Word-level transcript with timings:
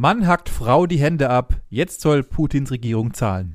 Mann 0.00 0.26
hackt 0.26 0.48
Frau 0.48 0.86
die 0.86 0.96
Hände 0.96 1.28
ab. 1.28 1.60
Jetzt 1.68 2.00
soll 2.00 2.22
Putins 2.22 2.70
Regierung 2.70 3.12
zahlen. 3.12 3.52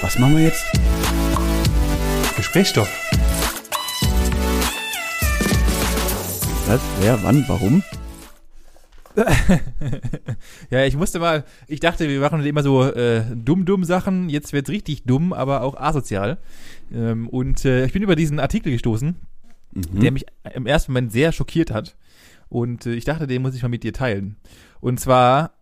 Was 0.00 0.18
machen 0.18 0.38
wir 0.38 0.44
jetzt? 0.44 0.64
Gesprächsstoff. 2.38 2.88
Was? 6.68 6.80
Wer? 7.00 7.22
Wann? 7.22 7.44
Warum? 7.48 7.82
ja, 10.70 10.86
ich 10.86 10.96
musste 10.96 11.18
mal, 11.18 11.44
ich 11.66 11.80
dachte, 11.80 12.08
wir 12.08 12.20
machen 12.20 12.42
immer 12.46 12.62
so 12.62 12.82
äh, 12.84 13.24
dumm-dumm 13.34 13.84
Sachen. 13.84 14.30
Jetzt 14.30 14.54
wird's 14.54 14.70
richtig 14.70 15.02
dumm, 15.02 15.34
aber 15.34 15.64
auch 15.64 15.76
asozial. 15.76 16.38
Ähm, 16.94 17.28
und 17.28 17.62
äh, 17.66 17.84
ich 17.84 17.92
bin 17.92 18.02
über 18.02 18.16
diesen 18.16 18.40
Artikel 18.40 18.72
gestoßen, 18.72 19.16
Mhm. 19.74 20.00
der 20.00 20.12
mich 20.12 20.24
im 20.54 20.66
ersten 20.66 20.92
Moment 20.92 21.12
sehr 21.12 21.30
schockiert 21.30 21.70
hat. 21.70 21.94
Und 22.48 22.86
äh, 22.86 22.94
ich 22.94 23.04
dachte, 23.04 23.26
den 23.26 23.42
muss 23.42 23.54
ich 23.54 23.62
mal 23.62 23.68
mit 23.68 23.82
dir 23.82 23.92
teilen. 23.92 24.36
Und 24.80 24.98
zwar, 25.00 25.52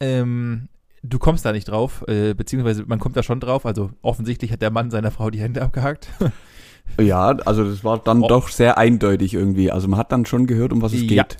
ähm, 0.00 0.68
du 1.02 1.18
kommst 1.18 1.44
da 1.44 1.52
nicht 1.52 1.68
drauf, 1.68 2.04
äh, 2.08 2.34
beziehungsweise 2.34 2.84
man 2.86 2.98
kommt 2.98 3.16
da 3.16 3.22
schon 3.22 3.40
drauf. 3.40 3.66
Also 3.66 3.90
offensichtlich 4.02 4.52
hat 4.52 4.62
der 4.62 4.70
Mann 4.70 4.90
seiner 4.90 5.10
Frau 5.10 5.30
die 5.30 5.40
Hände 5.40 5.62
abgehakt. 5.62 6.08
Ja, 7.00 7.30
also 7.44 7.68
das 7.68 7.82
war 7.82 7.98
dann 7.98 8.22
Oh. 8.22 8.28
doch 8.28 8.48
sehr 8.48 8.78
eindeutig 8.78 9.34
irgendwie. 9.34 9.72
Also 9.72 9.88
man 9.88 9.98
hat 9.98 10.12
dann 10.12 10.24
schon 10.24 10.46
gehört, 10.46 10.72
um 10.72 10.82
was 10.82 10.92
es 10.92 11.00
Ja. 11.02 11.24
geht. 11.24 11.36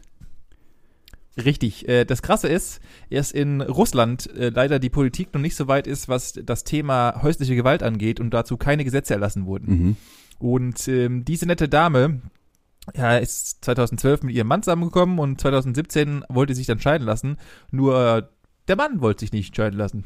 Richtig. 1.45 1.87
Äh, 1.89 2.05
das 2.05 2.21
Krasse 2.21 2.49
ist, 2.49 2.81
erst 3.11 3.33
in 3.33 3.61
Russland 3.61 4.29
äh, 4.37 4.49
leider 4.49 4.79
die 4.81 4.89
Politik 4.91 5.33
noch 5.35 5.41
nicht 5.41 5.55
so 5.55 5.69
weit 5.69 5.87
ist, 5.87 6.09
was 6.09 6.33
das 6.33 6.65
Thema 6.65 7.21
häusliche 7.23 7.55
Gewalt 7.55 7.83
angeht 7.83 8.19
und 8.21 8.31
dazu 8.35 8.57
keine 8.57 8.85
Gesetze 8.85 9.15
erlassen 9.15 9.47
wurden. 9.47 9.67
Mhm. 9.69 9.97
Und 10.39 10.89
ähm, 10.89 11.25
diese 11.25 11.47
nette 11.47 11.69
Dame 11.69 12.23
ja, 12.95 13.17
ist 13.19 13.65
2012 13.65 14.23
mit 14.23 14.35
ihrem 14.35 14.47
Mann 14.49 14.63
zusammengekommen 14.63 15.19
und 15.19 15.41
2017 15.41 16.25
wollte 16.29 16.55
sie 16.55 16.59
sich 16.61 16.67
dann 16.67 16.79
scheiden 16.81 17.07
lassen. 17.07 17.37
Nur 17.71 18.29
der 18.69 18.77
Mann 18.77 19.01
wollte 19.01 19.21
sich 19.21 19.33
nicht 19.33 19.55
scheiden 19.57 19.79
lassen. 19.79 20.05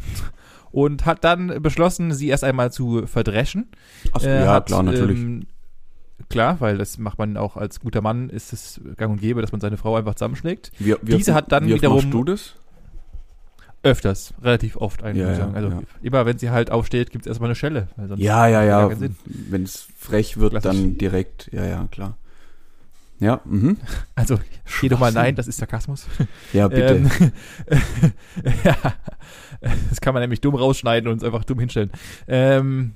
Und 0.72 1.04
hat 1.04 1.24
dann 1.24 1.62
beschlossen, 1.62 2.12
sie 2.12 2.28
erst 2.28 2.44
einmal 2.44 2.70
zu 2.72 3.06
verdreschen. 3.06 3.68
Achso, 4.12 4.28
Äh, 4.28 4.44
ja, 4.44 4.52
hat, 4.54 4.66
klar, 4.66 4.82
natürlich. 4.84 5.18
Ähm, 5.18 5.46
klar, 6.28 6.60
weil 6.60 6.78
das 6.78 6.96
macht 6.98 7.18
man 7.18 7.36
auch 7.36 7.56
als 7.56 7.80
guter 7.80 8.02
Mann, 8.02 8.30
ist 8.30 8.52
es 8.52 8.80
gang 8.96 9.12
und 9.12 9.20
gäbe, 9.20 9.40
dass 9.40 9.50
man 9.52 9.60
seine 9.60 9.76
Frau 9.78 9.96
einfach 9.96 10.14
zusammenschlägt. 10.14 10.70
wie, 10.78 10.94
wie 11.02 11.16
diese 11.16 11.34
hat 11.34 11.50
dann 11.50 11.66
wie 11.66 11.74
wiederum- 11.74 11.96
machst 12.04 12.12
du 12.14 12.22
das? 12.24 12.54
Öfters, 13.82 14.34
relativ 14.42 14.76
oft 14.76 15.02
eigentlich, 15.02 15.26
Ja. 15.38 15.50
Also 15.52 15.70
ja. 15.70 15.80
immer 16.02 16.26
wenn 16.26 16.36
sie 16.38 16.50
halt 16.50 16.70
aufsteht, 16.70 17.10
gibt 17.10 17.24
es 17.24 17.28
erstmal 17.28 17.48
eine 17.48 17.54
Schelle. 17.54 17.88
Ja, 18.16 18.46
ja, 18.46 18.62
ja. 18.62 18.90
Wenn 19.26 19.62
es 19.62 19.88
frech 19.98 20.36
wird, 20.36 20.50
Klassisch. 20.52 20.70
dann 20.70 20.98
direkt. 20.98 21.48
Ja, 21.50 21.64
ja, 21.64 21.88
klar. 21.90 22.18
Ja, 23.20 23.42
mhm. 23.44 23.76
Also, 24.14 24.40
geh 24.80 24.88
doch 24.88 24.98
mal 24.98 25.12
nein, 25.12 25.34
das 25.36 25.46
ist 25.46 25.58
Sarkasmus. 25.58 26.06
Ja, 26.54 26.68
bitte. 26.68 26.96
Ähm, 26.96 27.32
ja, 28.64 28.76
das 29.90 30.00
kann 30.00 30.14
man 30.14 30.22
nämlich 30.22 30.40
dumm 30.40 30.54
rausschneiden 30.54 31.06
und 31.06 31.14
uns 31.14 31.24
einfach 31.24 31.44
dumm 31.44 31.58
hinstellen. 31.58 31.90
Ähm, 32.26 32.92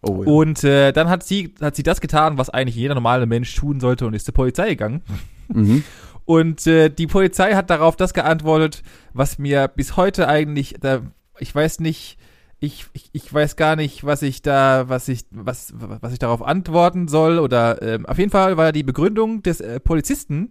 oh, 0.00 0.24
ja. 0.24 0.30
Und 0.30 0.64
äh, 0.64 0.92
dann 0.92 1.10
hat 1.10 1.22
sie, 1.22 1.54
hat 1.60 1.76
sie 1.76 1.82
das 1.82 2.00
getan, 2.00 2.38
was 2.38 2.48
eigentlich 2.48 2.76
jeder 2.76 2.94
normale 2.94 3.26
Mensch 3.26 3.54
tun 3.54 3.78
sollte 3.78 4.06
und 4.06 4.14
ist 4.14 4.24
zur 4.24 4.34
Polizei 4.34 4.70
gegangen. 4.70 5.02
mhm. 5.48 5.84
Und 6.24 6.66
äh, 6.66 6.90
die 6.90 7.06
Polizei 7.06 7.54
hat 7.54 7.70
darauf 7.70 7.96
das 7.96 8.12
geantwortet, 8.12 8.82
was 9.14 9.38
mir 9.38 9.66
bis 9.68 9.96
heute 9.96 10.28
eigentlich, 10.28 10.76
da, 10.80 11.00
ich 11.38 11.54
weiß 11.54 11.80
nicht, 11.80 12.17
ich, 12.60 12.86
ich, 12.92 13.10
ich 13.12 13.32
weiß 13.32 13.56
gar 13.56 13.76
nicht, 13.76 14.04
was 14.04 14.22
ich 14.22 14.42
da, 14.42 14.88
was 14.88 15.08
ich, 15.08 15.26
was, 15.30 15.72
was 15.76 16.12
ich 16.12 16.18
darauf 16.18 16.42
antworten 16.42 17.06
soll. 17.08 17.38
Oder 17.38 17.80
ähm, 17.82 18.06
auf 18.06 18.18
jeden 18.18 18.30
Fall 18.30 18.56
war 18.56 18.72
die 18.72 18.82
Begründung 18.82 19.42
des 19.42 19.60
äh, 19.60 19.78
Polizisten, 19.80 20.50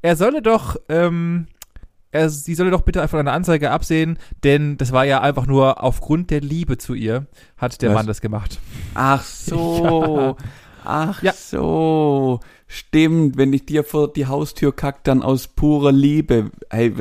er 0.00 0.16
solle 0.16 0.42
doch, 0.42 0.76
ähm, 0.88 1.46
er, 2.10 2.28
sie 2.28 2.54
solle 2.54 2.70
doch 2.70 2.82
bitte 2.82 3.06
von 3.08 3.20
einer 3.20 3.32
Anzeige 3.32 3.70
absehen, 3.70 4.18
denn 4.44 4.76
das 4.76 4.92
war 4.92 5.04
ja 5.04 5.20
einfach 5.20 5.46
nur 5.46 5.82
aufgrund 5.82 6.30
der 6.30 6.40
Liebe 6.40 6.76
zu 6.78 6.94
ihr, 6.94 7.26
hat 7.56 7.80
der 7.82 7.90
Was? 7.90 7.94
Mann 7.96 8.06
das 8.06 8.20
gemacht. 8.20 8.58
Ach 8.94 9.22
so. 9.22 10.36
Ach 10.84 11.22
Ja. 11.22 11.32
so. 11.32 12.40
Stimmt, 12.66 13.36
wenn 13.36 13.52
ich 13.52 13.66
dir 13.66 13.84
vor 13.84 14.12
die 14.12 14.26
Haustür 14.26 14.74
kack, 14.74 15.04
dann 15.04 15.22
aus 15.22 15.46
purer 15.46 15.92
Liebe. 15.92 16.50
Hey, 16.70 16.92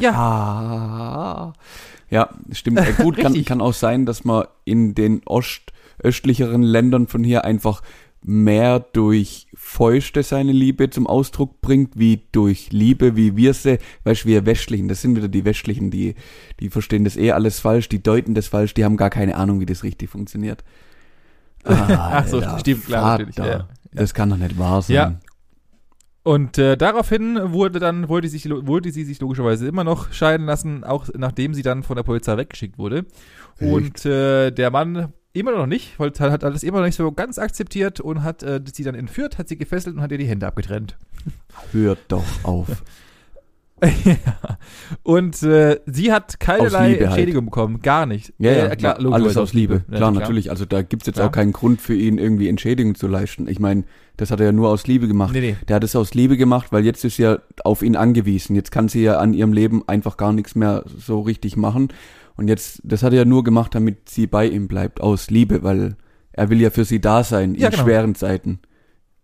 Ja. 0.00 0.12
Ah. 0.12 1.52
Ja, 2.12 2.28
stimmt. 2.52 2.78
Äh, 2.78 2.92
gut, 2.92 3.16
kann, 3.16 3.42
kann 3.46 3.62
auch 3.62 3.72
sein, 3.72 4.04
dass 4.04 4.22
man 4.22 4.44
in 4.66 4.94
den 4.94 5.22
Ost, 5.24 5.72
östlicheren 6.02 6.62
Ländern 6.62 7.06
von 7.06 7.24
hier 7.24 7.46
einfach 7.46 7.80
mehr 8.22 8.80
durch 8.80 9.46
Feuchte 9.54 10.22
seine 10.22 10.52
Liebe 10.52 10.90
zum 10.90 11.06
Ausdruck 11.06 11.62
bringt, 11.62 11.98
wie 11.98 12.20
durch 12.30 12.70
Liebe, 12.70 13.16
wie 13.16 13.34
wir 13.36 13.54
sie, 13.54 13.78
weißt 14.04 14.24
du, 14.24 14.28
wir 14.28 14.44
Westlichen, 14.44 14.88
das 14.88 15.00
sind 15.00 15.16
wieder 15.16 15.28
die 15.28 15.46
Westlichen, 15.46 15.90
die, 15.90 16.14
die 16.60 16.68
verstehen 16.68 17.04
das 17.04 17.16
eh 17.16 17.32
alles 17.32 17.60
falsch, 17.60 17.88
die 17.88 18.02
deuten 18.02 18.34
das 18.34 18.46
falsch, 18.46 18.74
die 18.74 18.84
haben 18.84 18.98
gar 18.98 19.10
keine 19.10 19.34
Ahnung, 19.36 19.60
wie 19.60 19.66
das 19.66 19.82
richtig 19.82 20.10
funktioniert. 20.10 20.62
Ach 21.64 22.26
so, 22.28 22.40
Alter, 22.40 22.58
stimmt, 22.58 22.84
klar, 22.84 23.02
Vater, 23.02 23.24
natürlich, 23.24 23.36
ja, 23.38 23.46
ja. 23.46 23.68
Das 23.90 24.12
kann 24.12 24.28
doch 24.28 24.36
nicht 24.36 24.58
wahr 24.58 24.82
sein. 24.82 24.94
Ja. 24.94 25.18
Und 26.24 26.56
äh, 26.56 26.76
daraufhin 26.76 27.52
wurde 27.52 27.80
dann, 27.80 28.08
wollte, 28.08 28.28
sich, 28.28 28.48
wollte 28.48 28.92
sie 28.92 29.04
sich 29.04 29.20
logischerweise 29.20 29.66
immer 29.66 29.82
noch 29.82 30.12
scheiden 30.12 30.46
lassen, 30.46 30.84
auch 30.84 31.08
nachdem 31.16 31.52
sie 31.52 31.62
dann 31.62 31.82
von 31.82 31.96
der 31.96 32.04
Polizei 32.04 32.36
weggeschickt 32.36 32.78
wurde. 32.78 33.06
Echt? 33.58 33.72
Und 33.72 34.06
äh, 34.06 34.52
der 34.52 34.70
Mann 34.70 35.12
immer 35.32 35.52
noch 35.52 35.66
nicht, 35.66 35.98
wollte, 35.98 36.30
hat 36.30 36.44
alles 36.44 36.62
immer 36.62 36.78
noch 36.78 36.86
nicht 36.86 36.96
so 36.96 37.10
ganz 37.10 37.38
akzeptiert 37.38 38.00
und 38.00 38.22
hat 38.22 38.42
äh, 38.42 38.60
sie 38.72 38.84
dann 38.84 38.94
entführt, 38.94 39.38
hat 39.38 39.48
sie 39.48 39.56
gefesselt 39.56 39.96
und 39.96 40.02
hat 40.02 40.12
ihr 40.12 40.18
die 40.18 40.26
Hände 40.26 40.46
abgetrennt. 40.46 40.96
Hört 41.72 41.98
doch 42.08 42.24
auf. 42.44 42.82
Ja. 44.04 44.16
Und 45.02 45.42
äh, 45.42 45.80
sie 45.86 46.12
hat 46.12 46.38
keinerlei 46.40 46.90
halt. 46.92 47.00
Entschädigung 47.00 47.46
bekommen, 47.46 47.80
gar 47.82 48.06
nicht. 48.06 48.32
Ja, 48.38 48.52
ja, 48.52 48.66
Äh, 48.66 48.76
klar, 48.76 48.94
alles 48.94 49.04
logischerweise 49.04 49.40
aus 49.42 49.52
Liebe. 49.54 49.84
Ja, 49.90 49.96
Klar, 49.96 50.10
natürlich. 50.12 50.50
Also 50.50 50.64
da 50.64 50.82
gibt's 50.82 51.06
jetzt 51.06 51.16
Klar. 51.16 51.28
auch 51.28 51.32
keinen 51.32 51.52
Grund 51.52 51.80
für 51.80 51.94
ihn, 51.94 52.18
irgendwie 52.18 52.48
Entschädigung 52.48 52.94
zu 52.94 53.08
leisten. 53.08 53.48
Ich 53.48 53.58
meine, 53.58 53.84
das 54.16 54.30
hat 54.30 54.40
er 54.40 54.46
ja 54.46 54.52
nur 54.52 54.68
aus 54.68 54.86
Liebe 54.86 55.08
gemacht. 55.08 55.32
Nee, 55.32 55.40
nee. 55.40 55.56
Der 55.68 55.76
hat 55.76 55.84
es 55.84 55.96
aus 55.96 56.14
Liebe 56.14 56.36
gemacht, 56.36 56.68
weil 56.70 56.84
jetzt 56.84 57.04
ist 57.04 57.18
ja 57.18 57.38
auf 57.64 57.82
ihn 57.82 57.96
angewiesen. 57.96 58.54
Jetzt 58.54 58.70
kann 58.70 58.88
sie 58.88 59.02
ja 59.02 59.18
an 59.18 59.34
ihrem 59.34 59.52
Leben 59.52 59.82
einfach 59.88 60.16
gar 60.16 60.32
nichts 60.32 60.54
mehr 60.54 60.84
so 60.86 61.20
richtig 61.20 61.56
machen. 61.56 61.88
Und 62.36 62.48
jetzt, 62.48 62.80
das 62.84 63.02
hat 63.02 63.12
er 63.12 63.20
ja 63.20 63.24
nur 63.24 63.44
gemacht, 63.44 63.74
damit 63.74 64.08
sie 64.08 64.26
bei 64.26 64.46
ihm 64.46 64.68
bleibt, 64.68 65.00
aus 65.00 65.30
Liebe, 65.30 65.62
weil 65.62 65.96
er 66.32 66.48
will 66.50 66.60
ja 66.60 66.70
für 66.70 66.84
sie 66.84 67.00
da 67.00 67.24
sein 67.24 67.54
Ja, 67.54 67.66
in 67.66 67.72
genau. 67.72 67.84
schweren 67.84 68.14
Zeiten. 68.14 68.60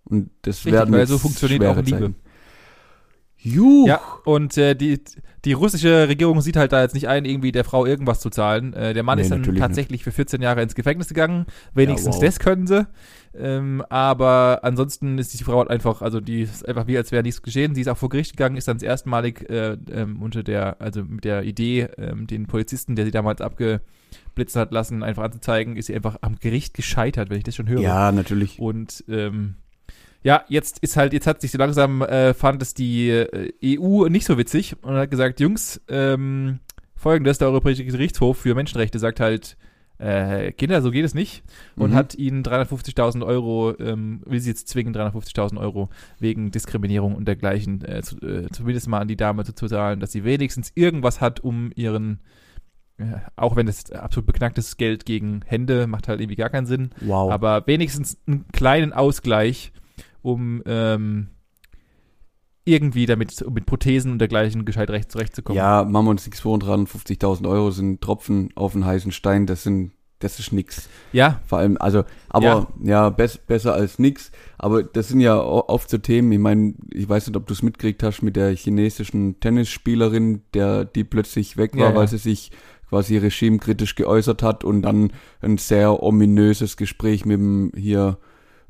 Und 0.05 0.31
das 0.43 0.59
Richtig, 0.59 0.73
werden 0.73 0.95
weil 0.95 1.07
so 1.07 1.19
funktioniert 1.19 1.65
auch 1.65 1.77
Liebe. 1.77 1.91
Zeiten. 1.91 2.15
Juh. 3.41 3.87
Ja, 3.87 4.01
und 4.25 4.57
äh, 4.59 4.75
die, 4.75 5.01
die 5.45 5.53
russische 5.53 6.09
Regierung 6.09 6.41
sieht 6.41 6.57
halt 6.57 6.73
da 6.73 6.83
jetzt 6.83 6.95
nicht 6.95 7.09
ein, 7.09 7.25
irgendwie 7.25 7.53
der 7.53 7.65
Frau 7.65 7.87
irgendwas 7.87 8.21
zu 8.21 8.31
zahlen. 8.31 8.75
Äh, 8.75 8.95
der 8.95 9.05
Mann 9.05 9.17
Nee, 9.19 9.23
ist 9.23 9.31
dann 9.31 9.43
tatsächlich 9.57 10.03
für 10.03 10.11
14 10.11 10.43
Jahre 10.43 10.63
ins 10.63 10.75
Gefängnis 10.75 11.09
gegangen. 11.09 11.47
Wenigstens 11.73 12.17
Ja, 12.17 12.23
wow. 12.23 12.25
das 12.25 12.39
können 12.41 12.67
sie. 12.67 12.87
Ähm, 13.39 13.85
aber 13.89 14.61
ansonsten 14.63 15.19
ist 15.19 15.39
die 15.39 15.45
Frau 15.45 15.59
halt 15.59 15.71
einfach, 15.71 16.03
also 16.03 16.21
die 16.21 16.43
ist 16.43 16.67
einfach 16.67 16.89
wie, 16.89 16.97
als 16.97 17.13
wäre 17.13 17.23
nichts 17.23 17.43
geschehen. 17.43 17.75
Sie 17.75 17.81
ist 17.81 17.89
auch 17.89 17.97
vor 17.97 18.09
Gericht 18.09 18.33
gegangen, 18.33 18.57
ist 18.57 18.67
dann 18.67 18.79
das 18.79 18.83
erstmalig 18.83 19.49
äh, 19.49 19.77
ähm, 19.93 20.21
unter 20.21 20.43
der, 20.43 20.81
also 20.81 21.05
mit 21.05 21.25
der 21.25 21.45
Idee, 21.45 21.89
ähm, 21.97 22.27
den 22.27 22.47
Polizisten, 22.47 22.97
der 22.97 23.05
sie 23.05 23.13
damals 23.13 23.41
abgeblitzt 23.41 24.57
hat 24.57 24.73
lassen, 24.73 25.05
einfach 25.05 25.23
anzuzeigen, 25.23 25.77
ist 25.77 25.87
sie 25.87 25.95
einfach 25.95 26.17
am 26.23 26.37
Gericht 26.41 26.75
gescheitert, 26.75 27.31
wenn 27.31 27.39
ich 27.39 27.45
das 27.45 27.55
schon 27.55 27.69
höre. 27.69 27.81
Ja, 27.81 28.11
natürlich. 28.11 28.59
Und 28.59 29.05
ähm, 29.09 29.55
ja, 30.23 30.43
jetzt 30.49 30.79
ist 30.81 30.97
halt, 30.97 31.13
jetzt 31.13 31.27
hat 31.27 31.41
sich 31.41 31.51
so 31.53 31.59
langsam, 31.59 32.03
äh, 32.03 32.35
fand 32.35 32.61
es 32.63 32.75
die 32.75 33.11
äh, 33.11 33.53
EU 33.79 34.09
nicht 34.09 34.27
so 34.27 34.37
witzig 34.39 34.77
und 34.83 34.95
hat 34.95 35.11
gesagt, 35.11 35.41
Jungs, 35.41 35.81
ähm, 35.89 36.59
folgendes, 36.97 37.39
der 37.39 37.49
Europäische 37.49 37.85
Gerichtshof 37.85 38.39
für 38.39 38.55
Menschenrechte 38.55 38.99
sagt 38.99 39.21
halt, 39.21 39.57
äh, 40.01 40.53
Kinder, 40.53 40.81
so 40.81 40.91
geht 40.93 41.05
es 41.05 41.13
nicht 41.15 41.43
und 41.77 41.91
Mhm. 41.91 41.95
hat 41.95 42.15
ihnen 42.15 42.43
350.000 42.45 43.25
Euro, 43.25 43.75
ähm, 43.81 44.21
will 44.27 44.39
sie 44.39 44.51
jetzt 44.51 44.69
zwingen, 44.69 44.93
350.000 44.95 45.59
Euro 45.59 45.89
wegen 46.21 46.51
Diskriminierung 46.53 47.17
und 47.17 47.27
dergleichen, 47.27 47.85
äh, 47.85 48.03
zu, 48.03 48.17
äh, 48.19 48.47
zumindest 48.53 48.87
mal 48.89 49.01
an 49.01 49.09
die 49.09 49.17
Dame 49.17 49.43
zu, 49.45 49.53
zahlen, 49.67 49.99
dass 49.99 50.13
sie 50.13 50.23
wenigstens 50.25 50.71
irgendwas 50.77 51.21
hat, 51.21 51.41
um 51.41 51.73
ihren, 51.75 52.21
äh, 52.99 53.05
auch 53.35 53.57
wenn 53.57 53.67
es 53.67 53.91
absolut 53.91 54.27
beknacktes 54.27 54.77
Geld 54.77 55.05
gegen 55.05 55.41
Hände 55.47 55.89
macht 55.89 56.07
halt 56.07 56.21
irgendwie 56.21 56.37
gar 56.37 56.51
keinen 56.51 56.67
Sinn, 56.67 56.91
Wow. 57.01 57.33
aber 57.33 57.67
wenigstens 57.67 58.19
einen 58.29 58.47
kleinen 58.53 58.93
Ausgleich, 58.93 59.73
um 60.33 60.63
ähm, 60.67 61.29
irgendwie 62.65 63.07
damit 63.07 63.45
mit 63.51 63.65
Prothesen 63.67 64.13
und 64.13 64.19
dergleichen 64.19 64.65
gescheit 64.65 64.91
recht 64.91 65.11
zurechtzukommen. 65.11 65.57
Ja, 65.57 65.81
uns 65.81 66.27
nichts 66.27 66.41
vor, 66.41 66.59
350.000 66.59 67.49
Euro 67.49 67.71
sind 67.71 68.01
Tropfen 68.03 68.51
auf 68.55 68.73
den 68.75 68.85
heißen 68.85 69.11
Stein, 69.11 69.47
das 69.47 69.63
sind, 69.63 69.93
das 70.19 70.39
ist 70.39 70.53
nix. 70.53 70.89
ja, 71.13 71.41
Vor 71.47 71.59
allem, 71.59 71.79
also, 71.81 72.05
aber 72.29 72.69
ja, 72.83 73.09
bess, 73.09 73.39
besser 73.39 73.73
als 73.73 73.99
nix. 73.99 74.31
Aber 74.59 74.83
das 74.83 75.09
sind 75.09 75.21
ja 75.21 75.41
oft 75.41 75.89
so 75.89 75.97
Themen. 75.97 76.31
Ich 76.33 76.39
meine, 76.41 76.75
ich 76.93 77.09
weiß 77.09 77.27
nicht, 77.29 77.37
ob 77.37 77.47
du 77.47 77.55
es 77.55 77.63
mitgekriegt 77.63 78.03
hast 78.03 78.21
mit 78.23 78.37
der 78.37 78.55
chinesischen 78.55 79.41
Tennisspielerin, 79.41 80.43
der 80.53 80.85
die 80.85 81.05
plötzlich 81.05 81.57
weg 81.57 81.73
war, 81.75 81.81
Ja, 81.81 81.91
ja. 81.91 81.95
weil 81.97 82.09
sie 82.09 82.19
sich 82.19 82.51
quasi 82.91 83.17
regimekritisch 83.17 83.95
geäußert 83.95 84.43
hat 84.43 84.65
und 84.65 84.83
dann 84.83 85.13
ein 85.41 85.57
sehr 85.59 86.03
ominöses 86.03 86.77
Gespräch 86.77 87.25
mit 87.25 87.39
dem 87.39 87.73
hier 87.77 88.19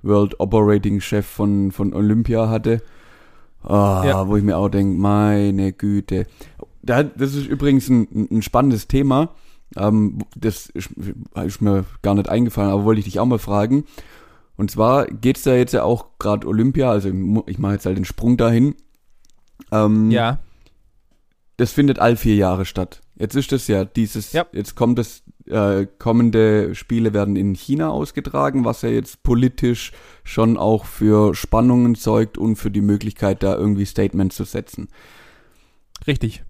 World 0.02 0.38
Operating 0.40 1.00
Chef 1.00 1.26
von, 1.26 1.72
von 1.72 1.94
Olympia 1.94 2.48
hatte. 2.48 2.82
Oh, 3.64 3.72
ja. 3.72 4.28
Wo 4.28 4.36
ich 4.36 4.44
mir 4.44 4.56
auch 4.56 4.68
denke, 4.68 4.98
meine 4.98 5.72
Güte. 5.72 6.26
Das 6.82 7.34
ist 7.34 7.46
übrigens 7.46 7.88
ein, 7.88 8.28
ein 8.30 8.42
spannendes 8.42 8.86
Thema. 8.86 9.34
Ähm, 9.76 10.18
das 10.36 10.68
ist, 10.68 10.90
ist, 11.34 11.60
mir 11.60 11.84
gar 12.02 12.14
nicht 12.14 12.28
eingefallen, 12.28 12.70
aber 12.70 12.84
wollte 12.84 13.00
ich 13.00 13.04
dich 13.04 13.20
auch 13.20 13.26
mal 13.26 13.38
fragen. 13.38 13.84
Und 14.56 14.70
zwar 14.70 15.06
geht's 15.06 15.42
da 15.42 15.54
jetzt 15.54 15.74
ja 15.74 15.82
auch 15.84 16.18
gerade 16.18 16.46
Olympia, 16.46 16.90
also 16.90 17.10
ich 17.46 17.58
mache 17.58 17.74
jetzt 17.74 17.86
halt 17.86 17.96
den 17.96 18.04
Sprung 18.04 18.36
dahin. 18.36 18.74
Ähm, 19.70 20.10
ja. 20.10 20.38
Das 21.58 21.72
findet 21.72 21.98
all 21.98 22.16
vier 22.16 22.36
Jahre 22.36 22.64
statt. 22.64 23.00
Jetzt 23.16 23.34
ist 23.34 23.50
das 23.50 23.66
ja 23.66 23.84
dieses, 23.84 24.32
ja. 24.32 24.46
jetzt 24.52 24.76
kommt 24.76 24.96
das, 24.96 25.24
äh, 25.46 25.86
kommende 25.98 26.76
Spiele 26.76 27.12
werden 27.12 27.34
in 27.34 27.56
China 27.56 27.90
ausgetragen, 27.90 28.64
was 28.64 28.82
ja 28.82 28.90
jetzt 28.90 29.24
politisch 29.24 29.90
schon 30.22 30.56
auch 30.56 30.84
für 30.84 31.34
Spannungen 31.34 31.96
zeugt 31.96 32.38
und 32.38 32.54
für 32.54 32.70
die 32.70 32.80
Möglichkeit, 32.80 33.42
da 33.42 33.56
irgendwie 33.56 33.86
Statements 33.86 34.36
zu 34.36 34.44
setzen. 34.44 34.88
Richtig. 36.06 36.44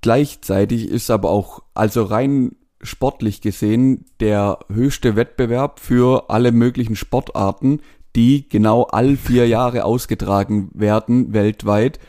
Gleichzeitig 0.00 0.88
ist 0.88 1.08
aber 1.08 1.30
auch, 1.30 1.62
also 1.74 2.02
rein 2.02 2.56
sportlich 2.82 3.42
gesehen, 3.42 4.06
der 4.18 4.58
höchste 4.68 5.14
Wettbewerb 5.14 5.78
für 5.78 6.30
alle 6.30 6.50
möglichen 6.50 6.96
Sportarten, 6.96 7.80
die 8.16 8.48
genau 8.48 8.82
all 8.82 9.16
vier 9.16 9.46
Jahre 9.46 9.84
ausgetragen 9.84 10.68
werden 10.74 11.32
weltweit. 11.32 12.00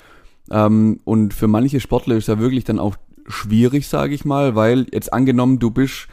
Ähm, 0.51 0.99
und 1.03 1.33
für 1.33 1.47
manche 1.47 1.79
Sportler 1.79 2.15
ist 2.15 2.27
ja 2.27 2.39
wirklich 2.39 2.63
dann 2.63 2.79
auch 2.79 2.95
schwierig, 3.27 3.87
sage 3.87 4.13
ich 4.13 4.25
mal, 4.25 4.55
weil 4.55 4.87
jetzt 4.91 5.13
angenommen, 5.13 5.59
du 5.59 5.71
bist 5.71 6.07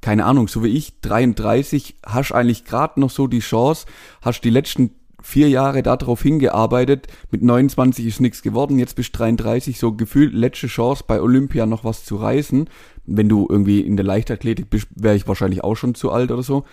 keine 0.00 0.26
Ahnung, 0.26 0.48
so 0.48 0.62
wie 0.62 0.68
ich, 0.68 1.00
33, 1.00 1.96
hast 2.06 2.32
eigentlich 2.32 2.64
gerade 2.64 3.00
noch 3.00 3.10
so 3.10 3.26
die 3.26 3.40
Chance, 3.40 3.86
hast 4.22 4.42
die 4.42 4.50
letzten 4.50 4.92
vier 5.20 5.48
Jahre 5.48 5.82
darauf 5.82 6.22
hingearbeitet, 6.22 7.08
mit 7.30 7.42
29 7.42 8.06
ist 8.06 8.20
nichts 8.20 8.42
geworden, 8.42 8.78
jetzt 8.78 8.94
bist 8.94 9.18
33, 9.18 9.78
so 9.78 9.92
gefühlt 9.92 10.32
letzte 10.32 10.68
Chance 10.68 11.04
bei 11.06 11.20
Olympia 11.20 11.66
noch 11.66 11.84
was 11.84 12.04
zu 12.04 12.16
reißen. 12.16 12.70
Wenn 13.06 13.28
du 13.28 13.46
irgendwie 13.48 13.80
in 13.80 13.96
der 13.96 14.06
Leichtathletik 14.06 14.70
bist, 14.70 14.86
wäre 14.94 15.16
ich 15.16 15.26
wahrscheinlich 15.26 15.64
auch 15.64 15.74
schon 15.74 15.94
zu 15.94 16.12
alt 16.12 16.30
oder 16.30 16.42
so. 16.42 16.64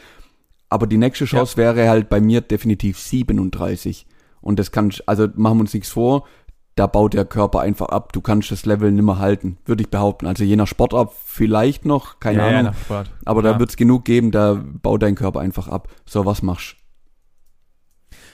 Aber 0.70 0.86
die 0.86 0.98
nächste 0.98 1.26
Chance 1.26 1.54
ja. 1.54 1.76
wäre 1.76 1.90
halt 1.90 2.10
bei 2.10 2.22
mir 2.22 2.42
definitiv 2.42 3.00
37. 3.00 4.06
Und 4.42 4.60
das 4.60 4.72
kann, 4.72 4.94
also 5.08 5.28
machen 5.36 5.58
wir 5.58 5.62
uns 5.62 5.74
nichts 5.74 5.90
vor, 5.90 6.26
da 6.76 6.88
baut 6.88 7.14
der 7.14 7.26
Körper 7.26 7.62
einfach 7.62 7.88
ab. 7.90 8.12
Du 8.14 8.22
kannst 8.22 8.52
das 8.52 8.66
Level 8.66 8.92
nimmer 8.92 9.20
halten, 9.20 9.58
würde 9.66 9.84
ich 9.84 9.90
behaupten. 9.90 10.28
Also 10.28 10.44
je 10.44 10.56
nach 10.56 10.68
Sportart 10.68 11.12
vielleicht 11.26 11.86
noch, 11.86 12.20
keine 12.20 12.40
ja, 12.40 12.60
Ahnung. 12.60 12.74
Ja, 12.90 13.04
aber 13.24 13.44
ja. 13.44 13.54
da 13.54 13.60
wird 13.60 13.70
es 13.70 13.78
genug 13.78 14.06
geben, 14.06 14.32
da 14.32 14.62
baut 14.82 15.02
dein 15.02 15.16
Körper 15.16 15.40
einfach 15.40 15.68
ab. 15.68 15.88
So, 16.06 16.26
was 16.26 16.42
machst 16.42 16.76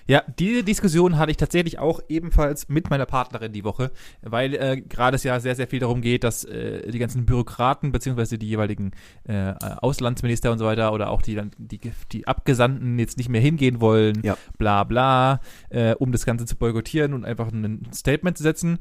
ja, 0.07 0.23
diese 0.39 0.63
Diskussion 0.63 1.17
hatte 1.17 1.31
ich 1.31 1.37
tatsächlich 1.37 1.79
auch 1.79 2.01
ebenfalls 2.09 2.69
mit 2.69 2.89
meiner 2.89 3.05
Partnerin 3.05 3.53
die 3.53 3.63
Woche, 3.63 3.91
weil 4.21 4.53
äh, 4.55 4.81
gerade 4.81 5.15
es 5.15 5.23
ja 5.23 5.39
sehr, 5.39 5.55
sehr 5.55 5.67
viel 5.67 5.79
darum 5.79 6.01
geht, 6.01 6.23
dass 6.23 6.43
äh, 6.43 6.89
die 6.91 6.99
ganzen 6.99 7.25
Bürokraten 7.25 7.91
beziehungsweise 7.91 8.37
die 8.37 8.47
jeweiligen 8.47 8.91
äh, 9.23 9.53
Auslandsminister 9.59 10.51
und 10.51 10.57
so 10.57 10.65
weiter 10.65 10.93
oder 10.93 11.09
auch 11.09 11.21
die, 11.21 11.39
die, 11.57 11.79
die 12.11 12.27
Abgesandten 12.27 12.99
jetzt 12.99 13.17
nicht 13.17 13.29
mehr 13.29 13.41
hingehen 13.41 13.81
wollen, 13.81 14.21
ja. 14.23 14.37
bla 14.57 14.83
bla, 14.83 15.39
äh, 15.69 15.95
um 15.95 16.11
das 16.11 16.25
Ganze 16.25 16.45
zu 16.45 16.55
boykottieren 16.55 17.13
und 17.13 17.25
einfach 17.25 17.51
ein 17.51 17.87
Statement 17.93 18.37
zu 18.37 18.43
setzen. 18.43 18.79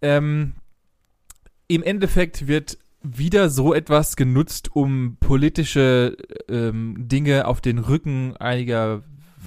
Ähm, 0.00 0.54
Im 1.68 1.82
Endeffekt 1.82 2.46
wird 2.46 2.78
wieder 3.02 3.50
so 3.50 3.74
etwas 3.74 4.16
genutzt, 4.16 4.74
um 4.74 5.16
politische 5.18 6.16
ähm, 6.48 6.94
Dinge 6.98 7.46
auf 7.46 7.60
den 7.60 7.78
Rücken 7.78 8.36
einiger 8.36 9.02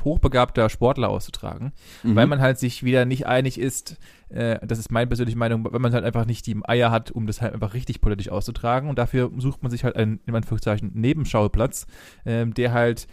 hochbegabter 0.05 0.69
Sportler 0.69 1.09
auszutragen, 1.09 1.73
mhm. 2.03 2.15
weil 2.15 2.27
man 2.27 2.39
halt 2.39 2.57
sich 2.57 2.83
wieder 2.83 3.05
nicht 3.05 3.27
einig 3.27 3.59
ist, 3.59 3.97
äh, 4.29 4.65
das 4.65 4.79
ist 4.79 4.91
meine 4.91 5.07
persönliche 5.07 5.37
Meinung, 5.37 5.67
wenn 5.71 5.81
man 5.81 5.93
halt 5.93 6.05
einfach 6.05 6.25
nicht 6.25 6.47
die 6.47 6.57
Eier 6.63 6.91
hat, 6.91 7.11
um 7.11 7.27
das 7.27 7.41
halt 7.41 7.53
einfach 7.53 7.73
richtig 7.73 7.99
politisch 7.99 8.29
auszutragen 8.29 8.89
und 8.89 8.97
dafür 8.97 9.31
sucht 9.37 9.63
man 9.63 9.71
sich 9.71 9.83
halt 9.83 9.95
einen, 9.95 10.21
in 10.25 10.35
Anführungszeichen, 10.35 10.91
Nebenschauplatz, 10.93 11.87
äh, 12.23 12.45
der 12.45 12.71
halt 12.71 13.07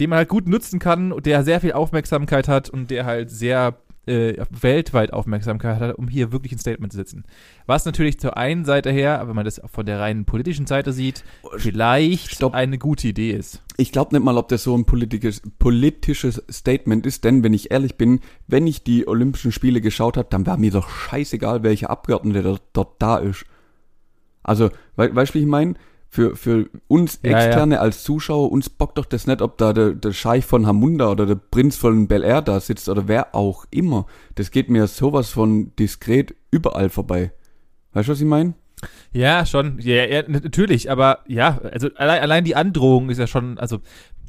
den 0.00 0.10
man 0.10 0.16
halt 0.18 0.28
gut 0.28 0.48
nutzen 0.48 0.80
kann, 0.80 1.14
der 1.22 1.44
sehr 1.44 1.60
viel 1.60 1.72
Aufmerksamkeit 1.72 2.48
hat 2.48 2.68
und 2.68 2.90
der 2.90 3.06
halt 3.06 3.30
sehr 3.30 3.78
äh, 4.06 4.44
weltweit 4.50 5.12
Aufmerksamkeit 5.12 5.80
hat, 5.80 5.98
um 5.98 6.08
hier 6.08 6.32
wirklich 6.32 6.52
ein 6.52 6.58
Statement 6.58 6.92
zu 6.92 6.98
setzen. 6.98 7.24
Was 7.66 7.84
natürlich 7.84 8.18
zur 8.18 8.36
einen 8.36 8.64
Seite 8.64 8.90
her, 8.90 9.22
wenn 9.26 9.36
man 9.36 9.44
das 9.44 9.60
von 9.66 9.86
der 9.86 10.00
reinen 10.00 10.24
politischen 10.24 10.66
Seite 10.66 10.92
sieht, 10.92 11.24
vielleicht 11.56 12.34
Stopp. 12.36 12.54
eine 12.54 12.78
gute 12.78 13.08
Idee 13.08 13.32
ist. 13.32 13.62
Ich 13.76 13.92
glaube 13.92 14.14
nicht 14.14 14.24
mal, 14.24 14.36
ob 14.36 14.48
das 14.48 14.62
so 14.62 14.76
ein 14.76 14.84
politisches, 14.84 15.42
politisches 15.58 16.42
Statement 16.50 17.06
ist, 17.06 17.24
denn 17.24 17.42
wenn 17.42 17.52
ich 17.52 17.70
ehrlich 17.70 17.96
bin, 17.96 18.20
wenn 18.46 18.66
ich 18.66 18.84
die 18.84 19.08
Olympischen 19.08 19.52
Spiele 19.52 19.80
geschaut 19.80 20.16
habe, 20.16 20.28
dann 20.30 20.46
war 20.46 20.56
mir 20.56 20.70
doch 20.70 20.88
scheißegal, 20.88 21.62
welcher 21.62 21.90
Abgeordnete 21.90 22.58
dort 22.72 23.02
da 23.02 23.18
ist. 23.18 23.44
Also, 24.42 24.70
we 24.96 25.14
weißt 25.14 25.34
du, 25.34 25.38
wie 25.38 25.42
ich 25.42 25.48
meine? 25.48 25.74
Für, 26.14 26.36
für 26.36 26.70
uns 26.86 27.16
Externe 27.22 27.74
ja, 27.74 27.80
ja. 27.80 27.82
als 27.82 28.04
Zuschauer, 28.04 28.52
uns 28.52 28.70
bockt 28.70 28.98
doch 28.98 29.04
das 29.04 29.26
nicht, 29.26 29.42
ob 29.42 29.58
da 29.58 29.72
der, 29.72 29.90
der 29.90 30.12
Scheich 30.12 30.44
von 30.44 30.64
Hamunda 30.64 31.10
oder 31.10 31.26
der 31.26 31.34
Prinz 31.34 31.76
von 31.76 32.06
Bel 32.06 32.22
Air 32.22 32.40
da 32.40 32.60
sitzt 32.60 32.88
oder 32.88 33.08
wer 33.08 33.34
auch 33.34 33.64
immer. 33.72 34.06
Das 34.36 34.52
geht 34.52 34.70
mir 34.70 34.86
sowas 34.86 35.30
von 35.30 35.74
diskret 35.74 36.36
überall 36.52 36.88
vorbei. 36.88 37.32
Weißt 37.94 38.06
du, 38.06 38.12
was 38.12 38.20
ich 38.20 38.28
meine? 38.28 38.54
Ja, 39.12 39.44
schon. 39.44 39.80
Ja, 39.80 40.04
ja, 40.04 40.22
natürlich, 40.28 40.88
aber 40.88 41.18
ja, 41.26 41.58
also 41.72 41.88
allein, 41.96 42.22
allein 42.22 42.44
die 42.44 42.54
Androhung 42.54 43.10
ist 43.10 43.18
ja 43.18 43.26
schon, 43.26 43.58
also 43.58 43.80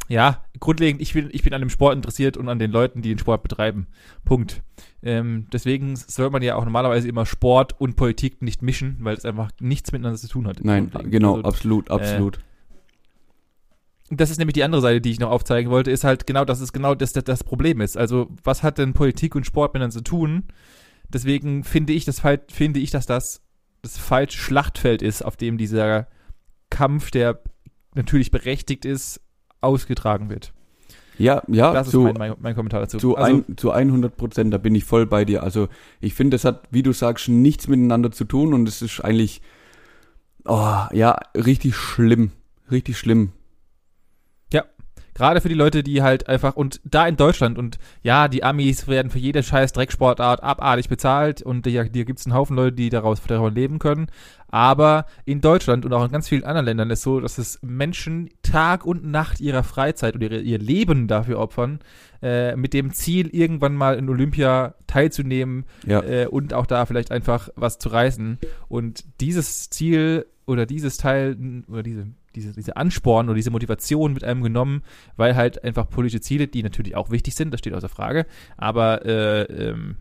ja, 0.07 0.43
grundlegend, 0.59 1.03
ich 1.03 1.13
bin, 1.13 1.29
ich 1.31 1.43
bin 1.43 1.53
an 1.53 1.61
dem 1.61 1.69
Sport 1.69 1.95
interessiert 1.95 2.35
und 2.35 2.49
an 2.49 2.57
den 2.57 2.71
Leuten, 2.71 3.03
die 3.03 3.09
den 3.09 3.19
Sport 3.19 3.43
betreiben. 3.43 3.85
Punkt. 4.23 4.63
Ähm, 5.05 5.45
deswegen 5.53 5.95
soll 5.95 6.31
man 6.31 6.41
ja 6.41 6.55
auch 6.55 6.63
normalerweise 6.63 7.07
immer 7.07 7.27
Sport 7.27 7.79
und 7.79 7.95
Politik 7.95 8.41
nicht 8.41 8.63
mischen, 8.63 8.97
weil 9.01 9.15
es 9.15 9.23
einfach 9.23 9.51
nichts 9.59 9.91
miteinander 9.91 10.17
zu 10.17 10.27
tun 10.27 10.47
hat. 10.47 10.63
Nein, 10.63 10.91
genau, 11.03 11.35
also, 11.35 11.47
absolut, 11.47 11.91
absolut. 11.91 12.37
Äh, 12.37 12.41
das 14.15 14.31
ist 14.31 14.39
nämlich 14.39 14.55
die 14.55 14.63
andere 14.63 14.81
Seite, 14.81 15.01
die 15.01 15.11
ich 15.11 15.19
noch 15.19 15.29
aufzeigen 15.29 15.69
wollte, 15.69 15.91
ist 15.91 16.03
halt 16.03 16.25
genau, 16.25 16.43
dass 16.43 16.59
es 16.59 16.73
genau 16.73 16.95
das, 16.95 17.13
das, 17.13 17.23
das 17.23 17.43
Problem 17.43 17.81
ist. 17.81 17.97
Also, 17.97 18.29
was 18.43 18.63
hat 18.63 18.79
denn 18.79 18.93
Politik 18.93 19.35
und 19.35 19.45
Sport 19.45 19.75
miteinander 19.75 19.95
zu 19.95 20.03
tun? 20.03 20.45
Deswegen 21.09 21.63
finde 21.63 21.93
ich, 21.93 22.05
das, 22.05 22.21
finde 22.49 22.79
ich, 22.79 22.89
dass 22.89 23.05
das 23.05 23.41
das 23.83 23.99
falsche 23.99 24.39
Schlachtfeld 24.39 25.03
ist, 25.03 25.23
auf 25.23 25.37
dem 25.37 25.59
dieser 25.59 26.07
Kampf, 26.71 27.11
der 27.11 27.39
natürlich 27.93 28.31
berechtigt 28.31 28.83
ist, 28.83 29.21
ausgetragen 29.61 30.29
wird. 30.29 30.54
Ja, 31.17 31.43
ja, 31.47 31.73
das 31.73 31.89
zu, 31.89 32.07
ist 32.07 32.17
mein, 32.17 32.29
mein, 32.29 32.37
mein, 32.41 32.55
Kommentar 32.55 32.81
dazu. 32.81 32.97
Zu, 32.97 33.15
also, 33.15 33.43
ein, 33.47 33.57
zu 33.57 33.71
100 33.71 34.17
Prozent, 34.17 34.53
da 34.53 34.57
bin 34.57 34.75
ich 34.75 34.83
voll 34.83 35.05
bei 35.05 35.25
dir. 35.25 35.43
Also 35.43 35.67
ich 36.01 36.13
finde, 36.13 36.35
das 36.35 36.45
hat, 36.45 36.63
wie 36.71 36.83
du 36.83 36.91
sagst, 36.91 37.29
nichts 37.29 37.67
miteinander 37.67 38.11
zu 38.11 38.25
tun 38.25 38.53
und 38.53 38.67
es 38.67 38.81
ist 38.81 39.01
eigentlich, 39.01 39.41
oh, 40.45 40.81
ja, 40.91 41.17
richtig 41.35 41.75
schlimm, 41.75 42.31
richtig 42.71 42.97
schlimm. 42.97 43.31
Gerade 45.15 45.39
für 45.39 45.47
die 45.47 45.55
Leute, 45.55 45.81
die 45.81 46.03
halt 46.03 46.27
einfach, 46.27 46.57
und 46.57 46.81
da 46.83 47.07
in 47.07 47.15
Deutschland, 47.15 47.57
und 47.57 47.79
ja, 48.03 48.27
die 48.27 48.43
Amis 48.43 48.87
werden 48.87 49.09
für 49.09 49.17
jede 49.17 49.43
scheiß 49.43 49.71
Drecksportart 49.71 50.43
abartig 50.43 50.89
bezahlt 50.89 51.41
und 51.41 51.65
hier, 51.65 51.89
hier 51.91 52.03
gibt 52.03 52.19
es 52.19 52.25
einen 52.25 52.35
Haufen 52.35 52.57
Leute, 52.57 52.75
die 52.75 52.89
daraus 52.89 53.21
davon 53.21 53.55
leben 53.55 53.79
können. 53.79 54.07
Aber 54.49 55.05
in 55.23 55.39
Deutschland 55.39 55.85
und 55.85 55.93
auch 55.93 56.03
in 56.05 56.11
ganz 56.11 56.27
vielen 56.27 56.43
anderen 56.43 56.65
Ländern 56.65 56.89
ist 56.89 57.01
so, 57.01 57.21
dass 57.21 57.37
es 57.37 57.59
Menschen 57.61 58.29
Tag 58.43 58.85
und 58.85 59.05
Nacht 59.05 59.39
ihrer 59.39 59.63
Freizeit 59.63 60.15
und 60.15 60.21
ihre, 60.21 60.39
ihr 60.39 60.59
Leben 60.59 61.07
dafür 61.07 61.39
opfern, 61.39 61.79
äh, 62.21 62.55
mit 62.57 62.73
dem 62.73 62.91
Ziel, 62.91 63.29
irgendwann 63.29 63.75
mal 63.75 63.97
in 63.97 64.09
Olympia 64.09 64.75
teilzunehmen 64.85 65.65
ja. 65.85 66.01
äh, 66.01 66.27
und 66.27 66.53
auch 66.53 66.65
da 66.65 66.85
vielleicht 66.85 67.11
einfach 67.11 67.49
was 67.55 67.79
zu 67.79 67.87
reißen. 67.87 68.37
Und 68.67 69.05
dieses 69.21 69.69
Ziel 69.69 70.25
oder 70.45 70.65
dieses 70.65 70.97
Teil 70.97 71.63
oder 71.67 71.83
diese 71.83 72.07
diese, 72.35 72.53
diese 72.53 72.75
Ansporn 72.77 73.27
oder 73.27 73.35
diese 73.35 73.51
Motivation 73.51 74.13
mit 74.13 74.23
einem 74.23 74.43
genommen, 74.43 74.83
weil 75.15 75.35
halt 75.35 75.63
einfach 75.63 75.89
politische 75.89 76.21
Ziele, 76.21 76.47
die 76.47 76.63
natürlich 76.63 76.95
auch 76.95 77.09
wichtig 77.09 77.35
sind, 77.35 77.51
das 77.51 77.59
steht 77.59 77.73
außer 77.73 77.89
Frage, 77.89 78.25
aber 78.57 79.05
äh, 79.05 79.43
ähm, 79.43 79.95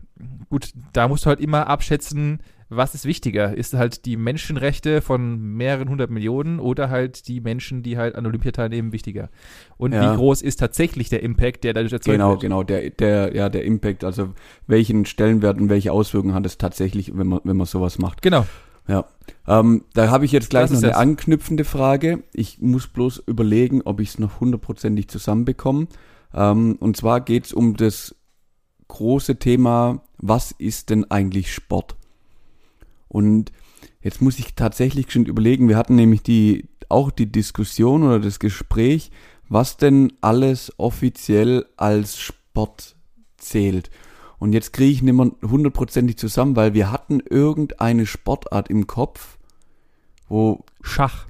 gut, 0.49 0.71
da 0.93 1.07
musst 1.07 1.25
du 1.25 1.29
halt 1.29 1.39
immer 1.39 1.67
abschätzen, 1.67 2.39
was 2.67 2.95
ist 2.95 3.05
wichtiger? 3.05 3.55
Ist 3.55 3.75
halt 3.75 4.05
die 4.05 4.17
Menschenrechte 4.17 5.01
von 5.01 5.39
mehreren 5.55 5.87
hundert 5.87 6.09
Millionen 6.09 6.59
oder 6.59 6.89
halt 6.89 7.27
die 7.27 7.39
Menschen, 7.39 7.83
die 7.83 7.95
halt 7.95 8.15
an 8.15 8.25
Olympia 8.25 8.51
teilnehmen, 8.51 8.91
wichtiger? 8.91 9.29
Und 9.77 9.93
ja. 9.93 10.11
wie 10.11 10.15
groß 10.15 10.41
ist 10.41 10.57
tatsächlich 10.57 11.09
der 11.09 11.21
Impact, 11.21 11.63
der 11.63 11.73
dadurch 11.73 11.93
erzeugt 11.93 12.15
genau, 12.15 12.31
wird? 12.31 12.41
Genau, 12.41 12.63
genau, 12.63 12.81
der, 12.81 12.89
der, 12.89 13.35
ja, 13.35 13.49
der 13.49 13.65
Impact, 13.65 14.03
also 14.03 14.33
welchen 14.65 15.05
Stellenwert 15.05 15.59
und 15.59 15.69
welche 15.69 15.91
Auswirkungen 15.91 16.33
hat 16.33 16.45
es 16.47 16.57
tatsächlich, 16.57 17.15
wenn 17.15 17.27
man, 17.27 17.41
wenn 17.43 17.55
man 17.55 17.67
sowas 17.67 17.99
macht? 17.99 18.23
Genau. 18.23 18.47
Ja, 18.87 19.05
ähm, 19.47 19.83
da 19.93 20.09
habe 20.09 20.25
ich 20.25 20.31
jetzt 20.31 20.49
gleich 20.49 20.69
noch 20.69 20.77
eine 20.77 20.87
jetzt? 20.87 20.97
anknüpfende 20.97 21.65
Frage. 21.65 22.23
Ich 22.33 22.61
muss 22.61 22.87
bloß 22.87 23.23
überlegen, 23.27 23.81
ob 23.83 23.99
ich 23.99 24.09
es 24.09 24.19
noch 24.19 24.39
hundertprozentig 24.39 25.07
zusammenbekomme. 25.07 25.87
Ähm, 26.33 26.77
und 26.79 26.97
zwar 26.97 27.21
geht 27.21 27.45
es 27.45 27.53
um 27.53 27.75
das 27.75 28.15
große 28.87 29.37
Thema, 29.37 30.01
was 30.17 30.51
ist 30.51 30.89
denn 30.89 31.09
eigentlich 31.09 31.53
Sport? 31.53 31.95
Und 33.07 33.51
jetzt 34.01 34.21
muss 34.21 34.39
ich 34.39 34.55
tatsächlich 34.55 35.11
schon 35.11 35.25
überlegen, 35.25 35.69
wir 35.69 35.77
hatten 35.77 35.95
nämlich 35.95 36.21
die, 36.21 36.67
auch 36.89 37.11
die 37.11 37.31
Diskussion 37.31 38.03
oder 38.03 38.19
das 38.19 38.39
Gespräch, 38.39 39.11
was 39.47 39.77
denn 39.77 40.13
alles 40.21 40.73
offiziell 40.77 41.65
als 41.77 42.17
Sport 42.17 42.95
zählt. 43.37 43.89
Und 44.37 44.53
jetzt 44.53 44.73
kriege 44.73 44.91
ich 44.91 45.01
nicht 45.01 45.13
mehr 45.13 45.31
hundertprozentig 45.41 46.17
zusammen, 46.17 46.55
weil 46.55 46.73
wir 46.73 46.91
hatten 46.91 47.19
irgendeine 47.19 48.05
Sportart 48.05 48.69
im 48.69 48.87
Kopf, 48.87 49.37
wo 50.27 50.63
Schach. 50.81 51.27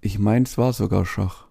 ich 0.00 0.18
meine, 0.18 0.44
es 0.44 0.58
war 0.58 0.72
sogar 0.72 1.04
Schach. 1.04 1.45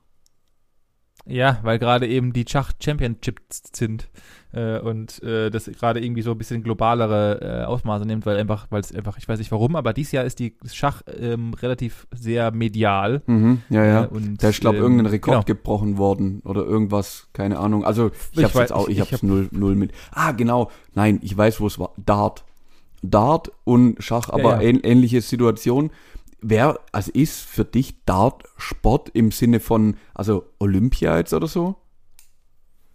Ja, 1.28 1.60
weil 1.64 1.80
gerade 1.80 2.08
eben 2.08 2.34
die 2.34 2.46
Schach 2.48 2.72
Championships 2.80 3.64
sind 3.76 4.10
äh, 4.54 4.78
und 4.80 5.24
äh, 5.24 5.50
das 5.50 5.66
gerade 5.66 6.00
irgendwie 6.00 6.22
so 6.22 6.32
ein 6.32 6.38
bisschen 6.38 6.62
globalere 6.62 7.40
äh, 7.42 7.66
Ausmaße 7.66 8.06
nimmt, 8.06 8.26
weil 8.28 8.38
einfach, 8.38 8.68
weil 8.70 8.82
es 8.82 8.94
einfach, 8.94 9.18
ich 9.18 9.28
weiß 9.28 9.40
nicht 9.40 9.52
warum, 9.52 9.76
aber 9.76 9.92
dieses 9.92 10.12
Jahr 10.12 10.24
ist 10.24 10.38
die 10.38 10.56
Schach 10.72 11.02
ähm, 11.20 11.56
relativ 11.56 12.06
sehr 12.16 12.52
medial. 12.52 13.24
Mhm, 13.26 13.64
ja, 13.70 13.84
ja. 13.86 14.04
Äh, 14.04 14.08
und, 14.08 14.44
da 14.44 14.50
ist, 14.50 14.62
glaube 14.62 14.78
ähm, 14.78 14.84
irgendein 14.84 15.08
Rekord 15.08 15.34
genau. 15.34 15.44
gebrochen 15.46 15.98
worden 15.98 16.42
oder 16.46 16.64
irgendwas, 16.64 17.28
keine 17.34 17.58
Ahnung. 17.58 17.84
Also 17.84 18.12
ich, 18.34 18.38
Ich 18.38 18.44
hab's 18.44 18.56
weiß- 18.56 18.60
jetzt 18.60 18.74
auch, 18.74 18.88
ich, 18.88 18.96
ich- 18.96 19.02
hab's 19.02 19.14
hab- 19.14 19.24
null, 19.24 19.48
null 19.52 19.76
mit. 19.76 19.94
Ah, 20.12 20.32
genau. 20.32 20.70
Nein, 20.94 21.20
ich 21.24 21.36
weiß, 21.36 21.60
wo 21.60 21.66
es 21.68 21.80
war. 21.80 21.92
Dart. 21.98 22.46
Dart 23.02 23.52
und 23.66 24.02
Schach, 24.04 24.30
aber 24.30 24.62
ja. 24.62 24.70
ähn- 24.70 24.84
ähnliche 24.84 25.22
Situation. 25.22 25.92
Wer, 26.48 26.80
also 26.92 27.12
ist 27.12 27.42
für 27.42 27.66
dich 27.66 28.06
Dart 28.06 28.44
Sport 28.58 29.10
im 29.10 29.32
Sinne 29.32 29.60
von, 29.60 29.98
also 30.14 30.46
Olympia 30.60 31.18
jetzt 31.18 31.34
oder 31.34 31.48
so? 31.48 31.76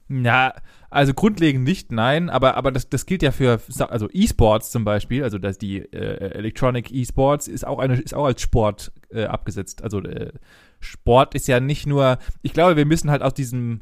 Na, 0.07 0.55
also 0.89 1.15
grundlegend 1.15 1.65
nicht, 1.65 1.91
nein, 1.91 2.31
aber, 2.31 2.57
aber 2.57 2.71
das, 2.71 2.89
das 2.89 3.07
gilt 3.07 3.23
ja 3.23 3.33
für, 3.33 3.61
also 3.89 4.09
E-Sports 4.13 4.71
zum 4.71 4.85
Beispiel, 4.85 5.25
also 5.25 5.39
dass 5.39 5.59
die 5.59 5.79
äh, 5.79 6.31
Electronic 6.31 6.93
E-Sports 6.93 7.49
ist 7.49 7.67
auch 7.67 7.81
eine, 7.81 8.01
ist 8.01 8.15
auch 8.15 8.27
als 8.27 8.41
Sport 8.41 8.93
äh, 9.11 9.25
abgesetzt. 9.25 9.83
Also 9.83 9.99
äh, 10.01 10.33
Sport 10.79 11.35
ist 11.35 11.49
ja 11.49 11.59
nicht 11.59 11.89
nur, 11.89 12.19
ich 12.43 12.53
glaube, 12.53 12.77
wir 12.77 12.87
müssen 12.87 13.11
halt 13.11 13.23
aus 13.23 13.35
diesem, 13.35 13.81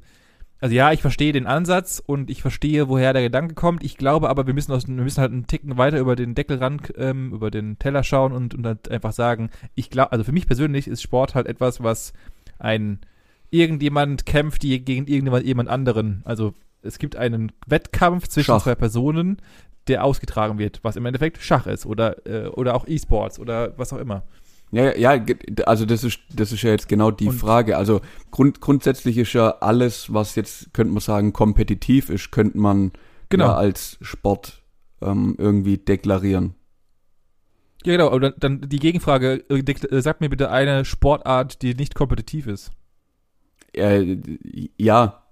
also 0.60 0.74
ja, 0.74 0.92
ich 0.92 1.02
verstehe 1.02 1.32
den 1.32 1.46
Ansatz 1.46 2.02
und 2.04 2.30
ich 2.30 2.42
verstehe, 2.42 2.88
woher 2.88 3.12
der 3.12 3.22
Gedanke 3.22 3.54
kommt. 3.54 3.84
Ich 3.84 3.96
glaube 3.96 4.28
aber, 4.28 4.46
wir 4.46 4.54
müssen, 4.54 4.72
aus, 4.72 4.88
wir 4.88 4.94
müssen 4.94 5.20
halt 5.20 5.32
einen 5.32 5.46
Ticken 5.46 5.78
weiter 5.78 5.98
über 5.98 6.16
den 6.16 6.34
Deckel 6.34 6.58
ran, 6.58 6.80
ähm, 6.96 7.32
über 7.32 7.50
den 7.50 7.78
Teller 7.78 8.02
schauen 8.02 8.32
und, 8.32 8.54
und 8.54 8.66
halt 8.66 8.90
einfach 8.90 9.12
sagen, 9.12 9.50
ich 9.74 9.90
glaube, 9.90 10.12
also 10.12 10.24
für 10.24 10.32
mich 10.32 10.46
persönlich 10.46 10.88
ist 10.88 11.02
Sport 11.02 11.34
halt 11.34 11.46
etwas, 11.46 11.82
was 11.82 12.12
ein 12.58 12.98
irgendjemand 13.50 14.26
kämpft 14.26 14.62
die 14.62 14.84
gegen 14.84 15.06
irgendjemand 15.06 15.46
jemand 15.46 15.68
anderen. 15.68 16.22
Also 16.24 16.54
es 16.82 16.98
gibt 16.98 17.16
einen 17.16 17.52
Wettkampf 17.66 18.28
zwischen 18.28 18.52
Schach. 18.52 18.62
zwei 18.62 18.74
Personen, 18.74 19.38
der 19.86 20.04
ausgetragen 20.04 20.58
wird, 20.58 20.80
was 20.82 20.96
im 20.96 21.06
Endeffekt 21.06 21.38
Schach 21.38 21.66
ist 21.66 21.86
oder, 21.86 22.26
äh, 22.26 22.48
oder 22.48 22.74
auch 22.74 22.86
E-Sports 22.86 23.38
oder 23.38 23.78
was 23.78 23.92
auch 23.92 23.98
immer. 23.98 24.24
Ja, 24.70 24.94
ja, 24.96 25.25
also 25.64 25.87
das 25.87 26.04
ist, 26.04 26.18
das 26.34 26.52
ist 26.52 26.62
ja 26.62 26.70
jetzt 26.70 26.88
genau 26.88 27.10
die 27.10 27.28
Und- 27.28 27.34
Frage. 27.37 27.76
Also 27.78 28.00
grund, 28.30 28.60
grundsätzlich 28.60 29.16
ist 29.16 29.32
ja 29.32 29.48
alles, 29.60 30.12
was 30.12 30.34
jetzt, 30.34 30.75
könnte 30.75 30.92
man 30.92 31.00
sagen, 31.00 31.32
kompetitiv 31.32 32.10
ist, 32.10 32.30
könnte 32.30 32.58
man 32.58 32.92
Genau. 33.30 33.46
ja 33.46 33.54
als 33.56 33.96
Sport 34.02 34.62
ähm, 35.00 35.34
irgendwie 35.38 35.78
deklarieren. 35.78 36.54
Ja, 37.84 37.92
genau. 37.92 38.12
Und 38.12 38.20
dann, 38.22 38.34
dann 38.38 38.60
die 38.68 38.78
Gegenfrage, 38.78 39.44
äh, 39.48 39.58
äh, 39.60 40.00
sag 40.02 40.20
mir 40.20 40.28
bitte 40.28 40.50
eine 40.50 40.84
Sportart, 40.84 41.62
die 41.62 41.75
nicht 41.75 41.94
kompetitiv 41.94 42.46
ist. 42.46 42.70
Äh, 43.72 44.16
ja, 44.76 45.22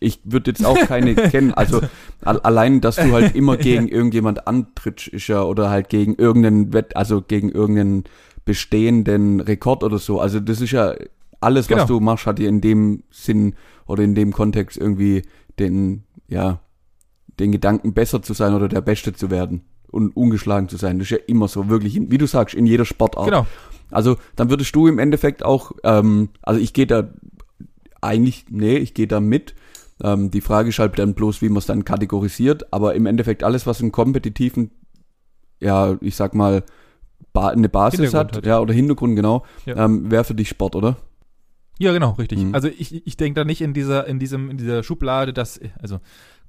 ich 0.00 0.20
würde 0.24 0.50
jetzt 0.50 0.64
auch 0.64 0.78
keine 0.86 1.14
kennen. 1.30 1.52
Also 1.52 1.82
al 2.22 2.40
allein, 2.40 2.80
dass 2.80 2.96
du 2.96 3.12
halt 3.12 3.34
immer 3.36 3.56
gegen 3.56 3.88
irgendjemand 3.88 4.46
antrittst, 4.46 5.08
ist 5.08 5.28
ja, 5.28 5.42
oder 5.42 5.70
halt 5.70 5.88
gegen 5.88 6.14
irgendeinen 6.16 6.72
Wett, 6.72 6.96
also 6.96 7.20
gegen 7.22 7.50
irgendeinen 7.50 8.04
bestehenden 8.44 9.40
Rekord 9.40 9.84
oder 9.84 9.98
so. 9.98 10.20
Also 10.20 10.40
das 10.40 10.60
ist 10.60 10.72
ja 10.72 10.94
alles, 11.40 11.68
was 11.70 11.76
Genau. 11.76 11.86
du 11.86 12.00
machst, 12.00 12.26
hat 12.26 12.38
ja 12.38 12.48
in 12.48 12.60
dem 12.60 13.02
Sinn 13.10 13.54
oder 13.86 14.02
in 14.02 14.14
dem 14.14 14.32
Kontext 14.32 14.76
irgendwie 14.76 15.22
den, 15.58 16.04
ja, 16.28 16.60
den 17.38 17.52
Gedanken 17.52 17.94
besser 17.94 18.22
zu 18.22 18.32
sein 18.32 18.54
oder 18.54 18.68
der 18.68 18.80
Beste 18.80 19.12
zu 19.12 19.30
werden 19.30 19.62
und 19.90 20.16
ungeschlagen 20.16 20.68
zu 20.68 20.76
sein. 20.76 20.98
Das 20.98 21.06
ist 21.06 21.10
ja 21.10 21.18
immer 21.26 21.48
so, 21.48 21.68
wirklich, 21.68 22.00
wie 22.10 22.18
du 22.18 22.26
sagst, 22.26 22.54
in 22.54 22.66
jeder 22.66 22.84
Sportart. 22.84 23.26
Genau. 23.26 23.46
Also 23.90 24.16
dann 24.36 24.50
würdest 24.50 24.74
du 24.74 24.86
im 24.86 24.98
Endeffekt 24.98 25.44
auch, 25.44 25.72
ähm, 25.84 26.30
also 26.42 26.60
ich 26.60 26.72
gehe 26.72 26.86
da 26.86 27.10
eigentlich, 28.00 28.46
nee, 28.50 28.76
ich 28.76 28.94
gehe 28.94 29.06
da 29.06 29.20
mit. 29.20 29.54
Ähm, 30.02 30.30
die 30.30 30.40
Frage 30.40 30.70
ist 30.70 30.78
halt 30.78 30.98
dann 30.98 31.14
bloß, 31.14 31.42
wie 31.42 31.48
man 31.48 31.58
es 31.58 31.66
dann 31.66 31.84
kategorisiert, 31.84 32.72
aber 32.72 32.94
im 32.94 33.06
Endeffekt 33.06 33.44
alles, 33.44 33.66
was 33.66 33.80
einen 33.80 33.92
kompetitiven, 33.92 34.70
ja, 35.60 35.96
ich 36.00 36.16
sag 36.16 36.34
mal, 36.34 36.64
ba 37.32 37.48
eine 37.48 37.68
Basis 37.68 38.14
hat, 38.14 38.36
hat. 38.36 38.46
ja, 38.46 38.60
oder 38.60 38.74
Hintergrund, 38.74 39.16
genau, 39.16 39.44
Ja. 39.66 39.84
ähm, 39.84 40.10
wäre 40.10 40.24
für 40.24 40.34
dich 40.34 40.48
Sport, 40.48 40.76
oder? 40.76 40.96
Ja, 41.78 41.92
genau, 41.92 42.12
richtig. 42.12 42.38
Mhm. 42.38 42.54
Also 42.54 42.68
ich, 42.68 43.06
ich 43.06 43.16
denke 43.16 43.40
da 43.40 43.44
nicht 43.44 43.60
in 43.60 43.74
dieser, 43.74 44.06
in 44.06 44.18
diesem, 44.18 44.50
in 44.50 44.56
dieser 44.58 44.82
Schublade, 44.82 45.32
dass, 45.32 45.58
also 45.80 45.98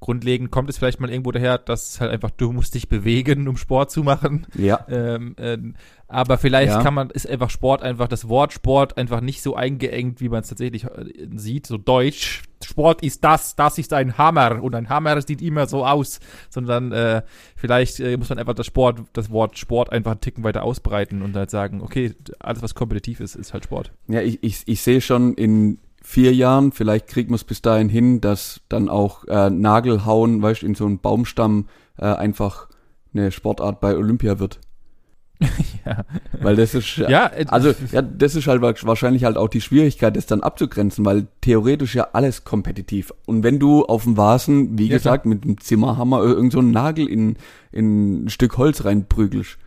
grundlegend 0.03 0.51
kommt 0.51 0.69
es 0.69 0.77
vielleicht 0.77 0.99
mal 0.99 1.09
irgendwo 1.09 1.31
daher, 1.31 1.57
dass 1.57 2.01
halt 2.01 2.11
einfach, 2.11 2.29
du 2.31 2.51
musst 2.51 2.75
dich 2.75 2.89
bewegen, 2.89 3.47
um 3.47 3.55
Sport 3.55 3.89
zu 3.89 4.03
machen. 4.03 4.45
Ja. 4.53 4.85
Ähm, 4.89 5.33
ähm, 5.37 5.75
aber 6.09 6.37
vielleicht 6.37 6.73
Ja. 6.73 6.83
kann 6.83 6.93
man, 6.93 7.09
ist 7.09 7.27
einfach 7.27 7.49
Sport 7.49 7.81
einfach, 7.83 8.09
das 8.09 8.27
Wort 8.27 8.51
Sport 8.51 8.97
einfach 8.97 9.21
nicht 9.21 9.41
so 9.41 9.55
eingeengt, 9.55 10.19
wie 10.19 10.27
man 10.27 10.41
es 10.41 10.49
tatsächlich 10.49 10.83
äh, 10.83 10.89
sieht, 11.35 11.65
so 11.67 11.77
deutsch. 11.77 12.43
Sport 12.61 13.01
ist 13.01 13.23
das, 13.23 13.55
das 13.55 13.77
ist 13.77 13.93
ein 13.93 14.17
Hammer 14.17 14.61
und 14.61 14.75
ein 14.75 14.89
Hammer 14.89 15.21
sieht 15.21 15.41
immer 15.41 15.67
so 15.67 15.85
aus, 15.85 16.19
sondern 16.49 16.91
äh, 16.91 17.21
vielleicht 17.55 18.01
äh, 18.01 18.17
muss 18.17 18.27
man 18.27 18.39
einfach 18.39 18.55
das 18.55 18.65
Sport, 18.65 18.99
das 19.13 19.31
Wort 19.31 19.57
Sport 19.57 19.89
einfach 19.91 20.11
einen 20.11 20.21
Ticken 20.21 20.43
weiter 20.43 20.63
ausbreiten 20.63 21.21
und 21.21 21.33
halt 21.35 21.49
sagen, 21.49 21.81
okay, 21.81 22.13
alles 22.39 22.61
was 22.61 22.75
kompetitiv 22.75 23.21
ist, 23.21 23.35
ist 23.35 23.53
halt 23.53 23.63
Sport. 23.63 23.93
Ja, 24.09 24.21
ich, 24.21 24.43
ich, 24.43 24.63
ich 24.65 24.81
sehe 24.81 24.99
schon 24.99 25.33
in 25.35 25.79
vier 26.03 26.33
Jahren, 26.33 26.71
vielleicht 26.71 27.07
kriegt 27.07 27.29
man 27.29 27.35
es 27.35 27.43
bis 27.43 27.61
dahin 27.61 27.89
hin, 27.89 28.21
dass 28.21 28.61
dann 28.69 28.89
auch 28.89 29.25
äh, 29.25 29.49
Nagelhauen, 29.49 30.41
weißt 30.41 30.61
du, 30.61 30.65
in 30.67 30.75
so 30.75 30.85
einen 30.85 30.99
Baumstamm 30.99 31.67
äh, 31.97 32.05
einfach 32.05 32.67
eine 33.13 33.31
Sportart 33.31 33.79
bei 33.79 33.95
Olympia 33.95 34.37
wird. 34.39 34.59
ja. 35.85 36.05
Weil 36.41 36.55
das 36.55 36.73
ist 36.73 36.97
Ja, 36.97 37.27
äh, 37.27 37.45
Also, 37.49 37.73
ja, 37.91 38.01
das 38.01 38.35
ist 38.35 38.47
halt 38.47 38.61
wa- 38.61 38.73
wahrscheinlich 38.83 39.23
halt 39.25 39.35
auch 39.37 39.49
die 39.49 39.61
Schwierigkeit, 39.61 40.15
das 40.15 40.25
dann 40.25 40.41
abzugrenzen, 40.41 41.03
weil 41.05 41.27
theoretisch 41.41 41.95
ja 41.95 42.07
alles 42.13 42.43
kompetitiv. 42.45 43.13
Und 43.25 43.43
wenn 43.43 43.59
du 43.59 43.83
auf 43.85 44.03
dem 44.03 44.15
Vasen, 44.15 44.77
wie 44.77 44.87
Ja, 44.87 44.97
gesagt, 44.97 45.25
mit 45.25 45.43
einem 45.43 45.57
Zimmerhammer 45.59 46.21
irgend 46.21 46.53
so 46.53 46.59
einen 46.59 46.71
Nagel 46.71 47.07
in, 47.07 47.35
in 47.71 48.25
ein 48.25 48.29
Stück 48.29 48.57
Holz 48.57 48.85
reinprügelst. 48.85 49.57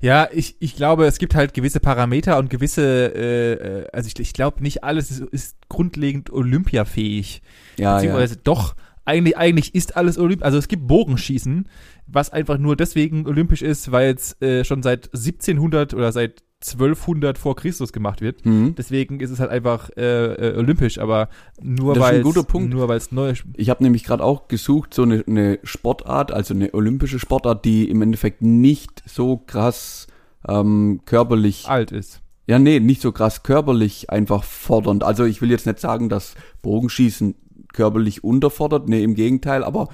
Ja, 0.00 0.28
ich, 0.32 0.56
ich 0.60 0.76
glaube, 0.76 1.06
es 1.06 1.18
gibt 1.18 1.34
halt 1.34 1.54
gewisse 1.54 1.80
Parameter 1.80 2.38
und 2.38 2.50
gewisse, 2.50 3.14
äh, 3.14 3.52
äh, 3.52 3.86
also 3.92 4.08
ich, 4.08 4.18
ich 4.20 4.32
glaube, 4.32 4.62
nicht 4.62 4.84
alles 4.84 5.10
ist, 5.10 5.20
ist 5.20 5.56
grundlegend 5.68 6.30
olympiafähig. 6.30 7.42
Ja, 7.76 7.84
ja. 7.84 7.94
Beziehungsweise 7.96 8.36
doch, 8.36 8.74
eigentlich, 9.04 9.36
eigentlich 9.36 9.74
ist 9.74 9.96
alles 9.96 10.18
olympisch. 10.18 10.44
Also 10.44 10.58
es 10.58 10.68
gibt 10.68 10.86
Bogenschießen, 10.86 11.68
was 12.06 12.30
einfach 12.30 12.58
nur 12.58 12.76
deswegen 12.76 13.26
olympisch 13.26 13.62
ist, 13.62 13.92
weil 13.92 14.14
es 14.14 14.40
äh, 14.40 14.64
schon 14.64 14.82
seit 14.82 15.06
1700 15.14 15.94
oder 15.94 16.12
seit 16.12 16.42
1200 16.66 17.36
vor 17.36 17.56
Christus 17.56 17.92
gemacht 17.92 18.22
wird. 18.22 18.44
Mhm. 18.46 18.74
Deswegen 18.74 19.20
ist 19.20 19.30
es 19.30 19.38
halt 19.38 19.50
einfach 19.50 19.90
äh, 19.96 20.52
äh, 20.52 20.56
olympisch, 20.56 20.98
aber 20.98 21.28
nur 21.62 21.94
ist 21.94 22.00
weil 22.00 22.22
nur 22.22 22.88
weil 22.88 22.96
es 22.96 23.12
neu 23.12 23.34
Ich 23.56 23.68
habe 23.68 23.82
nämlich 23.82 24.04
gerade 24.04 24.24
auch 24.24 24.48
gesucht, 24.48 24.94
so 24.94 25.02
eine, 25.02 25.24
eine 25.26 25.58
Sportart, 25.62 26.32
also 26.32 26.54
eine 26.54 26.72
olympische 26.72 27.18
Sportart, 27.18 27.64
die 27.64 27.88
im 27.90 28.00
Endeffekt 28.00 28.40
nicht 28.40 29.02
so 29.06 29.36
krass 29.36 30.06
ähm, 30.48 31.00
körperlich 31.04 31.66
alt 31.68 31.92
ist. 31.92 32.22
Ja, 32.46 32.58
nee, 32.58 32.80
nicht 32.80 33.00
so 33.00 33.12
krass 33.12 33.42
körperlich 33.42 34.10
einfach 34.10 34.44
fordernd. 34.44 35.02
Also 35.02 35.24
ich 35.24 35.40
will 35.42 35.50
jetzt 35.50 35.66
nicht 35.66 35.80
sagen, 35.80 36.08
dass 36.08 36.34
Bogenschießen 36.62 37.34
körperlich 37.72 38.24
unterfordert, 38.24 38.88
nee, 38.88 39.02
im 39.02 39.14
Gegenteil, 39.14 39.64
aber 39.64 39.88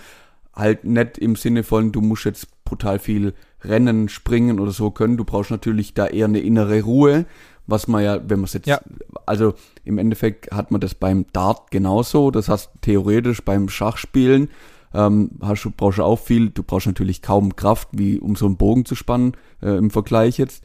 halt 0.52 0.84
nicht 0.84 1.18
im 1.18 1.36
Sinne 1.36 1.62
von, 1.62 1.92
du 1.92 2.00
musst 2.00 2.24
jetzt 2.24 2.64
brutal 2.64 2.98
viel 2.98 3.34
rennen, 3.62 4.08
springen 4.08 4.60
oder 4.60 4.72
so 4.72 4.90
können. 4.90 5.16
Du 5.16 5.24
brauchst 5.24 5.50
natürlich 5.50 5.94
da 5.94 6.06
eher 6.06 6.26
eine 6.26 6.40
innere 6.40 6.82
Ruhe, 6.82 7.26
was 7.66 7.86
man 7.88 8.02
ja, 8.02 8.20
wenn 8.28 8.40
man 8.40 8.44
es 8.46 8.52
jetzt, 8.54 8.66
Ja. 8.66 8.80
also 9.26 9.54
im 9.84 9.98
Endeffekt 9.98 10.50
hat 10.52 10.70
man 10.70 10.80
das 10.80 10.94
beim 10.94 11.26
Dart 11.32 11.70
genauso, 11.70 12.30
das 12.30 12.48
heißt 12.48 12.70
theoretisch 12.80 13.42
beim 13.44 13.68
Schachspielen 13.68 14.48
ähm, 14.92 15.30
hast 15.40 15.64
du, 15.64 15.70
brauchst 15.70 15.98
du 15.98 16.02
auch 16.02 16.18
viel, 16.18 16.50
du 16.50 16.62
brauchst 16.64 16.86
natürlich 16.88 17.22
kaum 17.22 17.54
Kraft, 17.54 17.88
wie 17.92 18.18
um 18.18 18.34
so 18.34 18.46
einen 18.46 18.56
Bogen 18.56 18.84
zu 18.84 18.96
spannen, 18.96 19.36
äh, 19.62 19.76
im 19.76 19.90
Vergleich 19.90 20.36
jetzt. 20.38 20.64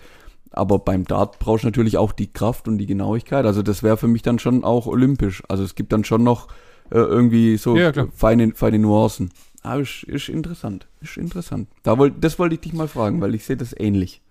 Aber 0.51 0.79
beim 0.79 1.03
Dart 1.03 1.37
brauchst 1.37 1.63
du 1.63 1.67
natürlich 1.67 1.97
auch 1.97 2.11
die 2.11 2.31
Kraft 2.31 2.67
und 2.67 2.77
die 2.77 2.85
Genauigkeit. 2.87 3.45
Also 3.45 3.61
das 3.61 3.83
wäre 3.83 3.97
für 3.97 4.07
mich 4.07 4.21
dann 4.23 4.39
schon 4.39 4.63
auch 4.63 4.87
olympisch. 4.87 5.43
Also 5.49 5.63
es 5.63 5.75
gibt 5.75 5.91
dann 5.93 6.05
schon 6.05 6.23
noch 6.23 6.47
äh, 6.89 6.97
irgendwie 6.97 7.57
so 7.57 7.75
Ja, 7.77 7.91
feine, 8.15 8.51
feine 8.55 8.79
Nuancen. 8.79 9.29
Aber 9.65 9.81
ist, 9.81 10.03
ist 10.03 10.29
interessant. 10.29 10.87
Ist 11.01 11.17
interessant. 11.17 11.67
Da 11.83 11.97
wollt, 11.97 12.13
das 12.23 12.37
wollte 12.39 12.55
ich 12.55 12.61
dich 12.61 12.73
mal 12.73 12.87
fragen, 12.87 13.19
weil 13.21 13.33
ich 13.35 13.43
sehe 13.45 13.57
das 13.57 13.73
ähnlich. 13.77 14.21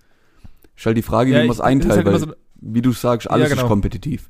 Ist 0.76 0.86
halt 0.86 0.96
die 0.96 1.02
Frage, 1.02 1.32
Ja, 1.32 1.42
wie 1.42 1.46
man 1.48 1.54
es 1.54 1.60
einteilt, 1.60 1.92
halt 1.96 2.06
weil, 2.06 2.18
so- 2.20 2.34
wie 2.60 2.82
du 2.82 2.92
sagst, 2.92 3.30
alles 3.30 3.48
Ja, 3.48 3.54
genau. 3.54 3.66
ist 3.66 3.68
kompetitiv. 3.68 4.28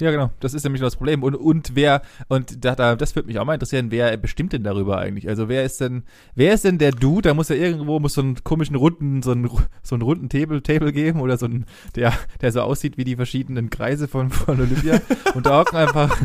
Ja, 0.00 0.12
genau. 0.12 0.30
Das 0.38 0.54
ist 0.54 0.62
nämlich 0.62 0.80
das 0.80 0.94
Problem. 0.94 1.24
Und, 1.24 1.34
und 1.34 1.74
wer, 1.74 2.02
und 2.28 2.64
da, 2.64 2.76
da, 2.76 2.94
das 2.94 3.16
würde 3.16 3.26
mich 3.26 3.38
auch 3.40 3.44
mal 3.44 3.54
interessieren, 3.54 3.90
wer 3.90 4.16
bestimmt 4.16 4.52
denn 4.52 4.62
darüber 4.62 4.98
eigentlich? 4.98 5.28
Also 5.28 5.48
wer 5.48 5.64
ist 5.64 5.80
denn, 5.80 6.04
wer 6.36 6.54
ist 6.54 6.64
denn 6.64 6.78
der 6.78 6.92
Dude? 6.92 7.22
Da 7.28 7.34
muss 7.34 7.48
ja 7.48 7.56
irgendwo, 7.56 7.98
muss 7.98 8.14
so 8.14 8.20
einen 8.20 8.42
komischen 8.44 8.76
runden, 8.76 9.22
so 9.22 9.32
einen, 9.32 9.50
so 9.82 9.96
einen 9.96 10.02
runden 10.02 10.28
Table, 10.28 10.62
Table 10.62 10.92
geben 10.92 11.20
oder 11.20 11.36
so 11.36 11.46
ein, 11.46 11.66
der, 11.96 12.12
der 12.40 12.52
so 12.52 12.60
aussieht 12.60 12.96
wie 12.96 13.02
die 13.04 13.16
verschiedenen 13.16 13.70
Kreise 13.70 14.06
von, 14.06 14.30
von 14.30 14.60
Olympia. 14.60 15.00
und 15.34 15.46
da 15.46 15.60
hocken 15.60 15.76
einfach 15.76 16.16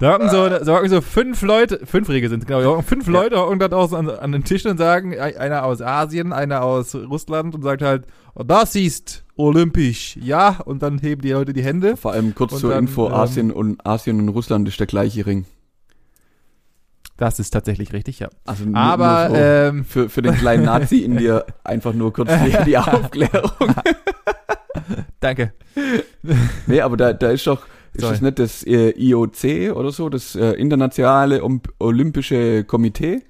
Da 0.00 0.14
hocken 0.14 0.30
so, 0.30 0.48
da 0.48 0.66
hocken 0.76 0.88
so 0.88 1.00
fünf 1.02 1.42
Leute, 1.42 1.86
fünf 1.86 2.08
Regeln 2.08 2.30
sind 2.30 2.46
genau, 2.46 2.60
da 2.62 2.66
hocken 2.68 2.82
fünf 2.84 3.06
Ja. 3.06 3.12
Leute 3.12 3.38
hocken 3.38 3.58
dann 3.58 3.72
aus 3.74 3.92
an, 3.92 4.08
an 4.08 4.32
den 4.32 4.44
Tischen 4.44 4.70
und 4.70 4.78
sagen, 4.78 5.18
einer 5.18 5.64
aus 5.64 5.82
Asien, 5.82 6.32
einer 6.32 6.62
aus 6.62 6.94
Russland 6.94 7.54
und 7.54 7.62
sagt 7.62 7.82
halt, 7.82 8.06
oh, 8.34 8.42
das 8.42 8.74
ist 8.74 9.24
olympisch, 9.36 10.16
ja, 10.20 10.58
und 10.64 10.82
dann 10.82 10.98
heben 10.98 11.20
die 11.22 11.32
Leute 11.32 11.52
die 11.52 11.62
Hände. 11.62 11.96
Vor 11.98 12.12
allem 12.12 12.34
kurz 12.34 12.58
zur 12.58 12.70
dann, 12.70 12.84
Info, 12.86 13.08
ähm, 13.08 13.14
Asien 13.14 13.50
und 13.52 13.86
Asien 13.86 14.18
und 14.20 14.30
Russland 14.30 14.66
ist 14.68 14.80
der 14.80 14.86
gleiche 14.86 15.26
Ring. 15.26 15.44
Das 17.18 17.38
ist 17.38 17.50
tatsächlich 17.50 17.92
richtig, 17.92 18.18
ja. 18.20 18.30
Also 18.46 18.64
nur- 18.64 18.78
Aber, 18.78 19.28
nur 19.28 19.36
so 19.36 19.42
ähm, 19.44 19.84
für, 19.84 20.08
für 20.08 20.22
den 20.22 20.34
kleinen 20.34 20.64
Nazi 20.64 21.00
in 21.00 21.18
dir 21.18 21.44
einfach 21.62 21.92
nur 21.92 22.14
kurz 22.14 22.30
die, 22.42 22.56
die 22.64 22.78
Aufklärung. 22.78 23.50
danke. 25.20 25.52
Nee, 26.66 26.80
aber 26.80 26.96
da, 26.96 27.12
da 27.12 27.30
ist 27.30 27.46
doch, 27.46 27.66
ist 27.92 28.02
Sorry. 28.02 28.12
das 28.12 28.20
nicht 28.20 28.38
das 28.38 28.66
äh, 28.66 28.90
IOC 28.90 29.76
oder 29.76 29.90
so, 29.90 30.08
das 30.08 30.36
äh, 30.36 30.52
Internationale 30.52 31.42
Olympische 31.78 32.64
Komitee? 32.64 33.22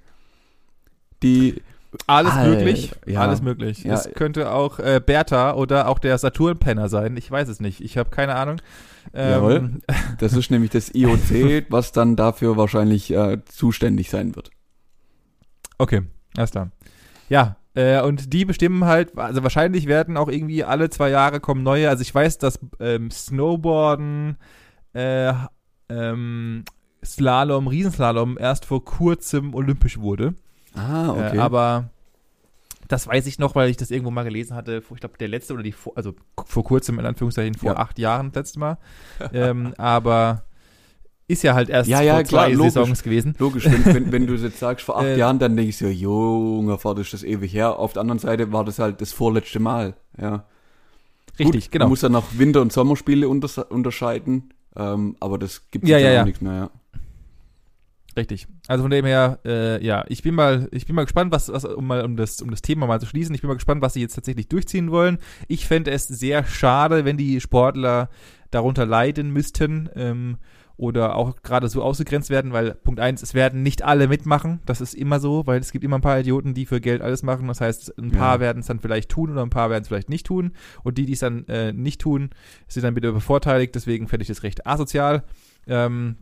Die, 1.22 1.62
Alles 2.06 2.32
Alter, 2.32 2.56
möglich, 2.56 2.92
ja. 3.06 3.20
alles 3.20 3.42
möglich. 3.42 3.84
Ja. 3.84 3.94
Es 3.94 4.10
könnte 4.14 4.52
auch 4.52 4.78
äh, 4.78 5.00
Bertha 5.04 5.54
oder 5.54 5.88
auch 5.88 5.98
der 5.98 6.16
Saturn-Penner 6.18 6.88
sein, 6.88 7.16
ich 7.16 7.30
weiß 7.30 7.48
es 7.48 7.60
nicht, 7.60 7.80
ich 7.80 7.98
habe 7.98 8.10
keine 8.10 8.36
Ahnung. 8.36 8.60
Ähm, 9.12 9.30
Jawohl. 9.30 9.70
das 10.18 10.34
ist 10.34 10.50
nämlich 10.50 10.70
das 10.70 10.94
IOC, 10.94 11.66
was 11.68 11.92
dann 11.92 12.16
dafür 12.16 12.56
wahrscheinlich 12.56 13.10
äh, 13.12 13.38
zuständig 13.46 14.10
sein 14.10 14.36
wird. 14.36 14.50
Okay, 15.78 16.02
alles 16.36 16.50
klar. 16.50 16.70
Ja, 17.28 17.56
äh, 17.74 18.00
und 18.02 18.32
die 18.32 18.44
bestimmen 18.44 18.84
halt, 18.84 19.16
also 19.16 19.42
wahrscheinlich 19.42 19.86
werden 19.86 20.16
auch 20.16 20.28
irgendwie 20.28 20.64
alle 20.64 20.90
zwei 20.90 21.10
Jahre 21.10 21.40
kommen 21.40 21.62
neue. 21.62 21.88
Also 21.88 22.02
ich 22.02 22.14
weiß, 22.14 22.38
dass 22.38 22.58
ähm, 22.80 23.10
Snowboarden, 23.10 24.36
äh, 24.92 25.32
ähm, 25.88 26.64
Slalom, 27.04 27.66
Riesenslalom 27.68 28.36
erst 28.38 28.64
vor 28.66 28.84
kurzem 28.84 29.54
olympisch 29.54 29.98
wurde. 29.98 30.34
Ah, 30.74 31.10
okay. 31.10 31.36
Äh, 31.36 31.40
aber 31.40 31.90
das 32.88 33.06
weiß 33.06 33.26
ich 33.26 33.38
noch, 33.38 33.54
weil 33.54 33.70
ich 33.70 33.76
das 33.76 33.90
irgendwo 33.90 34.10
mal 34.10 34.24
gelesen 34.24 34.56
hatte. 34.56 34.82
Ich 34.92 35.00
glaube, 35.00 35.16
der 35.18 35.28
letzte 35.28 35.54
oder 35.54 35.62
die, 35.62 35.72
vor, 35.72 35.92
also 35.96 36.14
vor 36.44 36.64
kurzem, 36.64 36.98
in 36.98 37.06
Anführungszeichen, 37.06 37.54
vor 37.54 37.70
Ja. 37.72 37.76
acht 37.76 37.98
Jahren 37.98 38.32
das 38.32 38.40
letzte 38.42 38.58
Mal. 38.58 38.78
ähm, 39.32 39.74
aber 39.78 40.44
ist 41.30 41.42
ja 41.42 41.54
halt 41.54 41.68
erst 41.68 41.88
Ja, 41.88 42.00
ja, 42.02 42.14
vor 42.16 42.22
klar, 42.24 42.46
zwei 42.46 42.52
logisch. 42.54 42.72
Saisons 42.74 43.02
gewesen. 43.02 43.34
Logisch, 43.38 43.64
wenn, 43.66 43.84
wenn, 43.86 44.12
wenn 44.12 44.26
du 44.26 44.34
jetzt 44.34 44.58
sagst, 44.58 44.84
vor 44.84 44.96
acht 44.98 45.04
Äh, 45.06 45.16
Jahren, 45.18 45.38
dann 45.38 45.56
denke 45.56 45.70
ich 45.70 45.76
so, 45.78 45.86
junger 45.86 46.78
Vater, 46.78 47.00
ist 47.00 47.12
das 47.12 47.22
ewig 47.22 47.52
her. 47.54 47.78
Auf 47.78 47.92
der 47.92 48.02
anderen 48.02 48.18
Seite 48.18 48.52
war 48.52 48.64
das 48.64 48.78
halt 48.78 49.00
das 49.00 49.12
vorletzte 49.12 49.60
Mal. 49.60 49.94
Ja. 50.20 50.44
Richtig, 51.38 51.64
Gut, 51.66 51.72
genau. 51.72 51.84
Man 51.86 51.90
muss 51.90 52.00
dann 52.00 52.12
noch 52.12 52.26
Winter- 52.38 52.60
und 52.60 52.72
Sommerspiele 52.72 53.26
unters- 53.26 53.62
unterscheiden, 53.68 54.52
ähm, 54.76 55.16
aber 55.20 55.38
das 55.38 55.70
gibt 55.70 55.88
Ja, 55.88 55.96
jetzt 55.96 56.04
ja, 56.04 56.10
auch 56.10 56.14
ja. 56.16 56.24
nichts 56.24 56.40
mehr. 56.42 56.52
Ja. 56.54 56.70
Richtig. 58.16 58.48
Also 58.66 58.82
von 58.82 58.90
dem 58.90 59.04
her, 59.06 59.38
äh, 59.44 59.84
ja, 59.84 60.04
ich 60.08 60.22
bin 60.22 60.34
mal, 60.34 60.68
ich 60.72 60.84
bin 60.84 60.96
mal 60.96 61.04
gespannt, 61.04 61.32
was, 61.32 61.50
was 61.52 61.64
um 61.64 61.86
mal 61.86 62.04
um 62.04 62.16
das, 62.16 62.42
um 62.42 62.50
das 62.50 62.60
Thema 62.60 62.86
mal 62.88 63.00
zu 63.00 63.06
schließen. 63.06 63.34
Ich 63.34 63.40
bin 63.40 63.48
mal 63.48 63.54
gespannt, 63.54 63.82
was 63.82 63.94
sie 63.94 64.00
jetzt 64.00 64.14
tatsächlich 64.16 64.48
durchziehen 64.48 64.90
wollen. 64.90 65.18
Ich 65.46 65.66
fände 65.66 65.92
es 65.92 66.08
sehr 66.08 66.44
schade, 66.44 67.04
wenn 67.04 67.16
die 67.16 67.40
Sportler 67.40 68.10
darunter 68.50 68.84
leiden 68.84 69.30
müssten 69.32 69.88
ähm, 69.94 70.38
oder 70.80 71.14
auch 71.14 71.36
gerade 71.42 71.68
so 71.68 71.82
ausgegrenzt 71.82 72.30
werden, 72.30 72.54
weil 72.54 72.72
Punkt 72.72 73.00
eins, 73.00 73.22
es 73.22 73.34
werden 73.34 73.62
nicht 73.62 73.82
alle 73.82 74.08
mitmachen. 74.08 74.60
Das 74.64 74.80
ist 74.80 74.94
immer 74.94 75.20
so, 75.20 75.46
weil 75.46 75.60
es 75.60 75.72
gibt 75.72 75.84
immer 75.84 75.96
ein 75.98 76.00
paar 76.00 76.18
Idioten, 76.18 76.54
die 76.54 76.64
für 76.64 76.80
Geld 76.80 77.02
alles 77.02 77.22
machen. 77.22 77.48
Das 77.48 77.60
heißt, 77.60 77.98
ein 77.98 78.10
paar 78.12 78.36
Ja. 78.36 78.40
werden 78.40 78.60
es 78.60 78.66
dann 78.66 78.80
vielleicht 78.80 79.10
tun 79.10 79.30
oder 79.30 79.42
ein 79.42 79.50
paar 79.50 79.68
werden 79.68 79.82
es 79.82 79.88
vielleicht 79.88 80.08
nicht 80.08 80.24
tun. 80.24 80.52
Und 80.82 80.96
die, 80.96 81.04
die 81.04 81.12
es 81.12 81.18
dann 81.18 81.46
äh, 81.48 81.74
nicht 81.74 82.00
tun, 82.00 82.30
sind 82.66 82.82
dann 82.84 82.96
wieder 82.96 83.12
bevorteiligt. 83.12 83.74
Deswegen 83.74 84.08
fände 84.08 84.22
ich 84.22 84.28
das 84.28 84.42
recht 84.42 84.66
asozial. 84.66 85.22
Ähm, 85.66 86.16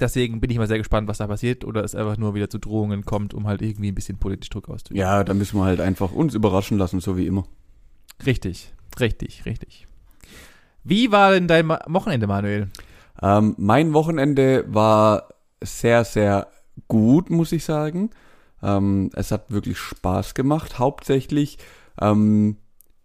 Deswegen 0.00 0.40
bin 0.40 0.50
ich 0.50 0.58
mal 0.58 0.66
sehr 0.66 0.78
gespannt, 0.78 1.06
was 1.08 1.18
da 1.18 1.26
passiert 1.26 1.64
oder 1.64 1.84
es 1.84 1.94
einfach 1.94 2.16
nur 2.16 2.34
wieder 2.34 2.50
zu 2.50 2.58
Drohungen 2.58 3.04
kommt, 3.04 3.32
um 3.34 3.46
halt 3.46 3.62
irgendwie 3.62 3.88
ein 3.92 3.94
bisschen 3.94 4.18
politisch 4.18 4.50
Druck 4.50 4.68
auszuüben. 4.68 4.98
ja, 5.00 5.22
da 5.22 5.32
müssen 5.32 5.58
wir 5.58 5.64
halt 5.64 5.80
einfach 5.80 6.12
uns 6.12 6.34
überraschen 6.34 6.76
lassen, 6.76 7.00
so 7.00 7.16
wie 7.16 7.26
immer. 7.26 7.46
Richtig, 8.26 8.72
richtig, 8.98 9.46
richtig. 9.46 9.86
Wie 10.82 11.12
war 11.12 11.32
denn 11.32 11.46
dein 11.46 11.66
Ma 11.66 11.78
Wochenende, 11.86 12.26
Manuel? 12.26 12.68
Ähm, 13.22 13.54
mein 13.58 13.92
Wochenende 13.92 14.64
war 14.68 15.28
sehr, 15.62 16.04
sehr 16.04 16.48
gut, 16.88 17.30
muss 17.30 17.52
ich 17.52 17.64
sagen. 17.64 18.10
Ähm, 18.62 19.10
es 19.14 19.30
hat 19.32 19.50
wirklich 19.50 19.78
Spaß 19.78 20.34
gemacht. 20.34 20.78
Hauptsächlich 20.78 21.58
ähm, 22.00 22.56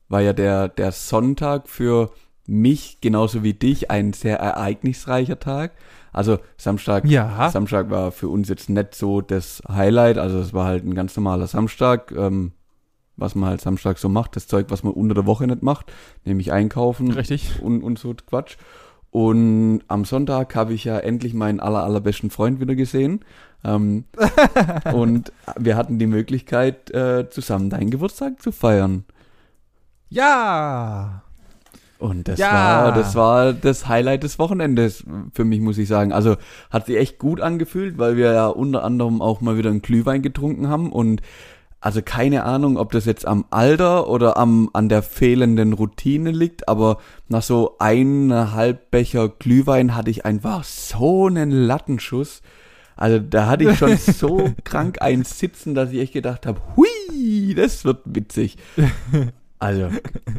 war 0.10 0.22
ja 0.22 0.34
der, 0.34 0.68
der 0.68 0.92
Sonntag 0.92 1.70
für 1.70 2.12
mich 2.48 3.00
genauso 3.02 3.44
wie 3.44 3.54
dich 3.54 3.92
ein 3.92 4.14
sehr 4.14 4.40
ereignisreicher 4.40 5.40
Tag. 5.40 5.72
Also 6.12 6.40
Samstag, 6.58 7.06
Ja. 7.06 7.50
Samstag 7.50 7.90
war 7.90 8.12
für 8.12 8.28
uns 8.28 8.50
jetzt 8.50 8.70
nicht 8.70 8.96
so 8.96 9.22
das 9.22 9.62
Highlight. 9.70 10.18
Also 10.18 10.40
es 10.40 10.54
war 10.54 10.66
halt 10.66 10.84
ein 10.86 10.96
ganz 10.96 11.16
normaler 11.16 11.48
Samstag, 11.48 12.12
ähm, 12.12 12.52
was 13.16 13.36
man 13.36 13.50
halt 13.50 13.62
Samstag 13.62 13.98
so 13.98 14.10
macht. 14.10 14.36
Das 14.36 14.48
Zeug, 14.48 14.66
was 14.70 14.84
man 14.84 14.94
unter 14.94 15.16
der 15.16 15.26
Woche 15.26 15.48
nicht 15.48 15.62
macht, 15.62 15.94
nämlich 16.26 16.52
einkaufen 16.52 17.12
Richtig. 17.12 17.62
und, 17.62 17.84
und 17.84 17.98
so 17.98 18.14
Quatsch. 18.14 18.58
Und 19.12 19.82
am 19.90 20.06
Sonntag 20.06 20.56
habe 20.56 20.74
ich 20.74 20.86
ja 20.86 20.98
endlich 20.98 21.34
meinen 21.34 21.60
aller, 21.60 21.84
allerbesten 21.84 22.30
Freund 22.30 22.60
wieder 22.62 22.76
gesehen. 22.76 23.20
Ähm, 23.64 24.06
und 24.94 25.32
wir 25.58 25.76
hatten 25.76 26.00
die 26.00 26.08
Möglichkeit, 26.08 26.90
äh, 26.92 27.30
zusammen 27.30 27.70
deinen 27.70 27.90
Geburtstag 27.92 28.42
zu 28.42 28.52
feiern. 28.52 29.04
Ja. 30.10 31.24
Und 32.00 32.28
das 32.28 32.40
Ja. 32.40 32.52
war, 32.86 32.92
das 32.94 33.16
war 33.16 33.54
das 33.54 33.88
Highlight 33.88 34.24
des 34.24 34.40
Wochenendes 34.40 35.04
für 35.34 35.46
mich, 35.46 35.62
muss 35.62 35.78
ich 35.78 35.88
sagen. 35.88 36.12
Also 36.14 36.38
hat 36.72 36.88
sich 36.88 36.98
echt 36.98 37.20
gut 37.20 37.42
angefühlt, 37.42 37.98
weil 38.00 38.18
wir 38.18 38.34
ja 38.34 38.48
unter 38.48 38.84
anderem 38.84 39.22
auch 39.22 39.40
mal 39.42 39.58
wieder 39.58 39.70
einen 39.70 39.82
Glühwein 39.84 40.22
getrunken 40.22 40.68
haben 40.68 40.92
und 40.92 41.22
also 41.82 42.04
keine 42.04 42.44
Ahnung, 42.44 42.78
ob 42.78 42.92
das 42.92 43.06
jetzt 43.06 43.28
am 43.28 43.46
Alter 43.50 44.08
oder 44.08 44.38
am, 44.38 44.70
an 44.72 44.88
der 44.88 45.02
fehlenden 45.02 45.74
Routine 45.74 46.30
liegt, 46.30 46.68
aber 46.68 47.00
nach 47.28 47.42
so 47.42 47.76
eineinhalb 47.80 48.92
Becher 48.92 49.30
Glühwein 49.30 49.96
hatte 49.96 50.12
ich 50.12 50.24
einfach 50.24 50.64
so 50.64 51.26
einen 51.26 51.50
Lattenschuss. 51.50 52.44
Also 52.96 53.18
da 53.18 53.48
hatte 53.48 53.64
ich 53.68 53.80
schon 53.80 53.98
so 53.98 54.54
krank 54.64 55.02
einen 55.02 55.24
Sitzen, 55.24 55.74
dass 55.74 55.92
ich 55.92 56.00
echt 56.00 56.14
gedacht 56.14 56.46
habe, 56.46 56.62
hui, 56.76 57.56
das 57.56 57.84
wird 57.84 58.02
witzig. 58.06 58.58
Also 59.58 59.90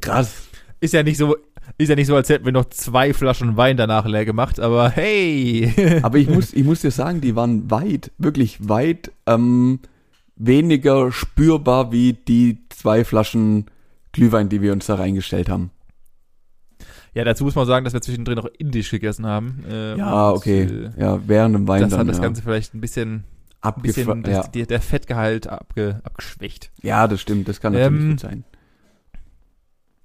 krass. 0.00 0.44
Ist 0.78 0.94
ja 0.94 1.02
nicht 1.02 1.18
so, 1.18 1.36
ist 1.76 1.88
ja 1.88 1.96
nicht 1.96 2.06
so, 2.06 2.14
als 2.14 2.28
hätten 2.28 2.44
wir 2.44 2.52
noch 2.52 2.66
zwei 2.66 3.12
Flaschen 3.12 3.56
Wein 3.56 3.76
danach 3.76 4.06
leer 4.06 4.24
gemacht, 4.24 4.60
aber 4.60 4.90
hey. 4.90 6.00
Aber 6.02 6.18
ich 6.18 6.28
muss, 6.28 6.52
ich 6.54 6.62
muss 6.62 6.82
dir 6.82 6.92
sagen, 6.92 7.20
die 7.20 7.34
waren 7.34 7.68
weit, 7.68 8.12
wirklich 8.18 8.68
weit 8.68 9.10
ähm, 9.26 9.80
weniger 10.36 11.12
spürbar 11.12 11.92
wie 11.92 12.12
die 12.14 12.58
zwei 12.70 13.04
Flaschen 13.04 13.66
Glühwein, 14.12 14.48
die 14.48 14.60
wir 14.62 14.72
uns 14.72 14.86
da 14.86 14.96
reingestellt 14.96 15.48
haben. 15.48 15.70
Ja, 17.14 17.24
dazu 17.24 17.44
muss 17.44 17.54
man 17.54 17.66
sagen, 17.66 17.84
dass 17.84 17.92
wir 17.92 18.00
zwischendrin 18.00 18.36
noch 18.36 18.46
indisch 18.58 18.90
gegessen 18.90 19.26
haben. 19.26 19.64
äh, 19.70 19.96
Ja, 19.98 20.30
okay. 20.30 20.62
äh, 20.62 20.90
Ja, 21.00 21.20
während 21.26 21.54
dem 21.54 21.68
Wein 21.68 21.82
Das 21.82 21.90
dann. 21.90 22.00
hat 22.00 22.08
das 22.08 22.16
ja. 22.16 22.22
Ganze 22.22 22.42
vielleicht 22.42 22.74
ein 22.74 22.80
bisschen, 22.80 23.24
ein 23.60 23.82
bisschen 23.82 24.08
Abgefa- 24.08 24.22
das, 24.22 24.32
ja. 24.46 24.50
die, 24.50 24.66
der 24.66 24.80
Fettgehalt 24.80 25.46
abge, 25.46 26.00
abgeschwächt. 26.04 26.70
ja, 26.82 27.06
das 27.06 27.20
stimmt, 27.20 27.48
das 27.48 27.60
kann 27.60 27.74
natürlich 27.74 28.00
Ähm, 28.02 28.10
gut 28.10 28.20
sein. 28.20 28.44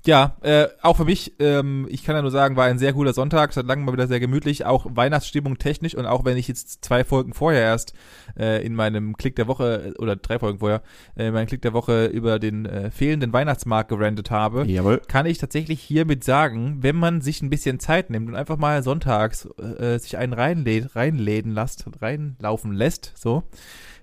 Ja, 0.07 0.37
äh, 0.39 0.67
auch 0.81 0.95
für 0.95 1.03
mich, 1.03 1.33
ähm, 1.39 1.85
ich 1.89 2.05
kann 2.05 2.15
ja 2.15 2.21
nur 2.21 2.31
sagen, 2.31 2.55
war 2.55 2.63
ein 2.63 2.79
sehr 2.79 2.93
cooler 2.93 3.11
Sonntag, 3.11 3.51
seit 3.51 3.65
langem 3.65 3.83
mal 3.83 3.91
wieder 3.91 4.07
sehr 4.07 4.21
gemütlich, 4.21 4.65
auch 4.65 4.85
Weihnachtsstimmung 4.89 5.57
technisch 5.57 5.95
und 5.95 6.05
auch 6.05 6.23
wenn 6.23 6.37
ich 6.37 6.47
jetzt 6.47 6.85
zwei 6.85 7.03
Folgen 7.03 7.33
vorher 7.33 7.61
erst 7.61 7.93
äh, 8.39 8.65
in 8.65 8.73
meinem 8.73 9.17
Klick 9.17 9.35
der 9.35 9.47
Woche, 9.47 9.93
äh, 9.97 10.01
oder 10.01 10.15
drei 10.15 10.39
Folgen 10.39 10.59
vorher, 10.59 10.81
äh, 11.17 11.27
in 11.27 11.33
meinem 11.33 11.47
Klick 11.47 11.61
der 11.61 11.73
Woche 11.73 12.05
über 12.05 12.39
den 12.39 12.65
äh, 12.65 12.89
fehlenden 12.89 13.33
Weihnachtsmarkt 13.33 13.89
gerandet 13.89 14.31
habe, 14.31 14.63
Jawohl. 14.65 15.01
kann 15.09 15.25
ich 15.25 15.39
tatsächlich 15.39 15.81
hiermit 15.81 16.23
sagen, 16.23 16.77
wenn 16.79 16.95
man 16.95 17.19
sich 17.19 17.41
ein 17.41 17.49
bisschen 17.49 17.81
Zeit 17.81 18.09
nimmt 18.09 18.29
und 18.29 18.35
einfach 18.35 18.55
mal 18.55 18.83
sonntags 18.83 19.45
äh, 19.57 19.99
sich 19.99 20.17
einen 20.17 20.31
reinlädt, 20.31 20.95
reinläden 20.95 21.51
lässt, 21.51 21.83
reinlaufen 22.01 22.71
lässt, 22.71 23.11
so, 23.17 23.43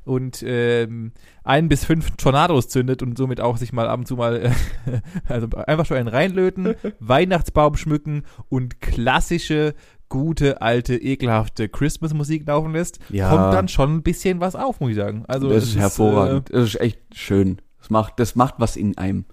und 0.05 0.43
ähm, 0.47 1.13
ein 1.43 1.69
bis 1.69 1.85
fünf 1.85 2.11
Tornados 2.17 2.69
zündet 2.69 3.03
und 3.03 3.17
somit 3.19 3.41
auch 3.41 3.57
sich 3.57 3.73
mal 3.73 3.89
ab 3.89 3.99
und 4.01 4.07
zu 4.07 4.17
mal, 4.17 4.37
äh, 4.37 4.51
also 5.29 5.49
einfach 5.67 5.87
schon 5.87 5.97
einen 5.97 6.09
reinlöten, 6.09 6.75
Weihnachtsbaum 7.01 7.77
schmücken 7.77 8.23
und 8.49 8.81
klassische, 8.81 9.75
gute, 10.09 10.63
alte, 10.63 10.95
ekelhafte 10.97 11.69
Christmas-Musik 11.69 12.47
laufen 12.47 12.73
lässt, 12.73 12.99
Ja. 13.11 13.31
kommt 13.31 13.55
dann 13.55 13.69
schon 13.69 13.97
ein 13.97 14.03
bisschen 14.03 14.41
was 14.41 14.55
auf, 14.55 14.81
muss 14.81 14.91
ich 14.91 14.97
sagen. 14.97 15.25
Also 15.27 15.49
das 15.49 15.65
ist 15.65 15.77
hervorragend. 15.77 16.51
Äh, 16.51 16.55
das 16.55 16.65
ist 16.75 16.81
echt 16.81 17.01
schön. 17.15 17.59
Das 17.79 17.91
macht, 17.91 18.21
das 18.21 18.35
macht 18.37 18.55
was 18.59 18.77
in 18.77 18.97
einem. 18.97 19.25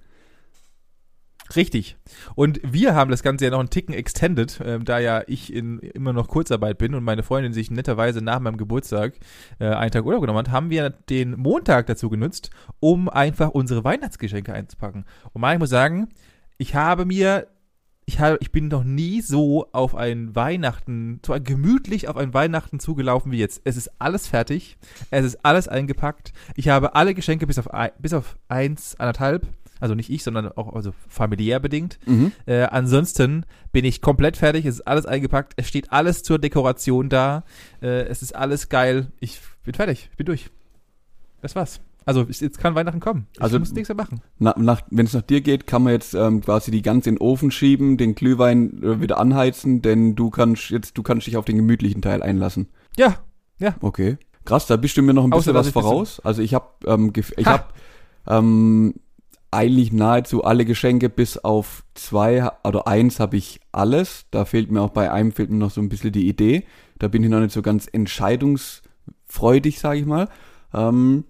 Richtig. 1.55 1.97
Und 2.35 2.59
wir 2.63 2.95
haben 2.95 3.11
das 3.11 3.23
Ganze 3.23 3.45
ja 3.45 3.51
noch 3.51 3.59
einen 3.59 3.69
Ticken 3.69 3.93
extended, 3.93 4.61
ähm, 4.63 4.85
da 4.85 4.99
ja 4.99 5.23
ich 5.27 5.53
in 5.53 5.79
immer 5.79 6.13
noch 6.13 6.27
Kurzarbeit 6.27 6.77
bin 6.77 6.95
und 6.95 7.03
meine 7.03 7.23
Freundin 7.23 7.53
sich 7.53 7.71
netterweise 7.71 8.21
nach 8.21 8.39
meinem 8.39 8.57
Geburtstag 8.57 9.13
äh, 9.59 9.67
einen 9.67 9.91
Tag 9.91 10.05
Urlaub 10.05 10.21
genommen 10.21 10.39
hat, 10.39 10.51
haben 10.51 10.69
wir 10.69 10.89
den 10.89 11.37
Montag 11.37 11.87
dazu 11.87 12.09
genutzt, 12.09 12.51
um 12.79 13.09
einfach 13.09 13.49
unsere 13.49 13.83
Weihnachtsgeschenke 13.83 14.53
einzupacken. 14.53 15.05
Und 15.33 15.41
mal, 15.41 15.53
ich 15.53 15.59
muss 15.59 15.69
sagen, 15.69 16.09
ich 16.57 16.75
habe 16.75 17.05
mir, 17.05 17.47
ich, 18.05 18.19
habe, 18.19 18.37
ich 18.39 18.51
bin 18.51 18.67
noch 18.67 18.83
nie 18.83 19.21
so 19.21 19.67
auf 19.71 19.95
ein 19.95 20.35
Weihnachten, 20.35 21.19
so 21.25 21.35
gemütlich 21.41 22.07
auf 22.07 22.17
ein 22.17 22.33
Weihnachten 22.33 22.79
zugelaufen 22.79 23.31
wie 23.31 23.39
jetzt. 23.39 23.61
Es 23.63 23.77
ist 23.77 23.89
alles 23.99 24.27
fertig, 24.27 24.77
es 25.09 25.25
ist 25.25 25.43
alles 25.43 25.67
eingepackt. 25.67 26.33
Ich 26.55 26.69
habe 26.69 26.95
alle 26.95 27.13
Geschenke 27.13 27.47
bis 27.47 27.59
auf, 27.59 27.73
ein, 27.73 27.91
bis 27.99 28.13
auf 28.13 28.37
eins, 28.47 28.95
anderthalb, 28.99 29.47
also 29.81 29.93
nicht 29.95 30.09
ich, 30.09 30.23
sondern 30.23 30.47
auch 30.53 30.73
also 30.73 30.93
familiär 31.09 31.59
bedingt. 31.59 31.99
Mhm. 32.05 32.31
Äh, 32.45 32.61
ansonsten 32.63 33.45
bin 33.73 33.83
ich 33.83 33.99
komplett 34.01 34.37
fertig, 34.37 34.65
es 34.65 34.75
ist 34.75 34.87
alles 34.87 35.05
eingepackt, 35.05 35.53
es 35.57 35.67
steht 35.67 35.91
alles 35.91 36.23
zur 36.23 36.39
Dekoration 36.39 37.09
da, 37.09 37.43
äh, 37.81 38.03
es 38.03 38.21
ist 38.21 38.33
alles 38.35 38.69
geil. 38.69 39.11
Ich 39.19 39.41
bin 39.65 39.73
fertig, 39.73 40.07
ich 40.11 40.17
bin 40.17 40.25
durch. 40.27 40.49
Das 41.41 41.55
war's. 41.55 41.81
Also 42.03 42.23
jetzt 42.23 42.57
kann 42.57 42.73
Weihnachten 42.73 42.99
kommen. 42.99 43.27
Ich 43.35 43.41
Also- 43.41 43.59
muss 43.59 43.73
nichts 43.73 43.89
mehr 43.89 43.95
machen. 43.95 44.21
Na, 44.39 44.55
nach, 44.57 44.81
Wenn 44.89 45.05
es 45.05 45.13
nach 45.13 45.21
dir 45.21 45.41
geht, 45.41 45.67
kann 45.67 45.83
man 45.83 45.93
jetzt 45.93 46.13
ähm, 46.15 46.41
quasi 46.41 46.71
die 46.71 46.81
ganz 46.81 47.05
in 47.05 47.15
den 47.15 47.21
Ofen 47.21 47.51
schieben, 47.51 47.97
den 47.97 48.15
Glühwein 48.15 48.81
äh, 48.81 49.01
wieder 49.01 49.19
anheizen, 49.19 49.81
denn 49.83 50.15
du 50.15 50.29
kannst 50.31 50.69
jetzt, 50.71 50.97
du 50.97 51.03
kannst 51.03 51.27
dich 51.27 51.37
auf 51.37 51.45
den 51.45 51.57
gemütlichen 51.57 52.01
Teil 52.01 52.23
einlassen. 52.23 52.69
Ja, 52.97 53.17
Okay. 53.81 54.17
Krass, 54.43 54.65
da 54.65 54.75
bist 54.75 54.97
du 54.97 55.03
mir 55.03 55.13
noch 55.13 55.23
ein 55.23 55.29
bisschen 55.29 55.53
was 55.53 55.69
voraus. 55.69 56.19
Also 56.21 56.41
ich 56.41 56.55
habe 56.55 56.65
ähm, 56.87 57.13
ich 57.15 57.45
Ha! 57.45 57.51
habe 57.51 57.65
ähm, 58.27 58.95
eigentlich 59.51 59.91
nahezu 59.91 60.43
alle 60.43 60.65
Geschenke 60.65 61.09
bis 61.09 61.37
auf 61.37 61.83
zwei 61.93 62.49
oder 62.63 62.87
eins 62.87 63.19
habe 63.19 63.37
ich 63.37 63.59
alles. 63.73 64.25
Da 64.31 64.45
fehlt 64.45 64.71
mir 64.71 64.81
auch 64.81 64.91
bei 64.91 65.11
einem 65.11 65.33
fehlt 65.33 65.51
mir 65.51 65.57
noch 65.57 65.71
so 65.71 65.81
ein 65.81 65.89
bisschen 65.89 66.13
die 66.13 66.27
Idee. 66.27 66.63
Da 66.99 67.09
bin 67.09 67.23
ich 67.23 67.29
noch 67.29 67.41
nicht 67.41 67.51
so 67.51 67.61
ganz 67.61 67.87
entscheidungsfreudig, 67.91 69.79
sage 69.79 69.99
ich 69.99 70.05
mal. 70.05 70.29
Ähm, 70.73 71.25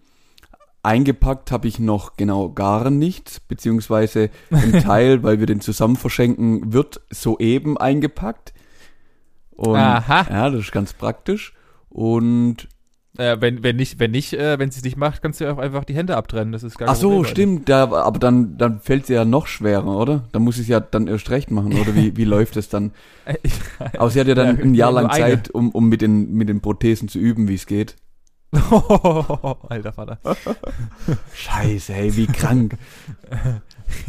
eingepackt 0.84 1.52
habe 1.52 1.68
ich 1.68 1.80
noch 1.80 2.16
genau 2.16 2.50
gar 2.52 2.92
nichts, 2.92 3.40
beziehungsweise 3.40 4.30
ein 4.52 4.72
Teil, 4.84 5.24
weil 5.24 5.40
wir 5.40 5.48
den 5.48 5.62
zusammen 5.62 5.96
verschenken, 5.96 6.74
wird 6.74 7.02
soeben 7.10 7.78
eingepackt. 7.78 8.54
Und 9.52 9.78
Aha. 9.78 10.28
ja, 10.30 10.50
das 10.50 10.62
ist 10.62 10.72
ganz 10.72 10.94
praktisch. 10.94 11.54
Und 11.90 12.68
äh, 13.17 13.38
wenn, 13.39 13.62
wenn 13.63 13.76
nicht, 13.76 14.00
wenn 14.00 14.12
nicht, 14.12 14.34
äh, 14.34 14.58
wenn 14.58 14.71
sie 14.71 14.80
es 14.80 14.84
nicht 14.84 14.97
macht, 14.97 15.21
kannst 15.21 15.41
du 15.41 15.52
auch 15.52 15.58
einfach 15.58 15.84
die 15.84 15.95
Hände 15.95 16.15
abtrennen. 16.15 16.52
Das 16.54 16.63
ist 16.63 16.78
gar 16.78 16.89
Ach 16.89 16.95
so, 16.95 17.10
Problem, 17.10 17.26
stimmt, 17.26 17.69
da, 17.69 17.91
aber 17.91 18.19
dann, 18.19 18.58
dann 18.58 18.80
fällt 18.80 19.06
sie 19.06 19.13
ja 19.13 19.26
noch 19.26 19.47
schwerer, 19.47 19.97
oder? 19.97 20.24
Dann 20.32 20.43
muss 20.43 20.56
ich 20.56 20.63
es 20.63 20.67
ja 20.69 20.80
dann 20.80 21.08
erst 21.08 21.30
recht 21.30 21.52
machen, 21.52 21.74
oder 21.74 21.93
wie, 21.95 22.15
wie 22.15 22.24
läuft 22.24 22.56
es 22.58 22.69
dann? 22.69 22.91
Alter. 23.26 24.00
Aber 24.00 24.10
sie 24.10 24.19
hat 24.19 24.28
ja 24.28 24.36
dann 24.36 24.58
Ja, 24.58 24.63
ein 24.63 24.74
Jahr 24.76 24.91
lang. 24.93 25.12
Zeit, 25.12 25.50
um, 25.50 25.71
um 25.71 25.89
mit, 25.89 26.02
den, 26.02 26.32
mit 26.34 26.47
den 26.50 26.62
Prothesen 26.62 27.10
zu 27.10 27.19
üben, 27.19 27.47
wie 27.47 27.56
es 27.56 27.65
geht. 27.65 27.95
Alter 28.54 29.93
Vater. 29.93 30.19
Scheiße, 31.34 31.93
hey, 31.93 32.15
wie 32.17 32.28
krank. 32.28 32.78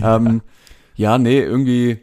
ähm, 0.02 0.42
ja, 0.96 1.18
nee, 1.18 1.40
irgendwie, 1.40 2.00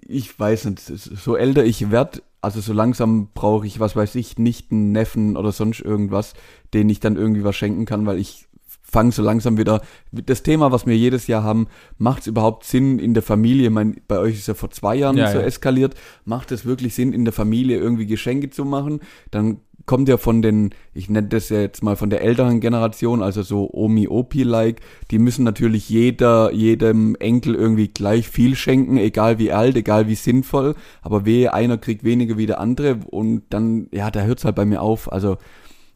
ich 0.00 0.38
weiß 0.38 0.66
nicht, 0.66 0.80
so 0.80 1.36
älter 1.36 1.64
ich 1.64 1.90
werd, 1.90 2.22
also 2.40 2.60
so 2.60 2.72
langsam 2.72 3.28
brauche 3.34 3.66
ich, 3.66 3.80
was 3.80 3.96
weiß 3.96 4.14
ich, 4.14 4.38
nicht 4.38 4.70
einen 4.70 4.92
Neffen 4.92 5.36
oder 5.36 5.52
sonst 5.52 5.80
irgendwas, 5.80 6.34
den 6.72 6.88
ich 6.88 7.00
dann 7.00 7.16
irgendwie 7.16 7.44
was 7.44 7.56
schenken 7.56 7.84
kann, 7.84 8.06
weil 8.06 8.18
ich 8.18 8.48
fange 8.90 9.12
so 9.12 9.22
langsam 9.22 9.58
wieder, 9.58 9.82
das 10.12 10.42
Thema, 10.42 10.72
was 10.72 10.86
wir 10.86 10.96
jedes 10.96 11.26
Jahr 11.26 11.42
haben, 11.42 11.66
macht 11.98 12.22
es 12.22 12.26
überhaupt 12.26 12.64
Sinn 12.64 12.98
in 12.98 13.12
der 13.12 13.22
Familie, 13.22 13.68
mein, 13.70 14.00
bei 14.08 14.18
euch 14.18 14.36
ist 14.36 14.48
ja 14.48 14.54
vor 14.54 14.70
zwei 14.70 14.96
Jahren 14.96 15.16
Ja, 15.16 15.30
so 15.30 15.38
ja. 15.38 15.44
eskaliert, 15.44 15.94
macht 16.24 16.52
es 16.52 16.64
wirklich 16.64 16.94
Sinn, 16.94 17.12
in 17.12 17.24
der 17.24 17.34
Familie 17.34 17.78
irgendwie 17.78 18.06
Geschenke 18.06 18.48
zu 18.48 18.64
machen, 18.64 19.00
dann 19.30 19.58
kommt 19.88 20.08
ja 20.08 20.18
von 20.18 20.42
den, 20.42 20.70
ich 20.94 21.08
nenne 21.08 21.26
das 21.28 21.48
jetzt 21.48 21.82
mal 21.82 21.96
von 21.96 22.10
der 22.10 22.22
älteren 22.22 22.60
Generation, 22.60 23.22
also 23.22 23.42
so 23.42 23.70
Omi, 23.72 24.06
Opi-like, 24.06 24.80
die 25.10 25.18
müssen 25.18 25.44
natürlich 25.44 25.88
jeder, 25.88 26.52
jedem 26.52 27.16
Enkel 27.16 27.56
irgendwie 27.56 27.88
gleich 27.88 28.28
viel 28.28 28.54
schenken, 28.54 28.98
egal 28.98 29.38
wie 29.38 29.50
alt, 29.50 29.76
egal 29.76 30.06
wie 30.06 30.14
sinnvoll, 30.14 30.76
aber 31.02 31.24
wehe, 31.24 31.52
einer 31.54 31.78
kriegt 31.78 32.04
weniger 32.04 32.36
wie 32.36 32.46
der 32.46 32.60
andere 32.60 33.00
und 33.10 33.42
dann, 33.48 33.88
ja, 33.90 34.10
da 34.10 34.22
hört's 34.22 34.44
halt 34.44 34.54
bei 34.54 34.66
mir 34.66 34.82
auf, 34.82 35.10
also 35.10 35.38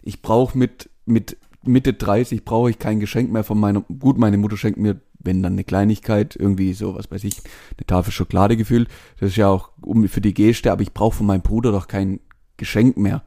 ich 0.03 0.23
brauche 0.23 0.57
mit, 0.59 0.91
mit 1.05 1.37
Mitte 1.63 1.93
30 1.93 2.45
brauche 2.45 2.71
ich 2.71 2.79
kein 2.79 2.99
Geschenk 2.99 3.31
mehr 3.31 3.45
von 3.45 3.61
meiner, 3.61 3.83
gut, 3.83 4.19
meine 4.19 4.39
Mutter 4.39 4.57
schenkt 4.57 4.81
mir, 4.81 5.01
wenn 5.21 5.43
dann 5.43 5.53
eine 5.53 5.65
Kleinigkeit, 5.65 6.35
irgendwie 6.35 6.73
so, 6.73 6.95
was 6.95 7.11
weiß 7.11 7.25
ich, 7.25 7.37
eine 7.77 7.87
Tafel 7.87 8.11
Schokolade 8.11 8.57
gefühlt, 8.57 8.89
das 9.21 9.31
ist 9.31 9.37
ja 9.37 9.49
auch 9.49 9.71
für 10.07 10.21
die 10.23 10.35
Geste, 10.35 10.73
aber 10.73 10.81
ich 10.81 10.95
brauche 10.95 11.19
von 11.19 11.27
meinem 11.27 11.43
Bruder 11.43 11.71
doch 11.73 11.89
kein 11.89 12.21
Geschenk 12.57 12.97
mehr. 12.97 13.23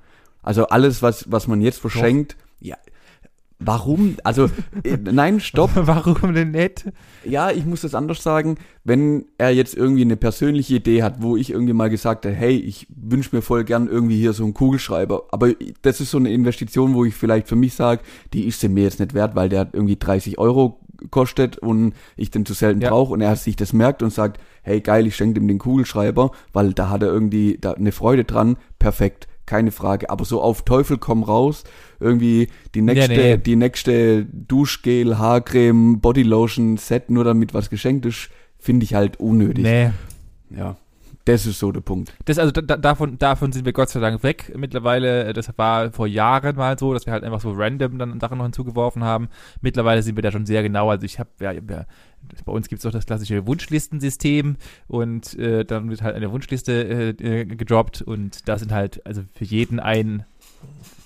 Also 0.45 0.67
alles, 0.67 1.01
was, 1.01 1.29
was 1.31 1.47
man 1.47 1.61
jetzt 1.61 1.79
verschenkt, 1.79 2.37
ja, 2.59 2.77
warum? 3.59 4.15
Also, 4.23 4.45
äh, 4.83 4.97
nein, 4.97 5.39
stopp. 5.39 5.71
Warum 5.75 6.33
denn 6.33 6.51
nicht? 6.51 6.85
Ja, 7.23 7.51
ich 7.51 7.65
muss 7.65 7.81
das 7.81 7.95
anders 7.95 8.21
sagen. 8.21 8.57
Wenn 8.83 9.25
er 9.37 9.49
jetzt 9.51 9.75
irgendwie 9.75 10.01
eine 10.03 10.17
persönliche 10.17 10.75
Idee 10.75 11.03
hat, 11.03 11.21
wo 11.21 11.37
ich 11.37 11.51
irgendwie 11.51 11.73
mal 11.73 11.89
gesagt 11.89 12.25
habe, 12.25 12.35
hey, 12.35 12.55
ich 12.57 12.85
wünsche 12.95 13.35
mir 13.35 13.41
voll 13.41 13.63
gern 13.63 13.87
irgendwie 13.87 14.17
hier 14.17 14.33
so 14.33 14.43
einen 14.43 14.53
Kugelschreiber. 14.53 15.23
Aber 15.31 15.53
das 15.81 16.01
ist 16.01 16.11
so 16.11 16.17
eine 16.17 16.31
Investition, 16.31 16.93
wo 16.93 17.05
ich 17.05 17.15
vielleicht 17.15 17.47
für 17.47 17.55
mich 17.55 17.73
sage, 17.73 18.01
die 18.33 18.45
ist 18.45 18.59
sie 18.59 18.69
mir 18.69 18.83
jetzt 18.83 18.99
nicht 18.99 19.13
wert, 19.13 19.35
weil 19.35 19.49
der 19.49 19.61
hat 19.61 19.69
irgendwie 19.73 19.97
30 19.97 20.37
Euro 20.37 20.79
kostet 21.09 21.57
und 21.57 21.93
ich 22.15 22.31
den 22.31 22.45
zu 22.45 22.53
selten 22.53 22.81
Ja. 22.81 22.89
brauche 22.89 23.13
und 23.13 23.21
er 23.21 23.35
sich 23.35 23.55
das 23.55 23.73
merkt 23.73 24.01
und 24.03 24.11
sagt, 24.11 24.39
hey 24.63 24.81
geil, 24.81 25.07
ich 25.07 25.15
schenke 25.15 25.39
ihm 25.39 25.47
den 25.47 25.59
Kugelschreiber, 25.59 26.31
weil 26.53 26.73
da 26.73 26.89
hat 26.89 27.03
er 27.03 27.09
irgendwie 27.09 27.57
da 27.59 27.71
eine 27.73 27.91
Freude 27.91 28.23
dran, 28.23 28.57
perfekt, 28.79 29.27
keine 29.45 29.71
Frage. 29.71 30.09
Aber 30.09 30.25
so 30.25 30.41
auf 30.41 30.63
Teufel 30.63 30.97
komm 30.97 31.23
raus, 31.23 31.63
irgendwie 31.99 32.49
die 32.73 32.81
nächste, 32.81 33.13
nee. 33.13 33.37
die 33.37 33.55
nächste 33.55 34.25
Duschgel, 34.25 35.17
Haarcreme, 35.17 35.99
Bodylotion, 35.99 36.77
Set, 36.77 37.09
nur 37.09 37.23
damit 37.23 37.53
was 37.53 37.69
geschenkt 37.69 38.05
ist, 38.05 38.29
finde 38.59 38.83
ich 38.83 38.93
halt 38.93 39.19
unnötig. 39.19 39.63
Nee. 39.63 39.91
Ja, 40.49 40.77
das 41.25 41.45
ist 41.45 41.59
so 41.59 41.71
der 41.71 41.81
Punkt. 41.81 42.13
Das, 42.25 42.37
also 42.39 42.51
da, 42.51 42.61
da- 42.61 42.77
davon, 42.77 43.17
davon 43.17 43.51
sind 43.51 43.65
wir 43.65 43.73
Gott 43.73 43.89
sei 43.89 43.99
Dank 43.99 44.21
weg 44.23 44.53
mittlerweile. 44.55 45.33
Das 45.33 45.51
war 45.57 45.91
vor 45.91 46.07
Jahren 46.07 46.55
mal 46.55 46.77
so, 46.77 46.93
dass 46.93 47.05
wir 47.05 47.13
halt 47.13 47.23
einfach 47.23 47.41
so 47.41 47.51
random 47.51 47.97
dann 47.97 48.19
Sachen 48.19 48.37
noch 48.37 48.45
hinzugeworfen 48.45 49.03
haben. 49.03 49.29
Mittlerweile 49.61 50.03
sind 50.03 50.15
wir 50.15 50.21
da 50.23 50.31
schon 50.31 50.45
sehr 50.45 50.61
genau. 50.63 50.89
Also 50.89 51.05
ich 51.05 51.19
habe, 51.19 51.29
ja, 51.39 51.51
ja, 51.51 51.61
bei 52.45 52.51
uns 52.51 52.67
gibt 52.69 52.79
es 52.79 52.85
auch 52.85 52.91
das 52.91 53.05
klassische 53.05 53.45
Wunschlistensystem 53.47 54.55
und 54.87 55.37
äh, 55.37 55.65
dann 55.65 55.89
wird 55.89 56.01
halt 56.01 56.15
eine 56.15 56.31
Wunschliste 56.31 57.15
äh, 57.19 57.41
äh, 57.41 57.45
gedroppt 57.45 58.01
und 58.01 58.47
da 58.47 58.57
sind 58.57 58.71
halt 58.71 59.05
also 59.05 59.23
für 59.33 59.45
jeden 59.45 59.79
ein 59.79 60.25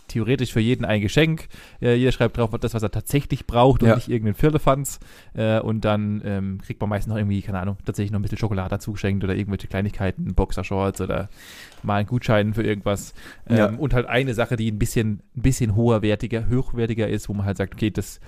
theoretisch 0.10 0.52
für 0.52 0.60
jeden 0.60 0.84
ein 0.86 1.00
Geschenk. 1.02 1.48
Äh, 1.82 1.96
jeder 1.96 2.12
schreibt 2.12 2.38
drauf, 2.38 2.52
das, 2.60 2.74
was 2.74 2.84
er 2.84 2.92
tatsächlich 2.92 3.46
braucht 3.48 3.82
und 3.84 3.90
Ja. 3.90 3.96
nicht 3.96 4.10
irgendeinen 4.10 4.36
Firlefanz. 4.36 5.00
Äh, 5.34 5.60
und 5.60 5.86
dann 5.86 6.22
ähm, 6.26 6.58
kriegt 6.66 6.82
man 6.82 6.90
meistens 6.90 7.10
noch 7.12 7.18
irgendwie, 7.18 7.42
keine 7.42 7.60
Ahnung, 7.60 7.78
tatsächlich 7.86 8.12
noch 8.12 8.20
ein 8.20 8.24
bisschen 8.24 8.38
Schokolade 8.38 8.70
dazu 8.70 8.92
geschenkt 8.92 9.24
oder 9.24 9.36
irgendwelche 9.36 9.68
Kleinigkeiten, 9.68 10.34
Boxershorts 10.36 11.00
oder 11.02 11.30
mal 11.84 11.96
einen 12.00 12.08
Gutschein 12.08 12.54
für 12.54 12.64
irgendwas. 12.64 13.14
Ähm, 13.48 13.58
Ja. 13.58 13.66
Und 13.70 13.94
halt 13.94 14.08
eine 14.08 14.34
Sache, 14.34 14.56
die 14.58 14.70
ein 14.72 14.80
bisschen, 14.80 15.22
ein 15.38 15.42
bisschen 15.42 15.76
hoherwertiger, 15.76 16.50
hochwertiger 16.50 17.08
ist, 17.08 17.30
wo 17.30 17.34
man 17.34 17.46
halt 17.46 17.58
sagt, 17.58 17.74
okay, 17.76 17.92
das, 17.92 18.20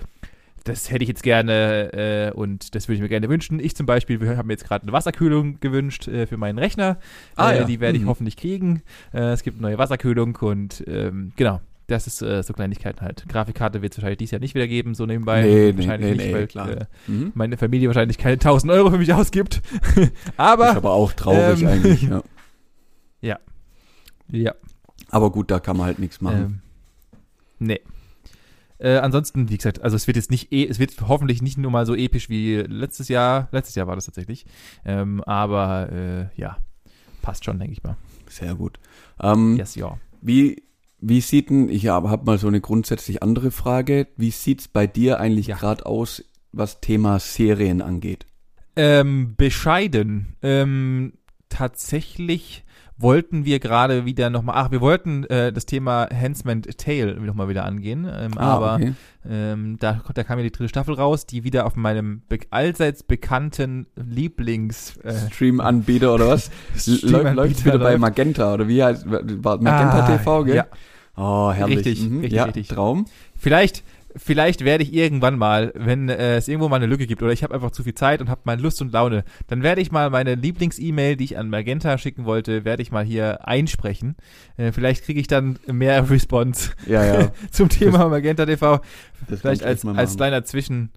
das 0.64 0.92
hätte 0.92 1.02
ich 1.02 1.08
jetzt 1.08 1.24
gerne 1.24 1.92
äh, 1.92 2.30
und 2.32 2.74
das 2.76 2.86
würde 2.86 2.94
ich 2.96 3.02
mir 3.02 3.08
gerne 3.08 3.28
wünschen. 3.28 3.58
Ich 3.58 3.74
zum 3.74 3.84
Beispiel, 3.84 4.20
wir 4.20 4.36
haben 4.36 4.46
mir 4.46 4.52
jetzt 4.52 4.64
gerade 4.64 4.84
eine 4.84 4.92
Wasserkühlung 4.92 5.58
gewünscht 5.58 6.06
äh, 6.06 6.26
für 6.28 6.36
meinen 6.36 6.58
Rechner. 6.58 6.98
Ah, 7.34 7.50
äh, 7.50 7.58
ja. 7.58 7.64
Die 7.64 7.80
werde 7.80 7.96
ich 7.98 8.04
Mhm. 8.04 8.08
hoffentlich 8.08 8.36
kriegen. 8.36 8.82
Äh, 9.12 9.32
es 9.32 9.42
gibt 9.42 9.58
eine 9.58 9.62
neue 9.68 9.78
Wasserkühlung 9.78 10.36
und 10.36 10.84
ähm, 10.86 11.32
genau. 11.34 11.60
Das 11.92 12.06
ist 12.06 12.22
äh, 12.22 12.42
so 12.42 12.52
Kleinigkeiten 12.54 13.00
halt. 13.02 13.24
Grafikkarte 13.28 13.82
wird 13.82 13.92
es 13.92 13.98
wahrscheinlich 13.98 14.18
dieses 14.18 14.30
Jahr 14.32 14.40
nicht 14.40 14.54
wieder 14.54 14.66
geben, 14.66 14.94
so 14.94 15.04
nebenbei. 15.06 15.42
Nee, 15.42 15.76
wahrscheinlich 15.76 16.10
nee, 16.10 16.16
nicht, 16.16 16.26
nee, 16.28 16.32
weil 16.34 16.46
klar. 16.46 16.70
Äh, 16.70 16.86
Mhm. 17.06 17.32
meine 17.34 17.56
Familie 17.58 17.88
wahrscheinlich 17.88 18.16
keine 18.18 18.38
1000 18.38 18.72
Euro 18.72 18.90
für 18.90 18.98
mich 18.98 19.12
ausgibt. 19.12 19.60
ist 19.96 20.12
aber, 20.36 20.70
aber 20.76 20.92
auch 20.92 21.12
traurig 21.12 21.62
ähm, 21.62 21.68
eigentlich, 21.68 22.02
ja. 23.20 23.38
ja, 24.30 24.54
Aber 25.10 25.30
gut, 25.30 25.50
da 25.50 25.60
kann 25.60 25.76
man 25.76 25.86
halt 25.86 25.98
nichts 25.98 26.20
machen. 26.20 26.60
ähm, 27.12 27.18
nee. 27.58 27.80
Äh, 28.78 28.96
ansonsten, 28.98 29.48
wie 29.50 29.56
gesagt, 29.58 29.82
also 29.82 29.94
es 29.94 30.06
wird 30.06 30.16
jetzt 30.16 30.30
nicht, 30.30 30.50
eh, 30.52 30.66
es 30.66 30.78
wird 30.78 30.94
hoffentlich 31.06 31.40
nicht 31.42 31.58
nur 31.58 31.70
mal 31.70 31.86
so 31.86 31.94
episch 31.94 32.28
wie 32.30 32.56
letztes 32.56 33.08
Jahr. 33.08 33.48
Letztes 33.52 33.74
Jahr 33.76 33.86
war 33.86 33.94
das 33.94 34.06
tatsächlich. 34.06 34.44
Ähm, 34.84 35.22
aber 35.24 35.92
äh, 35.92 36.40
ja, 36.40 36.56
passt 37.20 37.44
schon, 37.44 37.58
denke 37.58 37.74
ich 37.74 37.82
mal. 37.84 37.96
Sehr 38.28 38.54
gut. 38.54 38.80
Ähm, 39.20 39.56
Yes, 39.56 39.74
ja. 39.76 39.98
Wie, 40.20 40.62
wie 41.02 41.20
sieht 41.20 41.50
denn, 41.50 41.68
ich 41.68 41.88
habe 41.88 42.08
hab 42.10 42.24
mal 42.24 42.38
so 42.38 42.46
eine 42.46 42.60
grundsätzlich 42.60 43.22
andere 43.22 43.50
Frage, 43.50 44.06
wie 44.16 44.30
sieht's 44.30 44.68
bei 44.68 44.86
dir 44.86 45.20
eigentlich 45.20 45.48
Ja. 45.48 45.56
gerade 45.56 45.84
aus, 45.84 46.24
was 46.52 46.80
Thema 46.80 47.18
Serien 47.18 47.82
angeht? 47.82 48.26
Ähm, 48.76 49.34
bescheiden. 49.36 50.36
Ähm, 50.42 51.14
tatsächlich 51.48 52.64
wollten 52.98 53.44
wir 53.44 53.58
gerade 53.58 54.04
wieder 54.04 54.30
nochmal, 54.30 54.54
ach, 54.58 54.70
wir 54.70 54.80
wollten 54.80 55.24
äh, 55.24 55.52
das 55.52 55.66
Thema 55.66 56.08
Handsman 56.12 56.62
Tale 56.62 57.20
nochmal 57.20 57.48
wieder 57.48 57.64
angehen, 57.64 58.08
ähm, 58.10 58.38
aber 58.38 58.72
Ah, 58.72 58.76
okay. 58.76 58.92
ähm, 59.28 59.76
da, 59.80 60.02
da 60.14 60.24
kam 60.24 60.38
ja 60.38 60.44
die 60.44 60.52
dritte 60.52 60.68
Staffel 60.68 60.94
raus, 60.94 61.26
die 61.26 61.44
wieder 61.44 61.66
auf 61.66 61.74
meinem 61.76 62.22
be 62.28 62.38
allseits 62.50 63.02
bekannten 63.02 63.86
Lieblings... 63.96 64.96
Äh, 64.98 65.14
Stream-Anbieter 65.32 66.14
oder 66.14 66.28
was? 66.28 66.50
Stream-Anbieter 66.76 67.34
Läuft 67.34 67.64
wieder 67.64 67.78
bei. 67.78 67.98
Magenta 67.98 68.54
oder 68.54 68.68
wie 68.68 68.82
heißt, 68.82 69.06
Magenta 69.06 70.04
Ah, 70.04 70.16
TV, 70.16 70.44
gell? 70.44 70.56
ja. 70.56 70.66
Oh, 71.16 71.52
herrlich. 71.52 71.78
Richtig, 71.78 72.08
mhm. 72.08 72.20
richtig, 72.20 72.32
ja, 72.32 72.44
richtig. 72.44 72.68
Traum. 72.68 73.04
Vielleicht 73.36 73.84
vielleicht 74.16 74.64
werde 74.64 74.84
ich 74.84 74.92
irgendwann 74.92 75.38
mal, 75.38 75.72
wenn 75.74 76.08
äh, 76.08 76.36
es 76.36 76.48
irgendwo 76.48 76.68
mal 76.68 76.76
eine 76.76 76.86
Lücke 76.86 77.06
gibt 77.06 77.22
oder 77.22 77.32
ich 77.32 77.42
habe 77.42 77.54
einfach 77.54 77.70
zu 77.70 77.82
viel 77.82 77.94
Zeit 77.94 78.20
und 78.20 78.28
habe 78.28 78.42
mal 78.44 78.60
Lust 78.60 78.80
und 78.82 78.92
Laune, 78.92 79.24
dann 79.48 79.62
werde 79.62 79.80
ich 79.80 79.92
mal 79.92 80.10
meine 80.10 80.34
Lieblings-E-Mail, 80.34 81.16
die 81.16 81.24
ich 81.24 81.38
an 81.38 81.48
Magenta 81.50 81.98
schicken 81.98 82.24
wollte, 82.24 82.64
werde 82.64 82.82
ich 82.82 82.90
mal 82.90 83.04
hier 83.04 83.46
einsprechen. 83.46 84.16
Äh, 84.56 84.72
vielleicht 84.72 85.04
kriege 85.04 85.20
ich 85.20 85.26
dann 85.26 85.58
mehr 85.66 86.10
Response 86.10 86.70
Ja, 86.86 87.04
ja. 87.04 87.32
zum 87.50 87.68
Thema 87.68 88.08
Magenta 88.08 88.46
TV. 88.46 88.80
Das 89.28 89.40
Vielleicht 89.40 89.62
als, 89.62 89.84
als 89.84 90.16
kleiner 90.16 90.44
Zwischen, 90.44 90.90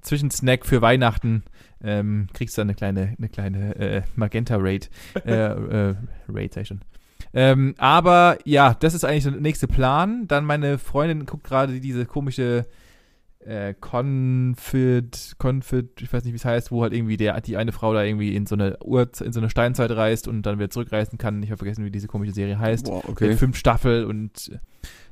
Zwischensnack 0.00 0.66
für 0.66 0.82
Weihnachten 0.82 1.42
ähm, 1.82 2.28
kriegst 2.32 2.56
du 2.56 2.60
dann 2.60 2.68
eine 2.68 2.74
kleine, 2.74 3.14
eine 3.18 3.28
kleine 3.28 3.76
äh, 3.76 4.02
Magenta 4.16 4.56
Raid. 4.58 4.90
äh, 5.24 5.30
äh, 5.30 5.94
Raid, 6.28 6.54
sag 6.54 6.62
ich 6.62 6.68
schon. 6.68 6.80
Ähm, 7.34 7.74
aber 7.78 8.38
ja, 8.44 8.74
das 8.74 8.94
ist 8.94 9.04
eigentlich 9.04 9.24
der 9.24 9.32
nächste 9.32 9.68
Plan. 9.68 10.26
Dann 10.28 10.44
meine 10.44 10.78
Freundin 10.78 11.26
guckt 11.26 11.44
gerade 11.44 11.80
diese 11.80 12.06
komische 12.06 12.66
äh, 13.40 13.74
Confid, 13.80 15.36
Confid, 15.38 16.02
ich 16.02 16.12
weiß 16.12 16.24
nicht, 16.24 16.32
wie 16.32 16.36
es 16.36 16.44
heißt, 16.44 16.70
wo 16.70 16.82
halt 16.82 16.92
irgendwie 16.92 17.16
der, 17.16 17.40
die 17.40 17.56
eine 17.56 17.72
Frau 17.72 17.94
da 17.94 18.02
irgendwie 18.02 18.34
in 18.34 18.46
so 18.46 18.54
eine 18.54 18.78
Ur, 18.82 19.08
in 19.20 19.32
so 19.32 19.40
eine 19.40 19.48
Steinzeit 19.48 19.90
reist 19.90 20.28
und 20.28 20.42
dann 20.42 20.58
wieder 20.58 20.70
zurückreisen 20.70 21.18
kann. 21.18 21.42
Ich 21.42 21.50
habe 21.50 21.58
vergessen, 21.58 21.84
wie 21.84 21.90
diese 21.90 22.08
komische 22.08 22.32
Serie 22.32 22.58
heißt 22.58 22.86
Boah, 22.86 22.96
mit 22.96 23.08
okay. 23.08 23.36
fünf 23.36 23.56
Staffel 23.56 24.04
und 24.04 24.58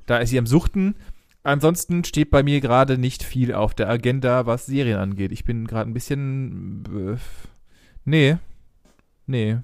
da 0.07 0.18
ist 0.18 0.31
sie 0.31 0.38
am 0.38 0.46
Suchten. 0.46 0.96
Ansonsten 1.44 2.05
steht 2.05 2.31
bei 2.31 2.42
mir 2.42 2.61
gerade 2.61 2.98
nicht 2.98 3.22
viel 3.22 3.55
auf 3.55 3.72
der 3.72 3.88
Agenda, 3.88 4.46
was 4.46 4.66
Serien 4.66 4.98
angeht. 4.98 5.33
Ich 5.33 5.44
bin 5.44 5.66
gerade 5.66 5.88
ein 5.88 5.94
bisschen. 5.94 7.14
Äh, 7.14 7.16
nee. 8.05 8.37
Nee. 9.26 9.59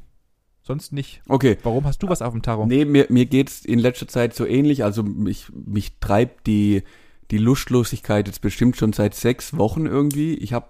Sonst 0.64 0.92
nicht. 0.92 1.22
Okay. 1.28 1.58
Warum 1.64 1.84
hast 1.84 2.02
du 2.02 2.08
was 2.08 2.22
auf 2.22 2.32
dem 2.32 2.42
Tarot? 2.42 2.68
Nee, 2.68 2.84
mir, 2.84 3.06
mir 3.08 3.26
geht's 3.26 3.64
in 3.64 3.78
letzter 3.80 4.06
Zeit 4.06 4.34
so 4.34 4.46
ähnlich. 4.46 4.84
Also 4.84 5.02
mich, 5.02 5.46
mich 5.52 5.98
treibt 5.98 6.46
die, 6.46 6.84
die 7.32 7.38
Lustlosigkeit 7.38 8.28
jetzt 8.28 8.40
bestimmt 8.42 8.76
schon 8.76 8.92
seit 8.92 9.14
sechs 9.14 9.56
Wochen 9.56 9.86
irgendwie. 9.86 10.34
Ich 10.34 10.52
habe 10.52 10.68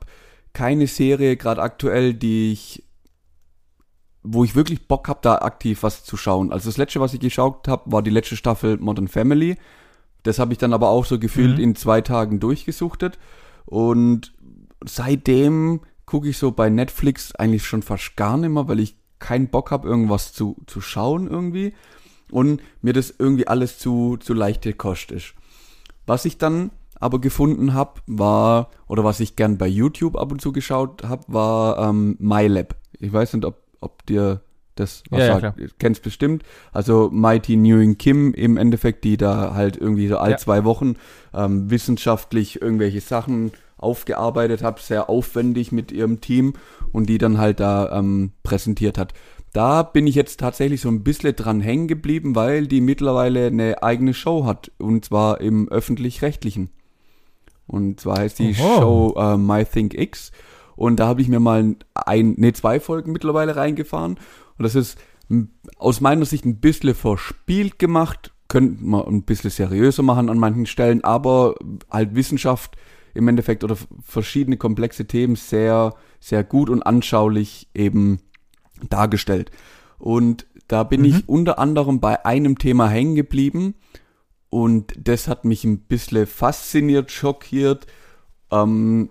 keine 0.54 0.86
Serie 0.86 1.36
gerade 1.36 1.60
aktuell, 1.60 2.14
die 2.14 2.52
ich, 2.52 2.84
wo 4.22 4.44
ich 4.44 4.54
wirklich 4.54 4.88
Bock 4.88 5.08
hab, 5.08 5.20
da 5.22 5.36
aktiv 5.38 5.82
was 5.82 6.04
zu 6.04 6.16
schauen. 6.16 6.52
Also 6.52 6.70
das 6.70 6.78
letzte, 6.78 7.00
was 7.00 7.12
ich 7.12 7.20
geschaut 7.20 7.68
habe, 7.68 7.90
war 7.92 8.02
die 8.02 8.10
letzte 8.10 8.36
Staffel 8.36 8.78
Modern 8.78 9.08
Family. 9.08 9.56
Das 10.22 10.38
habe 10.38 10.52
ich 10.52 10.58
dann 10.58 10.72
aber 10.72 10.88
auch 10.88 11.04
so 11.04 11.18
gefühlt 11.18 11.58
Mhm. 11.58 11.64
in 11.64 11.74
zwei 11.74 12.00
Tagen 12.00 12.40
durchgesuchtet. 12.40 13.18
Und 13.66 14.32
seitdem 14.84 15.80
gucke 16.06 16.28
ich 16.28 16.38
so 16.38 16.50
bei 16.52 16.70
Netflix 16.70 17.34
eigentlich 17.34 17.64
schon 17.66 17.82
fast 17.82 18.16
gar 18.16 18.36
nicht 18.38 18.50
mehr, 18.50 18.68
weil 18.68 18.80
ich 18.80 18.96
keinen 19.22 19.48
Bock 19.48 19.70
habe, 19.70 19.88
irgendwas 19.88 20.32
zu, 20.34 20.56
zu 20.66 20.80
schauen 20.82 21.26
irgendwie. 21.28 21.72
Und 22.30 22.60
mir 22.80 22.92
das 22.94 23.14
irgendwie 23.18 23.46
alles 23.46 23.78
zu, 23.78 24.16
zu 24.18 24.32
leichte 24.34 24.72
Kost 24.72 25.10
ist. 25.12 25.34
Was 26.06 26.24
ich 26.24 26.38
dann 26.38 26.70
aber 26.98 27.20
gefunden 27.20 27.74
habe, 27.74 28.00
war, 28.06 28.70
oder 28.86 29.04
was 29.04 29.20
ich 29.20 29.36
gern 29.36 29.58
bei 29.58 29.66
YouTube 29.66 30.16
ab 30.16 30.32
und 30.32 30.40
zu 30.40 30.52
geschaut 30.52 31.02
habe, 31.04 31.24
war 31.28 31.88
ähm, 31.90 32.16
MyLab. 32.18 32.74
Ich 32.98 33.12
weiß 33.12 33.34
nicht, 33.34 33.44
ob, 33.44 33.56
ob 33.80 34.06
dir 34.06 34.40
das 34.76 35.02
was 35.10 35.20
Ja, 35.20 35.26
ja, 35.26 35.40
sagt. 35.40 35.60
Du 35.60 35.66
kennst 35.78 36.02
bestimmt. 36.02 36.42
Also 36.72 37.10
Mighty 37.12 37.56
Nguyen 37.56 37.98
Kim 37.98 38.32
im 38.32 38.56
Endeffekt, 38.56 39.04
die 39.04 39.18
da 39.18 39.52
halt 39.54 39.76
irgendwie 39.76 40.08
so 40.08 40.16
alle 40.16 40.32
Ja. 40.32 40.38
zwei 40.38 40.64
Wochen 40.64 40.94
ähm, 41.34 41.70
wissenschaftlich 41.70 42.62
irgendwelche 42.62 43.00
Sachen 43.02 43.52
aufgearbeitet 43.76 44.62
hat, 44.62 44.78
sehr 44.78 45.10
aufwendig 45.10 45.72
mit 45.72 45.92
ihrem 45.92 46.20
Team 46.20 46.54
und 46.92 47.08
die 47.08 47.18
dann 47.18 47.38
halt 47.38 47.60
da 47.60 47.98
ähm, 47.98 48.32
präsentiert 48.42 48.98
hat. 48.98 49.14
Da 49.52 49.82
bin 49.82 50.06
ich 50.06 50.14
jetzt 50.14 50.40
tatsächlich 50.40 50.80
so 50.80 50.88
ein 50.88 51.02
bisschen 51.02 51.36
dran 51.36 51.60
hängen 51.60 51.88
geblieben, 51.88 52.34
weil 52.34 52.66
die 52.66 52.80
mittlerweile 52.80 53.46
eine 53.46 53.82
eigene 53.82 54.14
Show 54.14 54.46
hat 54.46 54.70
und 54.78 55.04
zwar 55.04 55.40
im 55.40 55.68
öffentlich-rechtlichen. 55.68 56.70
Und 57.66 58.00
zwar 58.00 58.18
heißt 58.18 58.38
die 58.38 58.54
Oho. 58.58 58.80
Show 58.80 59.14
äh, 59.18 59.36
My 59.36 59.64
Think 59.64 59.94
X 59.94 60.32
und 60.74 61.00
da 61.00 61.06
habe 61.06 61.20
ich 61.20 61.28
mir 61.28 61.40
mal 61.40 61.76
ein, 61.94 62.34
ne, 62.38 62.52
zwei 62.54 62.80
Folgen 62.80 63.12
mittlerweile 63.12 63.56
reingefahren 63.56 64.18
und 64.58 64.62
das 64.62 64.74
ist 64.74 64.98
aus 65.78 66.00
meiner 66.00 66.24
Sicht 66.24 66.44
ein 66.44 66.60
bisschen 66.60 66.94
verspielt 66.94 67.78
gemacht, 67.78 68.32
könnte 68.48 68.84
man 68.84 69.06
ein 69.06 69.22
bisschen 69.22 69.50
seriöser 69.50 70.02
machen 70.02 70.28
an 70.28 70.38
manchen 70.38 70.66
Stellen, 70.66 71.04
aber 71.04 71.54
halt 71.90 72.14
Wissenschaft 72.14 72.76
im 73.14 73.28
Endeffekt 73.28 73.64
oder 73.64 73.76
verschiedene 74.02 74.56
komplexe 74.56 75.06
Themen 75.06 75.36
sehr, 75.36 75.94
sehr 76.20 76.44
gut 76.44 76.70
und 76.70 76.82
anschaulich 76.82 77.68
eben 77.74 78.20
dargestellt. 78.88 79.50
Und 79.98 80.46
da 80.68 80.82
bin 80.84 81.00
Mhm. 81.02 81.06
ich 81.06 81.28
unter 81.28 81.58
anderem 81.58 82.00
bei 82.00 82.24
einem 82.24 82.58
Thema 82.58 82.88
hängen 82.88 83.14
geblieben 83.14 83.74
und 84.50 84.92
das 84.98 85.28
hat 85.28 85.44
mich 85.44 85.64
ein 85.64 85.78
bisschen 85.80 86.26
fasziniert, 86.26 87.10
schockiert. 87.10 87.86
Ähm, 88.50 89.10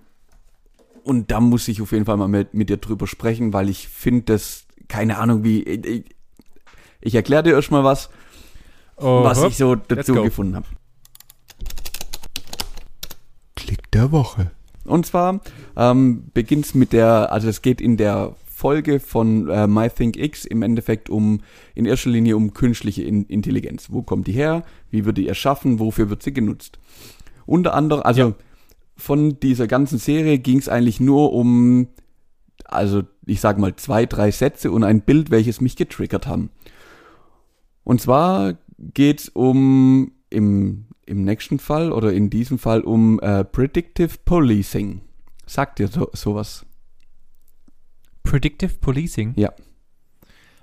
und 1.04 1.32
da 1.32 1.40
muss 1.40 1.68
ich 1.68 1.82
auf 1.82 1.92
jeden 1.94 2.06
Fall 2.06 2.18
mal 2.18 2.28
mit, 2.28 2.54
mit 2.54 2.70
dir 2.70 2.78
drüber 2.78 3.08
sprechen, 3.08 3.54
weil 3.54 3.70
ich 3.70 3.88
finde 3.88 4.34
das, 4.34 4.66
keine 4.88 5.18
Ahnung 5.18 5.44
wie, 5.44 5.64
ich, 5.64 6.06
ich, 7.02 7.16
erkläre 7.16 7.44
dir 7.44 7.54
erstmal 7.54 7.84
was, 7.84 8.10
Oh, 8.98 9.24
was 9.24 9.40
hopp. 9.40 9.50
ich 9.50 9.58
so 9.58 9.74
dazu 9.76 10.14
gefunden 10.14 10.56
habe. 10.56 10.68
Klick 13.62 13.92
der 13.92 14.12
Woche. 14.12 14.52
Und 14.86 15.06
zwar 15.06 15.42
ähm, 15.78 16.26
beginnt's 16.34 16.74
mit 16.74 16.92
der, 16.94 17.32
also 17.32 17.48
es 17.48 17.62
geht 17.62 17.80
in 17.82 17.98
der 17.98 18.36
Folge 18.46 19.00
von 19.00 19.50
äh, 19.50 19.68
MyThinkX 19.68 20.46
im 20.46 20.62
Endeffekt 20.62 21.10
um, 21.10 21.42
in 21.76 21.86
erster 21.86 22.10
Linie 22.10 22.36
um 22.36 22.54
künstliche 22.54 23.04
in 23.04 23.26
Intelligenz. 23.26 23.88
Wo 23.92 24.02
kommt 24.02 24.28
die 24.28 24.34
her? 24.34 24.64
Wie 24.90 25.06
wird 25.06 25.18
die 25.18 25.28
erschaffen? 25.28 25.80
Wofür 25.80 26.10
wird 26.10 26.24
sie 26.24 26.34
genutzt? 26.34 26.80
Unter 27.46 27.74
anderem, 27.74 28.04
also 28.04 28.22
Ja. 28.22 28.34
von 28.96 29.40
dieser 29.40 29.68
ganzen 29.68 29.98
Serie 29.98 30.38
ging's 30.40 30.68
eigentlich 30.70 31.00
nur 31.00 31.34
um, 31.34 31.88
also 32.66 33.04
ich 33.26 33.42
sag 33.42 33.58
mal 33.58 33.76
zwei, 33.76 34.06
drei 34.06 34.32
Sätze 34.32 34.72
und 34.72 34.84
ein 34.84 35.02
Bild, 35.02 35.32
welches 35.32 35.62
mich 35.62 35.76
getriggert 35.76 36.28
haben. 36.28 36.50
Und 37.84 38.02
zwar 38.02 38.56
geht's 38.94 39.30
um 39.30 40.12
im, 40.30 40.86
im 41.12 41.24
nächsten 41.24 41.60
Fall 41.60 41.92
oder 41.92 42.12
in 42.14 42.30
diesem 42.30 42.58
Fall 42.58 42.82
um 42.82 43.20
äh, 43.20 43.44
Predictive 43.44 44.18
Policing. 44.26 45.02
Sagt 45.46 45.80
dir 45.80 45.90
so, 45.90 46.10
sowas? 46.14 46.66
Predictive 48.24 48.76
Policing. 48.80 49.34
Ja. 49.36 49.52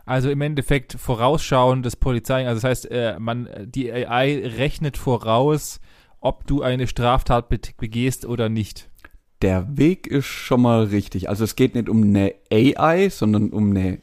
Also 0.07 0.31
im 0.31 0.41
Endeffekt 0.41 0.95
vorausschauendes 0.95 1.97
Polizei. 1.97 2.49
Also 2.49 2.63
das 2.63 2.65
heißt, 2.65 2.91
äh, 2.91 3.19
man, 3.19 3.49
die 3.67 3.93
AI 3.93 4.39
rechnet 4.57 4.97
voraus, 4.97 5.81
ob 6.21 6.47
du 6.47 6.63
eine 6.63 6.87
Straftat 6.87 7.51
be 7.51 7.61
begehst 7.77 8.25
oder 8.25 8.49
nicht. 8.49 8.89
Der 9.43 9.77
Weg 9.77 10.07
ist 10.07 10.25
schon 10.25 10.63
mal 10.63 10.85
richtig. 10.85 11.29
Also 11.29 11.45
es 11.45 11.57
geht 11.57 11.75
nicht 11.75 11.91
um 11.91 12.03
eine 12.03 12.35
AI, 12.51 13.11
sondern 13.11 13.51
um 13.51 13.71
eine 13.71 14.01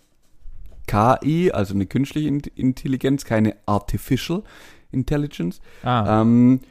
KI, 0.86 1.52
also 1.52 1.74
eine 1.74 1.88
künstliche 1.88 2.28
In- 2.28 2.42
Intelligenz, 2.56 3.26
keine 3.26 3.56
Artificial 3.66 4.44
Intelligence. 4.96 5.60
Ah, 5.84 6.22
Ähm, 6.22 6.62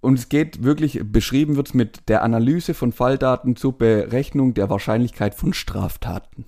und 0.00 0.18
es 0.18 0.28
geht 0.28 0.64
wirklich, 0.64 1.00
beschrieben 1.04 1.54
wird 1.56 1.68
es 1.68 1.74
mit 1.74 2.08
der 2.08 2.22
Analyse 2.24 2.74
von 2.74 2.90
Falldaten 2.92 3.54
zur 3.54 3.78
Berechnung 3.78 4.52
der 4.52 4.68
Wahrscheinlichkeit 4.68 5.34
von 5.34 5.52
Straftaten. 5.54 6.44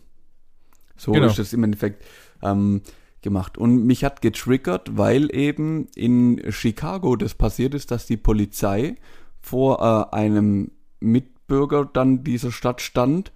So 0.97 1.13
Genau. 1.13 1.27
ist 1.27 1.39
es 1.39 1.53
im 1.53 1.63
Endeffekt 1.63 2.05
ähm, 2.43 2.83
gemacht. 3.23 3.57
Und 3.57 3.85
mich 3.87 4.05
hat 4.05 4.23
getriggert, 4.23 4.97
weil 4.97 5.35
eben 5.35 5.87
in 5.95 6.43
Chicago 6.51 7.15
das 7.17 7.35
passiert 7.35 7.75
ist, 7.75 7.91
dass 7.91 8.07
die 8.07 8.17
Polizei 8.17 8.97
vor 9.41 10.09
äh, 10.13 10.17
einem 10.17 10.73
Mitbürger 11.01 11.85
dann 11.85 12.25
dieser 12.25 12.51
Stadt 12.51 12.81
stand. 12.81 13.31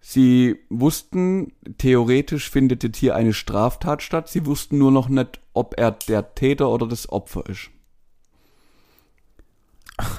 Sie 0.00 0.56
wussten, 0.70 1.52
theoretisch 1.78 2.50
findet 2.50 2.82
jetzt 2.82 2.96
hier 2.96 3.14
eine 3.14 3.34
Straftat 3.34 4.02
statt. 4.02 4.28
Sie 4.28 4.46
wussten 4.46 4.78
nur 4.78 4.90
noch 4.90 5.08
nicht, 5.08 5.40
ob 5.52 5.78
er 5.78 5.92
der 5.92 6.34
Täter 6.34 6.70
oder 6.70 6.88
das 6.88 7.08
Opfer 7.10 7.44
ist. 7.48 7.70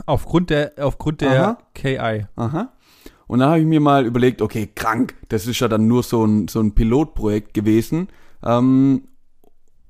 aufgrund 0.06 0.50
der, 0.50 0.74
aufgrund 0.78 1.22
der 1.22 1.41
Aha. 1.41 1.58
KI. 1.74 2.26
Aha. 2.36 2.72
Und 3.28 3.39
dann 3.39 3.50
habe 3.50 3.62
ich 3.62 3.65
mir 3.65 3.80
mal 3.80 4.06
überlegt, 4.06 4.41
okay, 4.41 4.70
krank, 4.74 5.15
das 5.30 5.48
ist 5.48 5.60
ja 5.62 5.67
dann 5.67 5.88
nur 5.88 6.04
so 6.04 6.26
ein, 6.26 6.48
so 6.48 6.60
ein 6.60 6.76
Pilotprojekt 6.76 7.54
gewesen. 7.54 8.10
Ähm, 8.44 9.08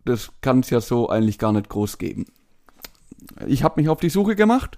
das 0.06 0.32
kann 0.42 0.60
es 0.60 0.70
ja 0.70 0.80
so 0.80 1.10
eigentlich 1.10 1.40
gar 1.40 1.52
nicht 1.52 1.68
groß 1.68 1.98
geben. 1.98 2.26
Ich 3.48 3.64
habe 3.64 3.82
mich 3.82 3.90
auf 3.90 4.00
die 4.00 4.10
Suche 4.10 4.36
gemacht. 4.36 4.78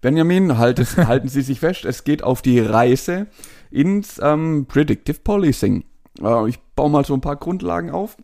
Benjamin, 0.00 0.56
halt 0.56 0.78
es, 0.78 0.96
halten 0.96 1.28
Sie 1.28 1.42
sich 1.42 1.60
fest, 1.60 1.84
es 1.84 2.04
geht 2.04 2.22
auf 2.22 2.42
die 2.42 2.60
Reise 2.60 3.26
ins 3.70 4.20
ähm, 4.22 4.66
Predictive 4.68 5.18
Policing. 5.22 5.84
Äh, 6.22 6.48
ich 6.48 6.58
baue 6.74 6.90
mal 6.90 7.04
so 7.04 7.14
ein 7.14 7.20
paar 7.20 7.36
Grundlagen 7.36 7.90
auf. 7.90 8.16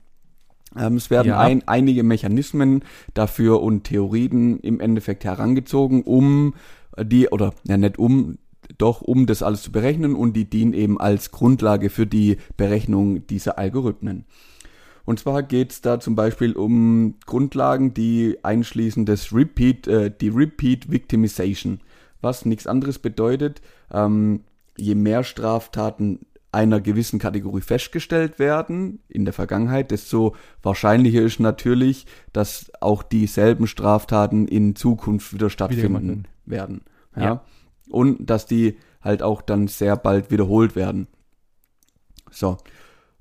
Ähm, 0.76 0.96
es 0.96 1.10
werden 1.10 1.28
Ja. 1.28 1.38
ein, 1.38 1.66
einige 1.66 2.02
Mechanismen 2.02 2.84
dafür 3.14 3.62
und 3.62 3.84
Theorien 3.84 4.58
im 4.60 4.80
Endeffekt 4.80 5.24
herangezogen, 5.24 6.02
um 6.02 6.54
die, 6.98 7.28
oder 7.28 7.54
ja 7.64 7.76
nicht 7.76 7.98
um, 7.98 8.38
doch 8.78 9.00
um 9.02 9.26
das 9.26 9.42
alles 9.42 9.62
zu 9.62 9.72
berechnen 9.72 10.14
und 10.14 10.34
die 10.34 10.48
dienen 10.48 10.72
eben 10.72 11.00
als 11.00 11.30
Grundlage 11.30 11.90
für 11.90 12.06
die 12.06 12.38
Berechnung 12.56 13.26
dieser 13.26 13.58
Algorithmen. 13.58 14.24
Und 15.04 15.18
zwar 15.18 15.42
geht's 15.42 15.80
da 15.80 15.98
zum 15.98 16.14
Beispiel 16.14 16.52
um 16.52 17.16
Grundlagen, 17.26 17.92
die 17.92 18.38
einschließen 18.42 19.04
das 19.04 19.32
Repeat, 19.32 19.88
äh, 19.88 20.10
die 20.18 20.28
Repeat 20.28 20.90
Victimization, 20.90 21.80
was 22.20 22.44
nichts 22.44 22.66
anderes 22.66 22.98
bedeutet, 23.00 23.60
ähm, 23.92 24.44
je 24.76 24.94
mehr 24.94 25.24
Straftaten 25.24 26.20
einer 26.52 26.80
gewissen 26.80 27.18
Kategorie 27.18 27.62
festgestellt 27.62 28.38
werden 28.38 29.00
in 29.08 29.24
der 29.24 29.32
Vergangenheit, 29.32 29.90
desto 29.90 30.36
wahrscheinlicher 30.62 31.22
ist 31.22 31.40
natürlich, 31.40 32.06
dass 32.34 32.70
auch 32.80 33.02
dieselben 33.02 33.66
Straftaten 33.66 34.46
in 34.46 34.76
Zukunft 34.76 35.32
wieder 35.32 35.48
stattfinden 35.48 36.28
werden. 36.44 36.82
Ja? 37.16 37.22
Ja. 37.22 37.44
Und 37.88 38.26
dass 38.26 38.46
die 38.46 38.76
halt 39.00 39.22
auch 39.22 39.40
dann 39.40 39.66
sehr 39.66 39.96
bald 39.96 40.30
wiederholt 40.30 40.76
werden. 40.76 41.08
So. 42.30 42.58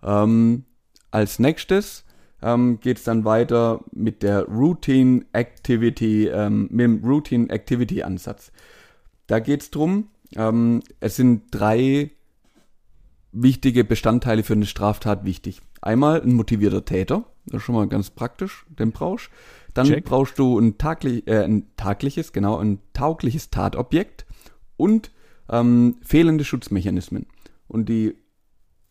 Ähm, 0.03 0.65
als 1.09 1.39
nächstes 1.39 2.05
ähm, 2.41 2.79
geht 2.79 2.97
es 2.97 3.03
dann 3.03 3.25
weiter 3.25 3.81
mit 3.91 4.23
der 4.23 4.43
Routine 4.45 5.25
Activity, 5.33 6.27
ähm, 6.27 6.67
mit 6.71 6.83
dem 6.83 7.03
Routine 7.03 7.49
Activity 7.49 8.03
Ansatz. 8.03 8.51
Da 9.27 9.39
geht 9.39 9.61
es 9.61 9.71
drum. 9.71 10.09
Ähm, 10.35 10.81
es 10.99 11.15
sind 11.15 11.43
drei 11.51 12.11
wichtige 13.31 13.83
Bestandteile 13.83 14.43
für 14.43 14.53
eine 14.53 14.65
Straftat 14.65 15.25
wichtig. 15.25 15.61
Einmal 15.81 16.21
ein 16.21 16.33
motivierter 16.33 16.85
Täter, 16.85 17.23
das 17.45 17.57
ist 17.57 17.63
schon 17.63 17.75
mal 17.75 17.87
ganz 17.87 18.09
praktisch, 18.09 18.65
den 18.69 18.91
brauchst. 18.91 19.29
Dann 19.73 19.87
Check. 19.87 20.05
brauchst 20.05 20.37
du 20.37 20.59
ein, 20.59 20.77
tagli 20.77 21.23
äh, 21.25 21.43
ein 21.43 21.75
tagliches, 21.77 22.33
genau, 22.33 22.57
ein 22.57 22.79
taugliches 22.93 23.49
Tatobjekt 23.49 24.25
und 24.77 25.11
ähm, 25.49 25.97
fehlende 26.01 26.43
Schutzmechanismen. 26.43 27.25
Und 27.67 27.87
die, 27.87 28.15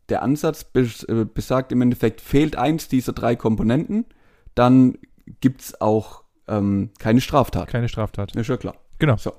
der 0.09 0.23
Ansatz 0.23 0.65
bes 0.65 1.05
äh, 1.05 1.27
besagt 1.33 1.71
im 1.73 1.83
Endeffekt, 1.83 2.21
fehlt 2.21 2.57
eins 2.57 2.89
dieser 2.89 3.13
drei 3.13 3.37
Komponenten, 3.37 4.07
dann 4.55 4.99
gibt's 5.41 5.81
auch 5.81 6.25
ähm, 6.49 6.91
keine 6.99 7.21
Straftat. 7.21 7.69
Keine 7.69 7.89
Straftat. 7.89 8.35
Ist 8.35 8.49
ja 8.49 8.57
klar. 8.57 8.75
Genau. 8.99 9.17
So. 9.17 9.33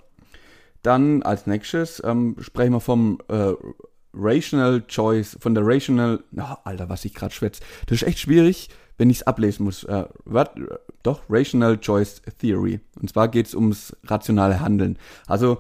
Dann 0.84 1.22
als 1.24 1.48
nächstes 1.48 2.02
ähm, 2.06 2.36
sprechen 2.40 2.74
wir 2.74 2.80
vom 2.80 3.20
äh, 3.28 3.54
Rational 4.14 4.82
Choice, 4.88 5.38
von 5.40 5.54
der 5.56 5.66
Rational, 5.66 6.24
na, 6.32 6.58
Alter, 6.64 6.90
was 6.90 7.06
ich 7.06 7.14
gerade 7.14 7.34
schwätze. 7.34 7.62
Das 7.86 8.02
ist 8.02 8.08
echt 8.08 8.20
schwierig, 8.20 8.70
wenn 8.98 9.10
ich 9.10 9.18
es 9.18 9.24
ablesen 9.28 9.64
muss. 9.64 9.84
Äh, 9.84 10.06
wat, 10.26 10.56
doch, 11.04 11.22
Rational 11.30 11.80
Choice 11.80 12.22
Theory. 12.40 12.80
Und 13.00 13.10
zwar 13.10 13.28
geht 13.28 13.48
es 13.48 13.56
ums 13.56 13.96
rationale 14.06 14.60
Handeln. 14.60 14.98
Also 15.28 15.60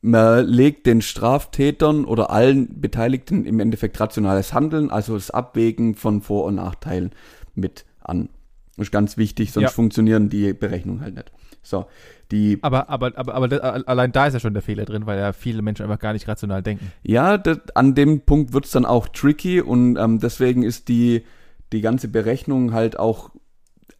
man 0.00 0.44
legt 0.46 0.86
den 0.86 1.00
Straftätern 1.00 2.04
oder 2.04 2.30
allen 2.30 2.80
Beteiligten 2.80 3.44
im 3.44 3.60
Endeffekt 3.60 4.00
rationales 4.00 4.52
Handeln, 4.52 4.90
also 4.90 5.14
das 5.14 5.30
Abwägen 5.30 5.94
von 5.94 6.22
Vor- 6.22 6.44
und 6.44 6.56
Nachteilen 6.56 7.12
mit 7.54 7.84
an. 8.00 8.28
Das 8.76 8.86
ist 8.88 8.92
ganz 8.92 9.16
wichtig, 9.16 9.52
sonst 9.52 9.62
Ja. 9.64 9.70
funktionieren 9.70 10.28
die 10.28 10.54
Berechnungen 10.54 11.02
halt 11.02 11.14
nicht. 11.14 11.30
So, 11.62 11.86
die 12.30 12.58
Aber, 12.62 12.88
aber, 12.88 13.16
aber, 13.16 13.34
aber 13.34 13.88
allein 13.88 14.10
da 14.10 14.26
ist 14.26 14.34
ja 14.34 14.40
schon 14.40 14.54
der 14.54 14.62
Fehler 14.62 14.84
drin, 14.84 15.06
weil 15.06 15.18
ja 15.18 15.32
viele 15.32 15.62
Menschen 15.62 15.84
einfach 15.84 16.00
gar 16.00 16.12
nicht 16.12 16.26
rational 16.26 16.62
denken. 16.62 16.90
Ja, 17.02 17.38
das, 17.38 17.58
an 17.74 17.94
dem 17.94 18.22
Punkt 18.22 18.52
wird's 18.52 18.72
dann 18.72 18.84
auch 18.84 19.08
tricky 19.08 19.60
und 19.60 19.96
ähm, 19.96 20.18
deswegen 20.18 20.64
ist 20.64 20.88
die, 20.88 21.24
die 21.72 21.80
ganze 21.80 22.08
Berechnung 22.08 22.72
halt 22.72 22.98
auch 22.98 23.30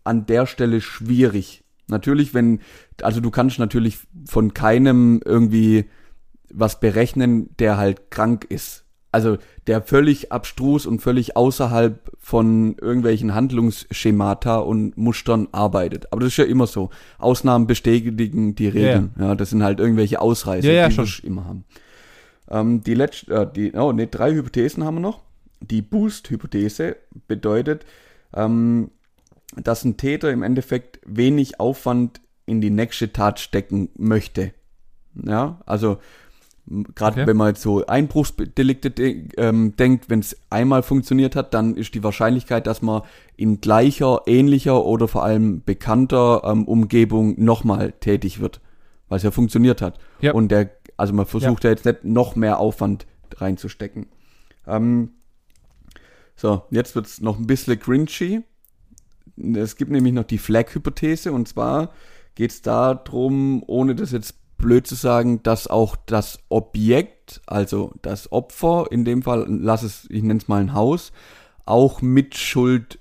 an 0.04 0.26
der 0.26 0.46
Stelle 0.46 0.80
schwierig. 0.80 1.62
Natürlich, 1.86 2.34
wenn, 2.34 2.60
also 3.02 3.20
du 3.20 3.30
kannst 3.30 3.58
natürlich 3.58 3.98
von 4.26 4.54
keinem 4.54 5.20
irgendwie 5.24 5.88
was 6.50 6.80
berechnen, 6.80 7.54
der 7.58 7.76
halt 7.76 8.10
krank 8.10 8.44
ist. 8.48 8.81
Also 9.12 9.36
der 9.66 9.82
völlig 9.82 10.32
abstrus 10.32 10.86
und 10.86 11.00
völlig 11.00 11.36
außerhalb 11.36 12.10
von 12.18 12.76
irgendwelchen 12.80 13.34
Handlungsschemata 13.34 14.56
und 14.56 14.96
Mustern 14.96 15.48
arbeitet. 15.52 16.10
Aber 16.10 16.22
das 16.22 16.30
ist 16.30 16.38
ja 16.38 16.44
immer 16.44 16.66
so. 16.66 16.88
Ausnahmen 17.18 17.66
bestätigen 17.66 18.54
die 18.54 18.68
Regeln. 18.68 19.14
Ja, 19.18 19.34
das 19.34 19.50
sind 19.50 19.62
halt 19.62 19.80
irgendwelche 19.80 20.20
Ausreißer, 20.20 20.66
Ja, 20.66 20.72
ja, 20.72 20.88
die 20.88 20.94
schon. 20.94 21.06
wir 21.06 21.24
immer 21.24 21.44
haben. 21.44 21.64
Ähm, 22.50 22.82
die 22.82 22.94
letzte, 22.94 23.34
äh, 23.34 23.52
die, 23.52 23.72
oh, 23.72 23.92
ne, 23.92 24.06
drei 24.06 24.32
Hypothesen 24.32 24.82
haben 24.84 24.96
wir 24.96 25.00
noch. 25.00 25.20
Die 25.60 25.82
Boost-Hypothese 25.82 26.96
bedeutet, 27.28 27.84
ähm, 28.34 28.90
dass 29.56 29.84
ein 29.84 29.98
Täter 29.98 30.30
im 30.30 30.42
Endeffekt 30.42 31.00
wenig 31.06 31.60
Aufwand 31.60 32.20
in 32.46 32.60
die 32.60 32.70
nächste 32.70 33.12
Tat 33.12 33.40
stecken 33.40 33.90
möchte. 33.96 34.52
Ja, 35.14 35.60
also 35.66 35.98
gerade 36.66 37.20
Okay. 37.20 37.26
wenn 37.26 37.36
man 37.36 37.48
jetzt 37.48 37.62
so 37.62 37.84
Einbruchsdelikte 37.86 38.90
de 38.90 39.28
ähm, 39.36 39.74
denkt, 39.76 40.08
wenn 40.08 40.20
es 40.20 40.36
einmal 40.50 40.82
funktioniert 40.82 41.34
hat, 41.36 41.54
dann 41.54 41.76
ist 41.76 41.94
die 41.94 42.02
Wahrscheinlichkeit, 42.02 42.66
dass 42.66 42.82
man 42.82 43.02
in 43.36 43.60
gleicher, 43.60 44.22
ähnlicher 44.26 44.84
oder 44.84 45.08
vor 45.08 45.24
allem 45.24 45.62
bekannter 45.64 46.42
ähm, 46.44 46.64
Umgebung 46.64 47.42
nochmal 47.42 47.92
tätig 47.92 48.40
wird, 48.40 48.60
weil 49.08 49.16
es 49.16 49.22
ja 49.22 49.30
funktioniert 49.30 49.82
hat. 49.82 49.98
Ja. 50.20 50.32
Und 50.32 50.48
der, 50.48 50.70
also 50.96 51.12
man 51.12 51.26
versucht 51.26 51.64
ja. 51.64 51.70
jetzt 51.70 51.84
nicht 51.84 52.04
noch 52.04 52.36
mehr 52.36 52.58
Aufwand 52.58 53.06
reinzustecken. 53.34 54.06
Ähm, 54.66 55.10
so, 56.36 56.62
jetzt 56.70 56.94
wird's 56.94 57.20
noch 57.20 57.38
ein 57.38 57.46
bisschen 57.46 57.78
cringy. 57.78 58.42
Es 59.54 59.76
gibt 59.76 59.90
nämlich 59.90 60.12
noch 60.12 60.24
die 60.24 60.38
Flag-Hypothese 60.38 61.32
und 61.32 61.48
zwar 61.48 61.90
geht's 62.34 62.62
da 62.62 62.94
drum, 62.94 63.62
ohne 63.66 63.94
das 63.94 64.12
jetzt 64.12 64.36
blöd 64.62 64.86
zu 64.86 64.94
sagen, 64.94 65.42
dass 65.42 65.66
auch 65.66 65.96
das 66.06 66.38
Objekt, 66.48 67.42
also 67.46 67.92
das 68.00 68.32
Opfer, 68.32 68.86
in 68.90 69.04
dem 69.04 69.22
Fall, 69.22 69.44
lass 69.48 69.82
es, 69.82 70.06
ich 70.08 70.22
nenne 70.22 70.40
es 70.40 70.48
mal 70.48 70.62
ein 70.62 70.72
Haus, 70.72 71.12
auch 71.66 72.00
mit 72.00 72.34
Schuld 72.38 72.98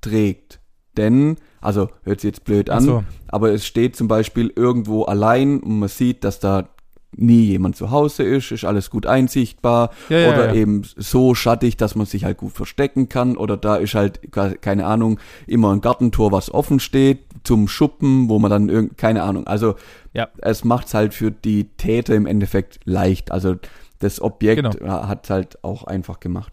trägt. 0.00 0.60
Denn, 0.96 1.36
also 1.60 1.88
hört 2.04 2.20
sich 2.20 2.28
jetzt 2.28 2.44
blöd 2.44 2.68
an, 2.70 2.82
so. 2.84 3.04
aber 3.28 3.50
es 3.52 3.64
steht 3.66 3.96
zum 3.96 4.08
Beispiel 4.08 4.52
irgendwo 4.54 5.04
allein 5.04 5.60
und 5.60 5.78
man 5.78 5.88
sieht, 5.88 6.22
dass 6.24 6.38
da 6.40 6.68
nie 7.14 7.44
jemand 7.44 7.76
zu 7.76 7.90
Hause 7.90 8.22
ist, 8.22 8.52
ist 8.52 8.64
alles 8.64 8.88
gut 8.90 9.06
einsichtbar 9.06 9.90
Ja, 10.08 10.28
oder 10.30 10.46
ja. 10.48 10.54
eben 10.54 10.82
so 10.96 11.34
schattig, 11.34 11.76
dass 11.76 11.94
man 11.94 12.06
sich 12.06 12.24
halt 12.24 12.38
gut 12.38 12.52
verstecken 12.52 13.08
kann 13.08 13.36
oder 13.36 13.56
da 13.58 13.76
ist 13.76 13.94
halt, 13.94 14.32
ke- 14.32 14.56
keine 14.60 14.86
Ahnung, 14.86 15.18
immer 15.46 15.72
ein 15.72 15.80
Gartentor, 15.82 16.32
was 16.32 16.52
offen 16.52 16.80
steht 16.80 17.20
zum 17.44 17.68
Schuppen, 17.68 18.28
wo 18.28 18.38
man 18.38 18.50
dann 18.50 18.68
irgend, 18.68 18.96
keine 18.98 19.22
Ahnung, 19.22 19.46
also 19.46 19.74
Ja. 20.12 20.28
es 20.38 20.64
macht's 20.64 20.94
halt 20.94 21.14
für 21.14 21.30
die 21.30 21.64
Täter 21.76 22.14
im 22.14 22.26
Endeffekt 22.26 22.80
leicht, 22.84 23.30
also 23.32 23.56
das 23.98 24.20
Objekt 24.20 24.78
Genau. 24.78 25.02
äh, 25.02 25.06
hat 25.06 25.30
halt 25.30 25.62
auch 25.64 25.84
einfach 25.84 26.20
gemacht. 26.20 26.52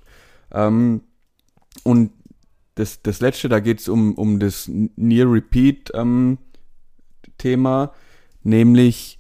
Ähm, 0.52 1.02
und 1.84 2.12
das, 2.75 3.02
das 3.02 3.19
letzte, 3.21 3.49
da 3.49 3.60
geht's 3.60 3.89
um, 3.89 4.13
um 4.15 4.39
das 4.39 4.69
Near 4.69 5.32
Repeat 5.32 5.91
ähm, 5.93 6.38
Thema, 7.38 7.91
nämlich 8.43 9.17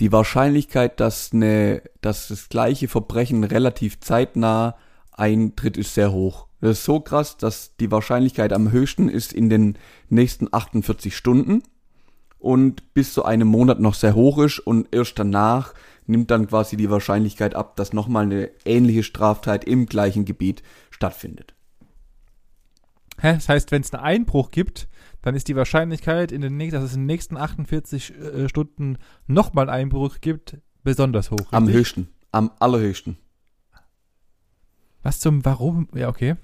die 0.00 0.12
Wahrscheinlichkeit, 0.12 1.00
dass, 1.00 1.32
eine, 1.32 1.82
dass 2.00 2.28
das 2.28 2.48
gleiche 2.48 2.88
Verbrechen 2.88 3.44
relativ 3.44 4.00
zeitnah 4.00 4.76
eintritt, 5.12 5.76
ist 5.76 5.94
sehr 5.94 6.12
hoch. 6.12 6.46
Das 6.60 6.78
ist 6.78 6.84
so 6.84 7.00
krass, 7.00 7.36
dass 7.36 7.76
die 7.76 7.90
Wahrscheinlichkeit 7.90 8.52
am 8.52 8.70
höchsten 8.70 9.08
ist 9.08 9.32
in 9.32 9.48
den 9.48 9.76
nächsten 10.08 10.48
48 10.52 11.16
Stunden 11.16 11.62
und 12.38 12.94
bis 12.94 13.14
zu 13.14 13.24
einem 13.24 13.48
Monat 13.48 13.80
noch 13.80 13.94
sehr 13.94 14.14
hoch 14.14 14.38
ist 14.38 14.58
und 14.58 14.88
erst 14.94 15.18
danach 15.18 15.74
nimmt 16.06 16.30
dann 16.30 16.48
quasi 16.48 16.76
die 16.76 16.90
Wahrscheinlichkeit 16.90 17.54
ab, 17.54 17.76
dass 17.76 17.92
nochmal 17.92 18.24
eine 18.24 18.50
ähnliche 18.64 19.02
Straftat 19.02 19.64
im 19.64 19.86
gleichen 19.86 20.24
Gebiet 20.24 20.62
stattfindet. 20.90 21.54
Hä? 23.20 23.34
Das 23.34 23.48
heißt, 23.48 23.70
wenn 23.70 23.82
es 23.82 23.92
einen 23.92 24.02
Einbruch 24.02 24.50
gibt, 24.50 24.88
dann 25.22 25.36
ist 25.36 25.48
die 25.48 25.56
Wahrscheinlichkeit, 25.56 26.32
in 26.32 26.40
den 26.40 26.56
nächsten, 26.56 26.80
dass 26.80 26.84
es 26.84 26.94
in 26.94 27.02
den 27.02 27.06
nächsten 27.06 27.36
48 27.36 28.14
äh, 28.14 28.48
Stunden 28.48 28.98
nochmal 29.26 29.68
einen 29.68 29.82
Einbruch 29.84 30.20
gibt, 30.20 30.58
besonders 30.82 31.30
hoch. 31.30 31.52
Am 31.52 31.64
richtig? 31.64 31.80
höchsten, 31.80 32.08
am 32.32 32.50
allerhöchsten. 32.58 33.16
Was 35.02 35.20
zum 35.20 35.44
Warum? 35.44 35.88
Ja, 35.94 36.08
okay. 36.08 36.36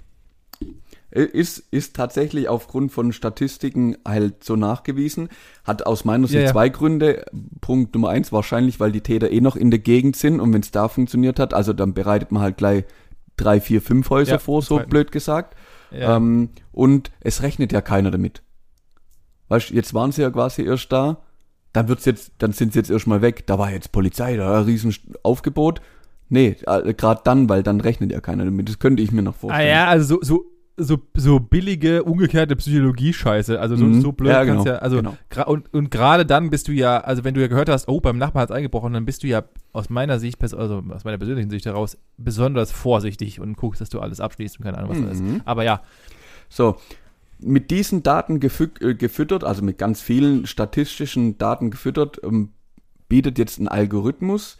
Ist, 1.11 1.59
ist 1.71 1.97
tatsächlich 1.97 2.49
aufgrund 2.49 2.93
von 2.93 3.13
Statistiken 3.13 3.97
halt 4.07 4.45
so 4.45 4.57
nachgewiesen. 4.57 5.29
Hat 5.65 5.87
aus 5.87 6.05
meiner 6.05 6.27
Sicht 6.27 6.41
Ja, 6.41 6.47
ja. 6.47 6.53
zwei 6.53 6.69
Gründe. 6.69 7.25
Punkt 7.61 7.95
Nummer 7.95 8.11
eins, 8.11 8.31
wahrscheinlich, 8.31 8.79
weil 8.79 8.93
die 8.93 9.01
Täter 9.01 9.31
eh 9.31 9.41
noch 9.41 9.57
in 9.57 9.71
der 9.71 9.81
Gegend 9.81 10.17
sind 10.17 10.39
und 10.41 10.53
wenn 10.53 10.61
es 10.61 10.71
da 10.71 10.89
funktioniert 10.89 11.39
hat, 11.39 11.55
also 11.55 11.73
dann 11.73 11.95
bereitet 11.95 12.31
man 12.31 12.43
halt 12.43 12.59
gleich 12.59 12.85
drei, 13.37 13.61
vier, 13.61 13.81
fünf 13.81 14.11
Häuser 14.11 14.33
Ja, 14.33 14.39
vor, 14.39 14.61
so 14.61 14.77
zweiten. 14.77 14.91
blöd 14.91 15.13
gesagt. 15.13 15.57
Ähm, 15.93 16.51
und 16.73 17.11
es 17.21 17.43
rechnet 17.43 17.73
ja 17.73 17.81
keiner 17.81 18.11
damit. 18.11 18.43
Weißt 19.49 19.71
jetzt 19.71 19.95
waren 19.95 20.13
sie 20.13 20.21
ja 20.21 20.31
quasi 20.31 20.63
erst 20.63 20.93
da, 20.93 21.23
dann 21.73 21.89
wird's 21.89 22.05
jetzt, 22.05 22.33
dann 22.39 22.53
sind 22.53 22.75
sie 22.75 22.81
jetzt 22.81 22.91
erstmal 22.91 23.23
weg. 23.23 23.47
Da 23.47 23.59
war 23.59 23.71
jetzt 23.71 23.93
Polizei, 23.93 24.37
da 24.37 24.51
war 24.51 24.59
ein 24.59 24.65
riesen 24.65 24.95
Aufgebot. 25.23 25.81
Nee, 26.29 26.57
äh, 26.67 26.95
gerade 26.95 27.21
dann, 27.25 27.49
weil 27.49 27.63
dann 27.63 27.81
rechnet 27.81 28.13
ja 28.13 28.21
keiner 28.21 28.45
damit. 28.45 28.69
Das 28.69 28.79
könnte 28.79 29.03
ich 29.03 29.13
mir 29.13 29.23
noch 29.23 29.35
ah 29.37 29.39
vorstellen. 29.39 29.69
ja, 29.69 29.87
also 29.89 30.17
so, 30.17 30.23
so, 30.23 30.45
so, 30.77 30.99
so 31.15 31.41
billige, 31.41 32.05
umgekehrte 32.05 32.55
Psychologie-Scheiße. 32.55 33.59
Also 33.59 33.77
so, 33.77 33.85
Mhm. 33.87 34.01
so 34.01 34.13
blöd 34.13 34.31
Ja, 34.33 34.45
kannst 34.45 34.65
genau, 34.65 34.77
ja, 34.77 34.81
also 34.83 34.97
genau. 34.99 35.17
und, 35.47 35.73
und 35.75 35.91
gerade 35.91 36.25
dann 36.27 36.51
bist 36.51 36.69
du 36.69 36.73
ja, 36.73 36.99
also 37.01 37.25
wenn 37.25 37.35
du 37.35 37.41
ja 37.41 37.49
gehört 37.49 37.69
hast, 37.69 37.89
oh, 37.89 38.01
beim 38.01 38.19
Nachbarn 38.19 38.43
hat 38.43 38.51
es 38.51 38.57
eingebrochen, 38.57 38.93
dann 38.93 39.05
bist 39.05 39.23
du 39.23 39.27
ja 39.27 39.45
aus 39.73 39.91
meiner 39.91 40.19
Sicht, 40.19 40.41
also 40.43 40.83
aus 40.91 41.05
meiner 41.05 41.19
persönlichen 41.19 41.51
Sicht 41.51 41.67
heraus, 41.67 41.97
besonders 42.17 42.71
vorsichtig 42.71 43.41
und 43.41 43.57
guckst, 43.57 43.81
dass 43.81 43.89
du 43.89 44.01
alles 44.01 44.21
abschließt 44.21 44.59
und 44.59 44.65
keine 44.65 44.79
Ahnung, 44.79 44.91
was 44.91 45.01
da 45.01 45.09
ist. 45.11 45.23
Mhm. 45.23 45.41
Aber 45.45 45.65
ja, 45.65 45.83
So, 46.49 46.77
mit 47.41 47.71
diesen 47.71 48.03
Daten 48.03 48.37
äh, 48.37 48.95
gefüttert, 48.95 49.45
also 49.45 49.63
mit 49.63 49.79
ganz 49.79 50.01
vielen 50.01 50.47
statistischen 50.47 51.39
Daten 51.39 51.71
gefüttert, 51.71 52.21
ähm, 52.25 52.51
bietet 53.09 53.39
jetzt 53.39 53.59
ein 53.59 53.69
Algorithmus 53.69 54.59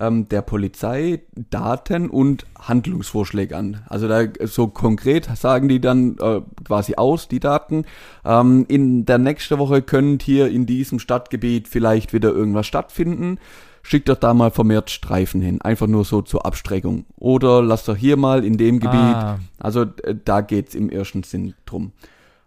ähm, 0.00 0.28
der 0.28 0.42
Polizei 0.42 1.20
Daten 1.50 2.08
und 2.08 2.46
Handlungsvorschläge 2.58 3.56
an. 3.56 3.82
Also 3.88 4.08
da 4.08 4.24
so 4.44 4.66
konkret 4.66 5.28
sagen 5.36 5.68
die 5.68 5.80
dann 5.80 6.16
äh, 6.18 6.40
quasi 6.64 6.94
aus, 6.96 7.28
die 7.28 7.38
Daten. 7.38 7.84
Ähm, 8.24 8.64
in 8.68 9.04
der 9.04 9.18
nächsten 9.18 9.58
Woche 9.58 9.82
könnte 9.82 10.24
hier 10.24 10.48
in 10.48 10.66
diesem 10.66 10.98
Stadtgebiet 10.98 11.68
vielleicht 11.68 12.12
wieder 12.12 12.30
irgendwas 12.30 12.66
stattfinden. 12.66 13.38
Schickt 13.82 14.08
doch 14.08 14.16
da 14.16 14.34
mal 14.34 14.50
vermehrt 14.50 14.90
Streifen 14.90 15.40
hin. 15.40 15.60
Einfach 15.62 15.86
nur 15.86 16.04
so 16.04 16.22
zur 16.22 16.44
Abstreckung. 16.44 17.06
Oder 17.16 17.62
lasst 17.62 17.88
doch 17.88 17.96
hier 17.96 18.16
mal 18.16 18.44
in 18.44 18.56
dem 18.56 18.80
Gebiet. 18.80 18.98
Ah, 18.98 19.38
Also 19.58 19.82
äh, 20.02 20.14
da 20.24 20.40
geht's 20.40 20.74
im 20.74 20.90
ersten 20.90 21.22
Sinn 21.22 21.54
drum. 21.66 21.92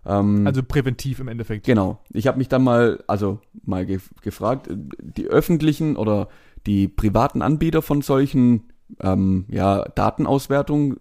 Ähm, 0.06 0.46
also 0.46 0.64
präventiv 0.64 1.20
im 1.20 1.28
Endeffekt. 1.28 1.66
Genau. 1.66 2.00
Ich 2.12 2.28
habe 2.28 2.38
mich 2.38 2.50
dann 2.50 2.64
mal, 2.64 3.04
also 3.08 3.40
mal 3.66 3.86
ge 3.86 4.00
gefragt, 4.22 4.68
äh, 4.68 4.76
die 5.00 5.28
öffentlichen 5.28 5.96
oder 5.96 6.28
die 6.66 6.88
privaten 6.88 7.42
Anbieter 7.42 7.82
von 7.82 8.02
solchen 8.02 8.64
ähm, 9.02 9.46
ja, 9.50 9.84
Datenauswertungen 9.96 10.98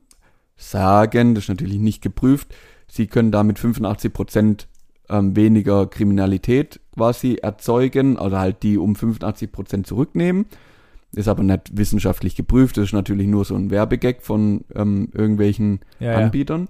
sagen, 0.56 1.34
das 1.34 1.44
ist 1.44 1.48
natürlich 1.48 1.78
nicht 1.78 2.02
geprüft, 2.02 2.54
sie 2.88 3.06
können 3.06 3.32
damit 3.32 3.58
85 3.58 4.12
Prozent 4.12 4.68
ähm, 5.08 5.36
weniger 5.36 5.86
Kriminalität 5.86 6.80
quasi 6.94 7.34
erzeugen 7.34 8.18
oder 8.18 8.38
halt 8.38 8.62
die 8.62 8.78
um 8.78 8.94
85 8.94 9.50
Prozent 9.52 9.86
zurücknehmen. 9.86 10.46
Ist 11.14 11.28
aber 11.28 11.42
nicht 11.42 11.76
wissenschaftlich 11.76 12.36
geprüft, 12.36 12.76
das 12.78 12.86
ist 12.86 12.92
natürlich 12.92 13.26
nur 13.26 13.44
so 13.44 13.54
ein 13.54 13.70
Werbegag 13.70 14.22
von 14.22 14.64
ähm, 14.74 15.08
irgendwelchen 15.12 15.80
Ja, 15.98 16.12
ja. 16.12 16.18
Anbietern. 16.18 16.68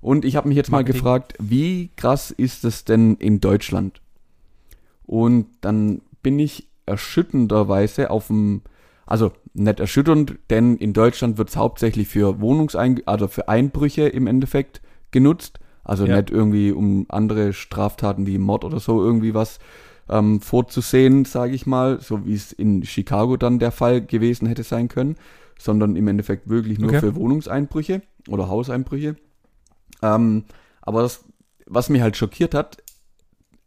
Und 0.00 0.24
ich 0.24 0.36
habe 0.36 0.48
mich 0.48 0.56
jetzt 0.56 0.70
mal 0.70 0.78
Marketing. 0.78 1.00
gefragt, 1.00 1.34
wie 1.40 1.90
krass 1.96 2.30
ist 2.30 2.64
es 2.64 2.84
denn 2.84 3.14
in 3.16 3.40
Deutschland? 3.40 4.00
Und 5.04 5.46
dann 5.60 6.00
bin 6.22 6.38
ich 6.38 6.68
erschütternderweise 6.86 8.10
auf 8.10 8.28
dem, 8.28 8.62
also 9.06 9.32
nicht 9.54 9.80
erschütternd, 9.80 10.36
denn 10.50 10.76
in 10.76 10.92
Deutschland 10.92 11.38
wird 11.38 11.48
es 11.50 11.56
hauptsächlich 11.56 12.08
für 12.08 12.40
Wohnungsein, 12.40 13.00
also 13.06 13.28
für 13.28 13.48
Einbrüche 13.48 14.08
im 14.08 14.26
Endeffekt 14.26 14.80
genutzt. 15.10 15.60
Also 15.84 16.06
Ja. 16.06 16.16
nicht 16.16 16.30
irgendwie 16.30 16.72
um 16.72 17.06
andere 17.08 17.52
Straftaten 17.52 18.26
wie 18.26 18.38
Mord 18.38 18.64
oder 18.64 18.80
so 18.80 19.02
irgendwie 19.02 19.34
was 19.34 19.58
ähm, 20.08 20.40
vorzusehen, 20.40 21.24
sage 21.24 21.54
ich 21.54 21.66
mal, 21.66 22.00
so 22.00 22.26
wie 22.26 22.34
es 22.34 22.52
in 22.52 22.84
Chicago 22.84 23.36
dann 23.36 23.58
der 23.58 23.70
Fall 23.72 24.00
gewesen 24.04 24.46
hätte 24.48 24.62
sein 24.64 24.88
können, 24.88 25.16
sondern 25.58 25.96
im 25.96 26.08
Endeffekt 26.08 26.48
wirklich 26.48 26.78
nur 26.78 26.90
Okay. 26.90 27.00
für 27.00 27.14
Wohnungseinbrüche 27.14 28.02
oder 28.28 28.48
Hauseinbrüche. 28.48 29.16
Ähm, 30.02 30.44
aber 30.82 31.02
das, 31.02 31.24
was 31.66 31.88
mich 31.88 32.02
halt 32.02 32.16
schockiert 32.16 32.54
hat, 32.54 32.78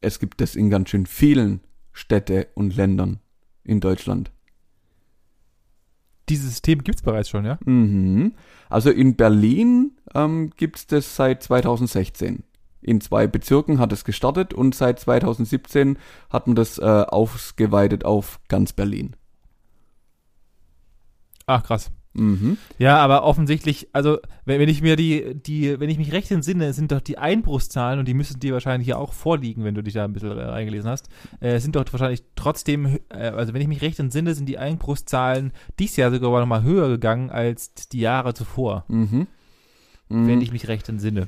es 0.02 0.20
gibt 0.20 0.40
das 0.42 0.56
in 0.56 0.70
ganz 0.70 0.90
schön 0.90 1.06
vielen 1.06 1.62
Städte 2.00 2.48
und 2.56 2.76
Ländern 2.76 3.20
in 3.64 3.80
Deutschland. 3.80 4.32
Dieses 6.30 6.50
System 6.50 6.84
gibt's 6.84 7.02
bereits 7.02 7.30
schon, 7.30 7.46
ja? 7.46 7.60
Mhm. 7.66 8.36
Also 8.70 8.90
in 8.92 9.16
Berlin 9.16 9.98
ähm, 10.14 10.52
gibt's 10.56 10.88
das 10.88 11.16
seit 11.16 11.44
2016. 11.44 12.44
In 12.82 13.02
zwei 13.02 13.28
Bezirken 13.28 13.80
hat 13.80 13.92
es 13.92 14.06
gestartet 14.06 14.54
und 14.54 14.74
seit 14.74 15.00
2017 15.00 15.98
hat 16.30 16.48
man 16.48 16.56
das 16.56 16.78
äh, 16.78 16.84
ausgeweitet 16.84 18.06
auf 18.06 18.40
ganz 18.48 18.74
Berlin. 18.74 19.16
Ach, 21.46 21.64
krass. 21.64 21.92
Mhm. 22.20 22.58
Ja, 22.78 22.98
aber 22.98 23.24
offensichtlich, 23.24 23.88
also 23.94 24.18
wenn, 24.46 24.60
wenn 24.60 24.70
ich 24.70 24.82
mir 24.82 24.96
die, 24.96 25.36
die, 25.36 25.80
wenn 25.80 25.90
ich 25.90 25.98
mich 25.98 26.12
recht 26.12 26.30
entsinne, 26.32 26.74
sind 26.74 26.92
doch 26.92 27.02
die 27.02 27.18
Einbruchszahlen, 27.18 28.00
und 28.00 28.08
die 28.08 28.14
müssten 28.14 28.40
dir 28.40 28.54
wahrscheinlich 28.54 28.88
ja 28.88 28.98
auch 28.98 29.14
vorliegen, 29.14 29.64
wenn 29.64 29.76
du 29.76 29.82
dich 29.84 29.94
da 29.94 30.06
ein 30.06 30.14
bisschen 30.14 30.38
äh, 30.38 30.44
reingelesen 30.44 30.90
hast, 30.90 31.10
äh, 31.40 31.60
sind 31.60 31.76
doch 31.76 31.86
wahrscheinlich 31.92 32.24
trotzdem, 32.36 33.00
äh, 33.10 33.30
also 33.30 33.54
wenn 33.54 33.62
ich 33.62 33.68
mich 33.68 33.82
recht 33.82 34.00
entsinne, 34.00 34.34
sind 34.36 34.48
die 34.48 34.58
Einbruchszahlen 34.58 35.52
dieses 35.80 35.98
Jahr 35.98 36.12
sogar 36.12 36.40
noch 36.40 36.46
mal 36.48 36.64
höher 36.64 36.90
gegangen 36.90 37.30
als 37.30 37.74
die 37.92 38.00
Jahre 38.00 38.34
zuvor, 38.34 38.86
Mhm. 38.88 39.28
Mhm. 40.10 40.28
wenn 40.28 40.42
ich 40.42 40.52
mich 40.52 40.68
recht 40.68 40.90
entsinne. 40.90 41.28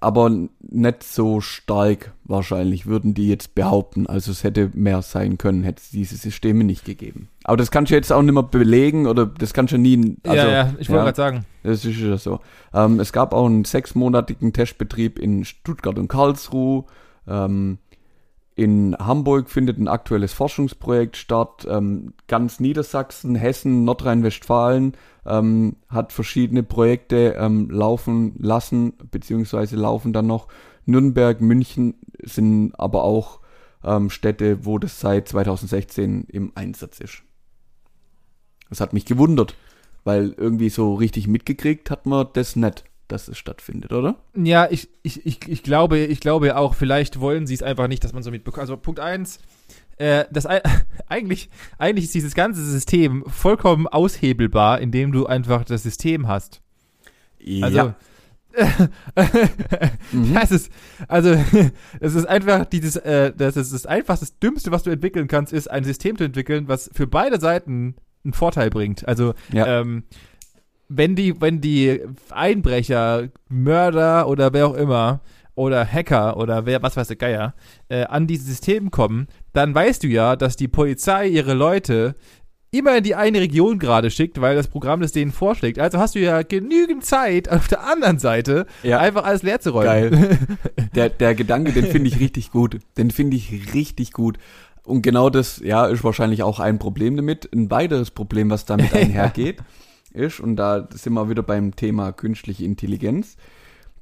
Aber 0.00 0.30
nicht 0.60 1.02
so 1.02 1.40
stark 1.40 2.12
wahrscheinlich, 2.24 2.86
würden 2.86 3.14
die 3.14 3.28
jetzt 3.28 3.54
behaupten. 3.54 4.06
Also 4.06 4.30
es 4.30 4.44
hätte 4.44 4.70
mehr 4.74 5.02
sein 5.02 5.38
können, 5.38 5.64
hätte 5.64 5.80
es 5.82 5.90
diese 5.90 6.16
Systeme 6.16 6.64
nicht 6.64 6.84
gegeben. 6.84 7.28
Aber 7.44 7.56
das 7.56 7.70
kannst 7.70 7.90
du 7.90 7.96
jetzt 7.96 8.12
auch 8.12 8.22
nicht 8.22 8.34
mehr 8.34 8.42
belegen 8.42 9.06
oder 9.06 9.26
das 9.26 9.52
kannst 9.54 9.72
du 9.72 9.78
nie. 9.78 10.16
Also, 10.24 10.36
ja, 10.36 10.52
ja, 10.52 10.74
ich 10.78 10.88
wollte 10.88 10.98
ja. 10.98 11.04
gerade 11.04 11.16
sagen. 11.16 11.44
Das 11.62 11.84
ist 11.84 11.98
ja 11.98 12.16
so. 12.16 12.40
Ähm, 12.72 13.00
es 13.00 13.12
gab 13.12 13.32
auch 13.32 13.46
einen 13.46 13.64
sechsmonatigen 13.64 14.52
Testbetrieb 14.52 15.18
in 15.18 15.44
Stuttgart 15.44 15.98
und 15.98 16.08
Karlsruhe. 16.08 16.84
Ähm, 17.26 17.78
in 18.58 18.96
Hamburg 18.98 19.50
findet 19.50 19.78
ein 19.78 19.86
aktuelles 19.86 20.32
Forschungsprojekt 20.32 21.16
statt. 21.16 21.64
Ähm, 21.70 22.14
ganz 22.26 22.58
Niedersachsen, 22.58 23.36
Hessen, 23.36 23.84
Nordrhein-Westfalen 23.84 24.96
ähm, 25.24 25.76
hat 25.88 26.12
verschiedene 26.12 26.64
Projekte 26.64 27.36
ähm, 27.38 27.70
laufen 27.70 28.34
lassen, 28.36 28.94
beziehungsweise 29.12 29.76
laufen 29.76 30.12
dann 30.12 30.26
noch. 30.26 30.48
Nürnberg, 30.86 31.40
München 31.40 31.94
sind 32.20 32.72
aber 32.76 33.04
auch 33.04 33.38
ähm, 33.84 34.10
Städte, 34.10 34.64
wo 34.64 34.80
das 34.80 34.98
seit 34.98 35.28
2016 35.28 36.24
im 36.24 36.50
Einsatz 36.56 36.98
ist. 36.98 37.22
Das 38.70 38.80
hat 38.80 38.92
mich 38.92 39.04
gewundert, 39.04 39.54
weil 40.02 40.34
irgendwie 40.36 40.70
so 40.70 40.94
richtig 40.94 41.28
mitgekriegt 41.28 41.92
hat 41.92 42.06
man 42.06 42.26
das 42.32 42.56
nicht, 42.56 42.82
dass 43.08 43.28
es 43.28 43.38
stattfindet, 43.38 43.92
oder? 43.92 44.16
Ja, 44.36 44.68
ich, 44.70 44.88
ich, 45.02 45.24
ich, 45.26 45.48
ich 45.48 45.62
glaube, 45.62 45.98
ich 45.98 46.20
glaube 46.20 46.56
auch, 46.56 46.74
vielleicht 46.74 47.20
wollen 47.20 47.46
sie 47.46 47.54
es 47.54 47.62
einfach 47.62 47.88
nicht, 47.88 48.04
dass 48.04 48.12
man 48.12 48.22
so 48.22 48.30
mitbekommt. 48.30 48.60
Also 48.62 48.76
Punkt 48.76 49.00
eins, 49.00 49.38
äh, 49.96 50.24
das 50.30 50.46
ei- 50.46 50.62
eigentlich, 51.08 51.50
eigentlich 51.78 52.04
ist 52.06 52.14
dieses 52.14 52.34
ganze 52.34 52.64
System 52.64 53.24
vollkommen 53.26 53.86
aushebelbar, 53.86 54.80
indem 54.80 55.12
du 55.12 55.26
einfach 55.26 55.64
das 55.64 55.82
System 55.82 56.28
hast. 56.28 56.60
Also, 57.62 57.94
Mhm. 60.12 60.34
das 60.34 60.50
ist, 60.50 60.72
also, 61.06 61.30
es 62.00 62.14
ist 62.14 62.26
einfach 62.26 62.64
dieses, 62.66 62.96
äh, 62.96 63.32
das 63.36 63.56
ist 63.56 63.72
das 63.72 63.86
einfachste, 63.86 64.26
das 64.26 64.38
Dümmste, 64.38 64.70
was 64.70 64.82
du 64.82 64.90
entwickeln 64.90 65.28
kannst, 65.28 65.52
ist 65.52 65.70
ein 65.70 65.84
System 65.84 66.16
zu 66.16 66.24
entwickeln, 66.24 66.66
was 66.68 66.90
für 66.92 67.06
beide 67.06 67.38
Seiten 67.40 67.94
einen 68.24 68.32
Vorteil 68.32 68.70
bringt. 68.70 69.06
Also, 69.06 69.34
Ja. 69.52 69.80
ähm, 69.80 70.04
wenn 70.88 71.14
die, 71.14 71.40
wenn 71.40 71.60
die 71.60 72.00
Einbrecher, 72.30 73.28
Mörder 73.48 74.28
oder 74.28 74.52
wer 74.52 74.66
auch 74.68 74.74
immer 74.74 75.20
oder 75.54 75.84
Hacker 75.84 76.36
oder 76.36 76.66
wer, 76.66 76.82
was 76.82 76.96
weiß 76.96 77.08
der 77.08 77.16
Geier, 77.16 77.54
äh, 77.88 78.04
an 78.04 78.26
dieses 78.26 78.46
System 78.46 78.90
kommen, 78.90 79.26
dann 79.52 79.74
weißt 79.74 80.02
du 80.04 80.06
ja, 80.08 80.36
dass 80.36 80.56
die 80.56 80.68
Polizei 80.68 81.26
ihre 81.26 81.54
Leute 81.54 82.14
immer 82.70 82.98
in 82.98 83.02
die 83.02 83.14
eine 83.14 83.40
Region 83.40 83.78
gerade 83.78 84.10
schickt, 84.10 84.40
weil 84.40 84.54
das 84.54 84.68
Programm 84.68 85.00
das 85.00 85.12
denen 85.12 85.32
vorschlägt. 85.32 85.78
Also 85.78 85.98
hast 85.98 86.14
du 86.14 86.20
ja 86.20 86.42
genügend 86.42 87.04
Zeit, 87.04 87.48
auf 87.48 87.66
der 87.66 87.84
anderen 87.86 88.18
Seite 88.18 88.66
Ja. 88.82 88.98
einfach 88.98 89.24
alles 89.24 89.42
leer 89.42 89.60
zu 89.60 89.70
räumen. 89.70 90.10
Geil. 90.10 90.38
Der, 90.94 91.10
der 91.10 91.34
Gedanke, 91.34 91.72
den 91.72 91.86
finde 91.86 92.08
ich 92.08 92.18
richtig 92.18 92.50
gut. 92.50 92.78
Den 92.96 93.10
finde 93.10 93.36
ich 93.36 93.74
richtig 93.74 94.12
gut. 94.12 94.38
Und 94.84 95.02
genau 95.02 95.28
das, 95.30 95.60
ja, 95.62 95.86
ist 95.86 96.02
wahrscheinlich 96.02 96.42
auch 96.42 96.60
ein 96.60 96.78
Problem 96.78 97.16
damit. 97.16 97.48
Ein 97.54 97.70
weiteres 97.70 98.10
Problem, 98.10 98.50
was 98.50 98.64
damit 98.64 98.90
Ja. 99.14 99.30
Ist, 100.18 100.40
und 100.40 100.56
da 100.56 100.88
sind 100.92 101.14
wir 101.14 101.28
wieder 101.30 101.42
beim 101.42 101.74
Thema 101.76 102.12
künstliche 102.12 102.64
Intelligenz. 102.64 103.36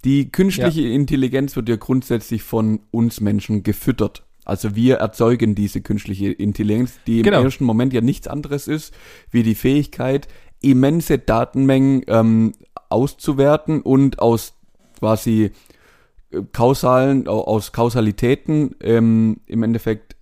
Die 0.04 0.30
künstliche 0.30 0.82
Intelligenz 0.88 1.56
wird 1.56 1.68
ja 1.68 1.76
grundsätzlich 1.76 2.42
von 2.42 2.80
uns 2.90 3.20
Menschen 3.20 3.62
gefüttert. 3.62 4.24
Also 4.44 4.76
wir 4.76 4.96
erzeugen 4.98 5.54
diese 5.56 5.80
künstliche 5.80 6.30
Intelligenz, 6.30 6.98
die 7.06 7.18
im 7.18 7.24
Genau. 7.24 7.42
ersten 7.42 7.64
Moment 7.64 7.92
ja 7.92 8.00
nichts 8.00 8.28
anderes 8.28 8.68
ist, 8.68 8.94
wie 9.30 9.42
die 9.42 9.56
Fähigkeit, 9.56 10.28
immense 10.60 11.18
Datenmengen 11.18 12.02
ähm, 12.06 12.52
auszuwerten 12.88 13.82
und 13.82 14.20
aus 14.20 14.54
quasi 15.00 15.50
äh, 16.30 16.42
kausalen, 16.52 17.26
au- 17.26 17.42
aus 17.44 17.72
Kausalitäten 17.72 18.76
ähm, 18.80 19.40
im 19.46 19.62
Endeffekt 19.64 20.14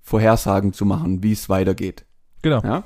Vorhersagen 0.00 0.72
zu 0.72 0.86
machen, 0.86 1.22
wie 1.22 1.32
es 1.32 1.48
weitergeht. 1.50 2.06
Genau. 2.42 2.62
Ja? 2.62 2.84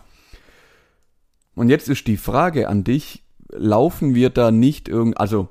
Und 1.60 1.68
jetzt 1.68 1.90
ist 1.90 2.06
die 2.06 2.16
Frage 2.16 2.70
an 2.70 2.84
dich, 2.84 3.22
laufen 3.50 4.14
wir 4.14 4.30
da 4.30 4.50
nicht 4.50 4.88
irgend, 4.88 5.20
also 5.20 5.50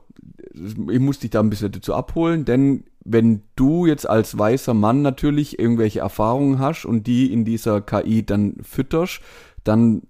ich 0.56 1.00
muss 1.00 1.20
dich 1.20 1.30
da 1.30 1.40
ein 1.40 1.52
bisschen 1.52 1.72
dazu 1.72 1.94
abholen, 1.94 2.46
denn 2.46 2.86
wenn 3.06 3.44
du 3.56 3.86
jetzt 3.86 4.10
als 4.10 4.36
weißer 4.36 4.74
Mann 4.74 5.04
natürlich 5.04 5.60
irgendwelche 5.60 6.00
Erfahrungen 6.00 6.58
hast 6.58 6.86
und 6.86 7.06
die 7.06 7.32
in 7.32 7.46
dieser 7.46 7.82
KI 7.82 8.26
dann 8.26 8.56
fütterst, 8.64 9.22
dann 9.64 10.02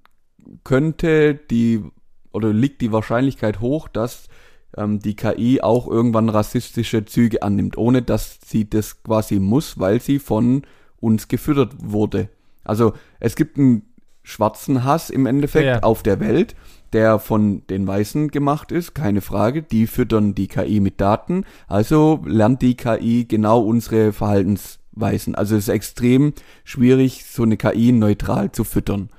könnte 0.64 1.36
die 1.36 1.84
oder 2.32 2.54
liegt 2.54 2.80
die 2.80 2.94
Wahrscheinlichkeit 2.94 3.60
hoch, 3.60 3.90
dass 3.90 4.30
ähm, 4.78 5.00
die 5.00 5.18
KI 5.18 5.60
auch 5.60 5.86
irgendwann 5.86 6.30
rassistische 6.30 7.04
Züge 7.04 7.44
annimmt, 7.44 7.78
ohne 7.78 8.04
dass 8.04 8.40
sie 8.46 8.70
das 8.70 9.04
quasi 9.04 9.42
muss, 9.42 9.78
weil 9.78 10.00
sie 10.00 10.20
von 10.20 10.62
uns 11.02 11.28
gefüttert 11.28 11.74
wurde. 11.84 12.30
Also 12.64 12.94
es 13.20 13.36
gibt 13.36 13.58
ein 13.58 13.82
schwarzen 14.30 14.84
Hass 14.84 15.10
im 15.10 15.26
Endeffekt 15.26 15.66
Ja, 15.66 15.72
ja. 15.78 15.84
auf 15.84 16.04
der 16.04 16.20
Welt, 16.20 16.56
der 16.94 17.20
von 17.20 17.64
den 17.68 17.86
Weißen 17.86 18.30
gemacht 18.30 18.72
ist, 18.72 18.96
keine 18.96 19.22
Frage. 19.22 19.62
Die 19.62 19.88
füttern 19.88 20.34
die 20.36 20.48
KI 20.48 20.80
mit 20.80 21.02
Daten, 21.02 21.44
also 21.68 22.22
lernt 22.26 22.62
die 22.62 22.76
KI 22.76 23.26
genau 23.28 23.60
unsere 23.62 24.14
Verhaltensweisen. 24.14 25.36
Also 25.36 25.56
es 25.56 25.64
ist 25.68 25.74
extrem 25.74 26.34
schwierig, 26.64 27.26
so 27.26 27.44
eine 27.44 27.58
KI 27.58 27.92
neutral 27.92 28.52
zu 28.52 28.64
füttern. 28.64 29.10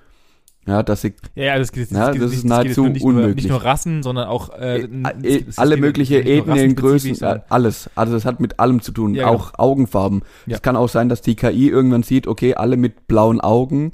Ja, 0.67 0.83
dass 0.83 1.01
sie 1.01 1.15
Ja, 1.35 1.59
das, 1.59 1.73
geht, 1.73 1.91
das, 1.91 1.99
Ja, 1.99 2.13
das 2.13 2.17
ist 2.17 2.33
das 2.35 2.41
geht 2.43 2.51
nahezu 2.51 2.83
nur 2.83 2.91
nicht 2.91 3.03
Nur, 3.03 3.15
unmöglich. 3.15 3.37
nicht 3.45 3.49
nur 3.49 3.65
Rassen, 3.65 4.03
sondern 4.03 4.29
auch 4.29 4.51
äh, 4.51 4.83
äh, 4.83 4.87
äh, 5.23 5.45
alle 5.57 5.77
geht 5.77 5.81
mögliche 5.81 6.17
nicht 6.17 6.47
nur 6.47 6.55
Ethnien, 6.57 6.77
Größen, 6.77 7.17
äh, 7.23 7.41
alles. 7.49 7.89
Also 7.95 8.13
das 8.13 8.25
hat 8.27 8.41
mit 8.41 8.61
allem 8.61 8.83
zu 8.83 8.93
tun, 8.93 9.15
Ja, 9.15 9.25
genau. 9.31 9.37
auch 9.37 9.53
Augenfarben. 9.59 10.23
Ja. 10.47 10.57
Es 10.57 10.63
kann 10.63 10.77
auch 10.77 10.89
sein, 10.91 11.09
dass 11.09 11.23
die 11.23 11.35
KI 11.35 11.69
irgendwann 11.69 12.03
sieht, 12.03 12.27
okay, 12.27 12.55
alle 12.55 12.77
mit 12.77 13.09
blauen 13.09 13.41
Augen 13.41 13.93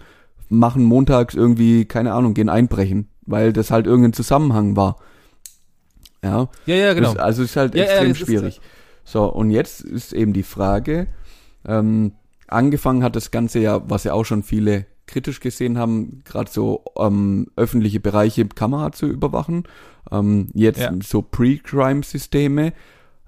machen 0.49 0.85
montags 0.85 1.35
irgendwie, 1.35 1.85
keine 1.85 2.13
Ahnung, 2.13 2.35
gehen 2.35 2.49
einbrechen, 2.49 3.09
weil 3.27 3.53
das 3.53 3.71
halt 3.71 3.87
irgendein 3.87 4.13
Zusammenhang 4.13 4.77
war. 4.77 4.97
Ja, 6.23 6.49
Ja, 6.67 6.75
ja, 6.75 6.95
genau. 6.95 7.13
das, 7.15 7.23
also 7.23 7.43
es 7.43 7.51
ist 7.51 7.57
halt 7.57 7.75
Ja, 7.75 7.85
ja, 7.85 7.91
extrem 7.91 8.11
ist- 8.13 8.19
schwierig. 8.19 8.61
so, 9.05 9.25
und 9.33 9.51
jetzt 9.51 9.81
ist 9.83 10.13
eben 10.13 10.33
die 10.33 10.43
Frage, 10.43 11.09
ähm, 11.67 12.13
angefangen 12.49 13.03
hat 13.03 13.17
das 13.17 13.31
Ganze 13.31 13.59
ja, 13.61 13.89
was 13.89 14.05
ja 14.05 14.13
auch 14.13 14.25
schon 14.25 14.43
viele 14.43 14.87
kritisch 15.07 15.39
gesehen 15.41 15.79
haben, 15.79 16.23
gerade 16.25 16.51
so 16.51 16.85
ähm, 16.99 17.47
öffentliche 17.55 18.01
Bereiche 18.01 18.43
mit 18.43 18.57
Kamera 18.57 18.91
zu 18.91 19.07
überwachen. 19.07 19.65
Ähm, 20.11 20.49
jetzt 20.55 20.81
Ja. 20.81 20.93
so 21.03 21.23
Pre-Crime-Systeme. 21.23 22.73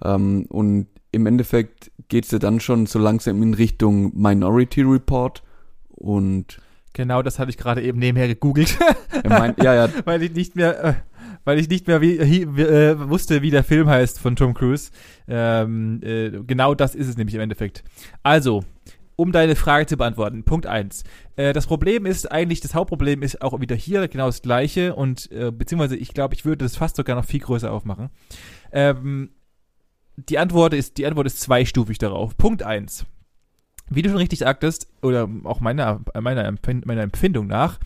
Ähm, 0.05 0.47
und 0.49 0.87
im 1.13 1.27
Endeffekt 1.27 1.93
geht's 2.09 2.31
ja 2.33 2.39
dann 2.41 2.59
schon 2.59 2.87
so 2.87 2.99
langsam 2.99 3.43
in 3.43 3.55
Richtung 3.55 4.11
Minority 4.21 4.83
Report. 4.83 5.43
Und 5.91 6.59
Genau, 6.93 7.23
das 7.23 7.39
hatte 7.39 7.51
ich 7.51 7.57
gerade 7.57 7.83
eben 7.83 7.99
nebenher 7.99 8.29
gegoogelt, 8.29 8.77
meint, 9.29 9.63
ja, 9.63 9.75
ja, 9.75 9.89
weil 10.05 10.23
ich 10.23 10.33
nicht 10.33 10.57
mehr, 10.57 10.85
äh, 10.85 10.95
weil 11.45 11.59
ich 11.59 11.69
nicht 11.69 11.87
mehr 11.87 12.01
wie, 12.01 12.19
wie, 12.21 12.63
äh, 12.63 13.09
wusste, 13.09 13.43
wie 13.43 13.51
der 13.51 13.65
Film 13.65 13.89
heißt 13.89 14.19
von 14.19 14.37
Tom 14.37 14.55
Cruise. 14.55 14.91
Ähm, 15.27 16.01
äh, 16.03 16.31
genau 16.47 16.75
das 16.75 16.95
ist 16.95 17.09
es 17.09 17.17
nämlich 17.17 17.35
im 17.35 17.41
Endeffekt. 17.41 17.85
Also, 18.23 18.65
um 19.17 19.33
deine 19.33 19.57
Frage 19.57 19.87
zu 19.87 19.97
beantworten, 19.97 20.45
Punkt 20.45 20.67
eins. 20.67 21.03
Äh, 21.37 21.53
das 21.53 21.67
Problem 21.67 22.07
ist 22.07 22.31
eigentlich, 22.31 22.61
das 22.61 22.75
Hauptproblem 22.75 23.23
ist 23.23 23.43
auch 23.43 23.61
wieder 23.61 23.75
hier 23.75 24.07
genau 24.09 24.27
das 24.27 24.43
gleiche 24.43 24.95
und 24.95 25.31
äh, 25.33 25.51
beziehungsweise 25.51 25.97
ich 25.97 26.15
glaube, 26.15 26.35
ich 26.35 26.45
würde 26.45 26.65
das 26.65 26.77
fast 26.77 26.97
sogar 26.97 27.17
noch 27.17 27.25
viel 27.25 27.41
größer 27.41 27.73
aufmachen. 27.73 28.11
Ähm, 28.73 29.31
die 30.17 30.39
Antwort 30.39 30.75
ist, 30.75 30.99
die 30.99 31.07
Antwort 31.07 31.27
ist 31.27 31.41
zweistufig 31.41 31.99
darauf. 31.99 32.37
Punkt 32.37 32.63
eins. 32.63 33.07
Wie 33.91 34.03
du 34.03 34.09
schon 34.09 34.19
richtig 34.19 34.41
sagtest, 34.41 34.89
oder 35.03 35.29
auch 35.45 35.61
meiner, 35.61 36.01
meiner, 36.21 36.45
Empfind 36.45 36.87
meiner 36.87 37.03
Empfindung 37.03 37.47
nach, 37.47 37.79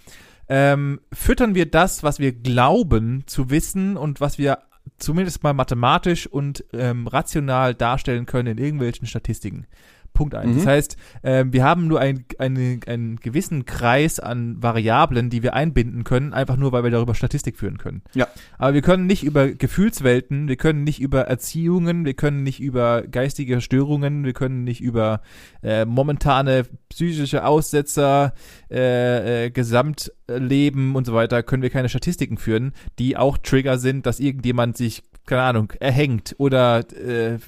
ähm, 0.48 1.00
füttern 1.12 1.55
wir 1.55 1.70
das, 1.70 2.03
was 2.03 2.18
wir 2.18 2.32
glauben 2.32 3.24
zu 3.26 3.50
wissen 3.50 3.96
und 3.96 4.20
was 4.20 4.38
wir 4.38 4.59
zumindest 4.98 5.42
mal 5.42 5.55
mathematisch 5.55 6.26
und 6.26 6.64
ähm, 6.72 7.07
rational 7.07 7.74
darstellen 7.74 8.26
können 8.26 8.59
in 8.59 8.64
irgendwelchen 8.64 9.07
Statistiken. 9.07 9.66
Punkt 10.12 10.34
eins. 10.34 10.52
Mhm. 10.52 10.56
Das 10.56 10.66
heißt, 10.66 10.96
ähm, 11.22 11.52
wir 11.52 11.64
haben 11.64 11.86
nur 11.86 12.00
ein, 12.00 12.24
eine, 12.38 12.80
einen 12.86 13.16
gewissen 13.16 13.64
Kreis 13.64 14.20
an 14.20 14.62
Variablen, 14.62 15.30
die 15.30 15.42
wir 15.42 15.54
einbinden 15.54 16.04
können, 16.04 16.32
einfach 16.32 16.56
nur, 16.56 16.72
weil 16.72 16.84
wir 16.84 16.90
darüber 16.90 17.14
Statistik 17.14 17.56
führen 17.56 17.78
können. 17.78 18.02
Ja. 18.14 18.28
Aber 18.58 18.74
wir 18.74 18.82
können 18.82 19.06
nicht 19.06 19.22
über 19.22 19.48
Gefühlswelten, 19.48 20.48
wir 20.48 20.56
können 20.56 20.84
nicht 20.84 21.00
über 21.00 21.22
Erziehungen, 21.22 22.04
wir 22.04 22.14
können 22.14 22.42
nicht 22.42 22.60
über 22.60 23.02
geistige 23.02 23.60
Störungen, 23.60 24.24
wir 24.24 24.32
können 24.32 24.64
nicht 24.64 24.80
über 24.80 25.22
äh, 25.62 25.84
momentane 25.84 26.64
psychische 26.88 27.44
Aussetzer, 27.44 28.34
äh, 28.70 29.46
äh, 29.46 29.50
Gesamtleben 29.50 30.94
und 30.94 31.06
so 31.06 31.14
weiter, 31.14 31.42
können 31.42 31.62
wir 31.62 31.70
keine 31.70 31.88
Statistiken 31.88 32.36
führen, 32.36 32.72
die 32.98 33.16
auch 33.16 33.38
Trigger 33.38 33.78
sind, 33.78 34.06
dass 34.06 34.20
irgendjemand 34.20 34.76
sich, 34.76 35.02
keine 35.26 35.42
Ahnung, 35.42 35.72
erhängt 35.80 36.34
oder 36.38 36.80
äh, 36.92 37.38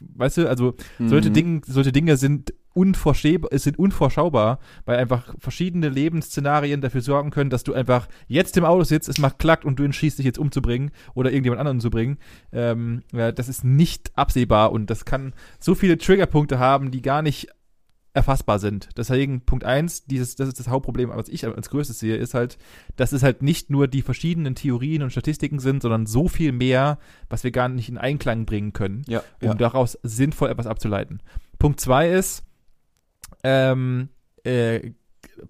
weißt 0.00 0.38
du, 0.38 0.48
also 0.48 0.74
solche, 0.98 1.30
Mhm. 1.30 1.34
Dinge, 1.34 1.60
solche 1.66 1.92
Dinge 1.92 2.16
sind 2.16 2.52
unvorstellbar, 2.74 3.50
sind 3.58 3.78
unvorschaubar, 3.78 4.60
weil 4.84 4.98
einfach 4.98 5.34
verschiedene 5.38 5.88
Lebensszenarien 5.88 6.80
dafür 6.80 7.00
sorgen 7.00 7.30
können, 7.30 7.50
dass 7.50 7.64
du 7.64 7.74
einfach 7.74 8.06
jetzt 8.28 8.56
im 8.56 8.64
Auto 8.64 8.84
sitzt, 8.84 9.08
es 9.08 9.18
macht 9.18 9.38
klackt 9.40 9.64
und 9.64 9.78
du 9.78 9.82
entschließt 9.84 10.18
dich 10.18 10.26
jetzt 10.26 10.38
umzubringen 10.38 10.92
oder 11.14 11.30
irgendjemand 11.30 11.58
anderen 11.60 11.80
zu 11.80 11.90
bringen. 11.90 12.18
Ähm, 12.52 13.02
ja, 13.12 13.32
das 13.32 13.48
ist 13.48 13.64
nicht 13.64 14.12
absehbar 14.16 14.70
und 14.72 14.90
das 14.90 15.04
kann 15.04 15.32
so 15.58 15.74
viele 15.74 15.98
Triggerpunkte 15.98 16.58
haben, 16.60 16.90
die 16.92 17.02
gar 17.02 17.22
nicht 17.22 17.48
erfassbar 18.14 18.58
sind. 18.58 18.88
Deswegen 18.96 19.42
Punkt 19.42 19.64
eins, 19.64 20.04
dieses, 20.04 20.34
das 20.34 20.48
ist 20.48 20.58
das 20.58 20.68
Hauptproblem, 20.68 21.10
was 21.10 21.28
ich 21.28 21.46
als 21.46 21.70
größtes 21.70 21.98
sehe, 21.98 22.16
ist 22.16 22.34
halt, 22.34 22.58
dass 22.96 23.12
es 23.12 23.22
halt 23.22 23.42
nicht 23.42 23.70
nur 23.70 23.86
die 23.86 24.02
verschiedenen 24.02 24.54
Theorien 24.54 25.02
und 25.02 25.10
Statistiken 25.10 25.58
sind, 25.58 25.82
sondern 25.82 26.06
so 26.06 26.28
viel 26.28 26.52
mehr, 26.52 26.98
was 27.28 27.44
wir 27.44 27.50
gar 27.50 27.68
nicht 27.68 27.88
in 27.88 27.98
Einklang 27.98 28.46
bringen 28.46 28.72
können 28.72 29.02
ja, 29.06 29.22
um 29.40 29.48
ja. 29.48 29.54
daraus 29.54 29.98
sinnvoll 30.02 30.50
etwas 30.50 30.66
abzuleiten. 30.66 31.22
Punkt 31.58 31.80
zwei 31.80 32.10
ist, 32.10 32.44
ähm, 33.44 34.08
äh, 34.44 34.92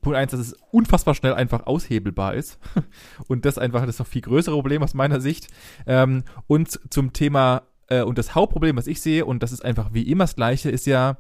Punkt 0.01 0.19
eins, 0.19 0.33
dass 0.33 0.41
es 0.41 0.55
unfassbar 0.71 1.15
schnell 1.15 1.35
einfach 1.35 1.67
aushebelbar 1.67 2.35
ist. 2.35 2.59
und 3.29 3.45
das 3.45 3.59
einfach 3.59 3.87
das 3.87 3.99
noch 3.99 4.07
viel 4.07 4.23
größere 4.23 4.55
Problem 4.55 4.83
aus 4.83 4.95
meiner 4.95 5.21
Sicht. 5.21 5.49
Ähm, 5.87 6.25
und 6.47 6.79
zum 6.93 7.13
Thema, 7.13 7.63
äh, 7.89 8.03
und 8.03 8.19
das 8.19 8.35
Hauptproblem, 8.35 8.77
was 8.77 8.87
ich 8.87 9.01
sehe, 9.01 9.25
und 9.25 9.43
das 9.43 9.53
ist 9.53 9.65
einfach 9.65 9.91
wie 9.93 10.03
immer 10.03 10.25
das 10.25 10.37
Gleiche, 10.37 10.71
ist 10.71 10.87
ja, 10.87 11.19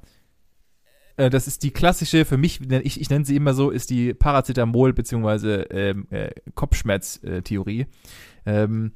äh, 1.19 1.31
das 1.31 1.47
ist 1.47 1.62
die 1.62 1.71
klassische, 1.71 2.25
für 2.25 2.39
mich, 2.39 2.61
ich, 2.71 3.01
ich 3.01 3.11
nenne 3.11 3.25
sie 3.25 3.37
immer 3.37 3.53
so, 3.53 3.71
ist 3.71 3.91
die 3.91 4.14
Paracetamol- 4.14 4.93
bzw. 4.93 5.64
Ähm, 5.71 6.07
äh, 6.11 6.31
Kopfschmerz-Theorie. 6.55 7.87
Ähm, 8.47 8.93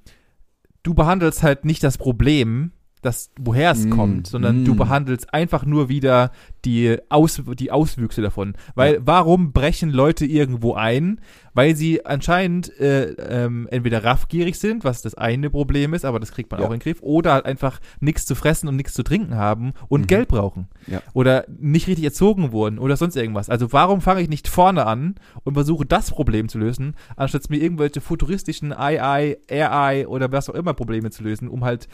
du 0.83 0.95
behandelst 0.95 1.43
halt 1.43 1.65
nicht 1.65 1.83
das 1.83 1.99
Problem, 1.99 2.73
das, 3.03 3.33
woher 3.39 3.73
es 3.73 3.85
Mm, 3.85 3.91
kommt, 3.91 4.27
sondern 4.29 4.63
mm. 4.63 4.65
du 4.65 4.77
behandelst 4.77 5.35
einfach 5.35 5.67
nur 5.67 5.89
wieder 5.89 6.31
die, 6.65 6.97
Aus, 7.09 7.43
die 7.59 7.71
Auswüchse 7.73 8.23
davon. 8.23 8.55
Weil 8.75 9.01
warum 9.05 9.53
brechen 9.53 9.91
Leute 9.91 10.25
irgendwo 10.27 10.75
ein? 10.75 11.21
Weil 11.55 11.77
sie 11.77 12.07
anscheinend 12.07 12.79
äh, 12.81 13.11
ähm, 13.13 13.69
entweder 13.71 14.05
raffgierig 14.05 14.59
sind, 14.59 14.85
was 14.85 15.03
das 15.03 15.15
eine 15.15 15.51
Problem 15.51 15.93
ist, 15.93 16.05
aber 16.05 16.19
das 16.21 16.33
kriegt 16.33 16.51
man 16.51 16.61
Ja. 16.61 16.67
auch 16.67 16.71
in 16.73 16.79
den 16.79 16.83
Griff, 16.83 17.03
oder 17.03 17.33
halt 17.35 17.45
einfach 17.45 17.81
nichts 18.01 18.25
zu 18.25 18.35
fressen 18.35 18.69
und 18.69 18.77
nichts 18.77 18.95
zu 18.95 19.03
trinken 19.03 19.35
haben 19.37 19.75
und 19.89 20.03
Mhm. 20.03 20.07
Geld 20.07 20.29
brauchen. 20.29 20.69
Ja. 20.87 21.03
Oder 21.13 21.45
nicht 21.49 21.89
richtig 21.89 22.05
erzogen 22.05 22.53
wurden 22.53 22.79
oder 22.79 22.97
sonst 22.97 23.17
irgendwas. 23.17 23.51
Also 23.51 23.73
warum 23.73 24.01
fange 24.01 24.23
ich 24.23 24.29
nicht 24.29 24.49
vorne 24.49 24.87
an 24.87 25.17
und 25.45 25.55
versuche 25.55 25.85
das 25.85 26.11
Problem 26.11 26.49
zu 26.49 26.59
lösen, 26.59 26.95
anstatt 27.17 27.51
mir 27.51 27.59
irgendwelche 27.59 28.01
futuristischen 28.01 28.73
AI, 28.73 29.37
AI 29.51 30.07
oder 30.07 30.31
was 30.33 30.49
auch 30.49 30.55
immer 30.55 30.73
Probleme 30.75 31.11
zu 31.11 31.23
lösen, 31.23 31.49
um 31.49 31.65
halt 31.65 31.89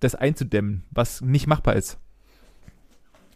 das 0.00 0.14
einzudämmen, 0.14 0.84
was 0.90 1.20
nicht 1.20 1.46
machbar 1.46 1.76
ist. 1.76 1.98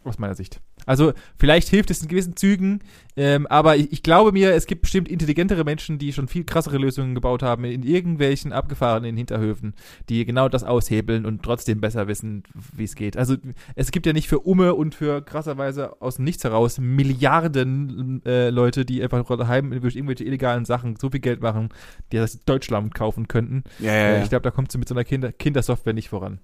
Aus 0.03 0.17
meiner 0.17 0.33
Sicht. 0.35 0.61
Also 0.89 1.13
vielleicht 1.37 1.69
hilft 1.69 1.91
es 1.91 2.01
in 2.01 2.07
gewissen 2.07 2.35
Zügen, 2.35 2.79
ähm, 3.15 3.45
aber 3.45 3.77
ich, 3.77 3.91
ich 3.91 4.01
glaube 4.01 4.31
mir, 4.31 4.55
es 4.55 4.65
gibt 4.65 4.81
bestimmt 4.81 5.07
intelligentere 5.07 5.63
Menschen, 5.63 5.99
die 5.99 6.11
schon 6.11 6.27
viel 6.27 6.45
krassere 6.45 6.79
Lösungen 6.79 7.13
gebaut 7.13 7.43
haben 7.43 7.63
in 7.63 7.83
irgendwelchen 7.83 8.51
abgefahrenen 8.51 9.15
Hinterhöfen, 9.15 9.75
die 10.09 10.25
genau 10.25 10.49
das 10.49 10.63
aushebeln 10.63 11.27
und 11.27 11.43
trotzdem 11.43 11.79
besser 11.79 12.07
wissen, 12.07 12.41
wie 12.75 12.85
es 12.85 12.95
geht. 12.95 13.17
Also 13.17 13.35
es 13.75 13.91
gibt 13.91 14.07
ja 14.07 14.13
nicht 14.13 14.27
für 14.27 14.39
Umme 14.39 14.73
und 14.73 14.95
für 14.95 15.21
krasserweise 15.21 16.01
aus 16.01 16.15
dem 16.15 16.25
Nichts 16.25 16.43
heraus 16.43 16.79
Milliarden 16.79 18.23
äh, 18.25 18.49
Leute, 18.49 18.83
die 18.83 19.03
einfach 19.03 19.23
daheim 19.37 19.69
durch 19.81 19.95
irgendwelche 19.95 20.23
illegalen 20.23 20.65
Sachen 20.65 20.95
so 20.95 21.11
viel 21.11 21.19
Geld 21.19 21.41
machen, 21.41 21.69
die 22.11 22.17
das 22.17 22.43
Deutschland 22.45 22.95
kaufen 22.95 23.27
könnten. 23.27 23.63
Ja, 23.77 23.93
ja, 23.93 23.93
Äh, 23.93 24.17
ja. 24.17 24.23
Ich 24.23 24.29
glaube, 24.29 24.41
da 24.41 24.49
kommt 24.49 24.71
sie 24.71 24.79
mit 24.79 24.87
so 24.87 24.95
einer 24.95 25.03
Kinder 25.03 25.31
Kindersoftware 25.31 25.93
nicht 25.93 26.09
voran. 26.09 26.39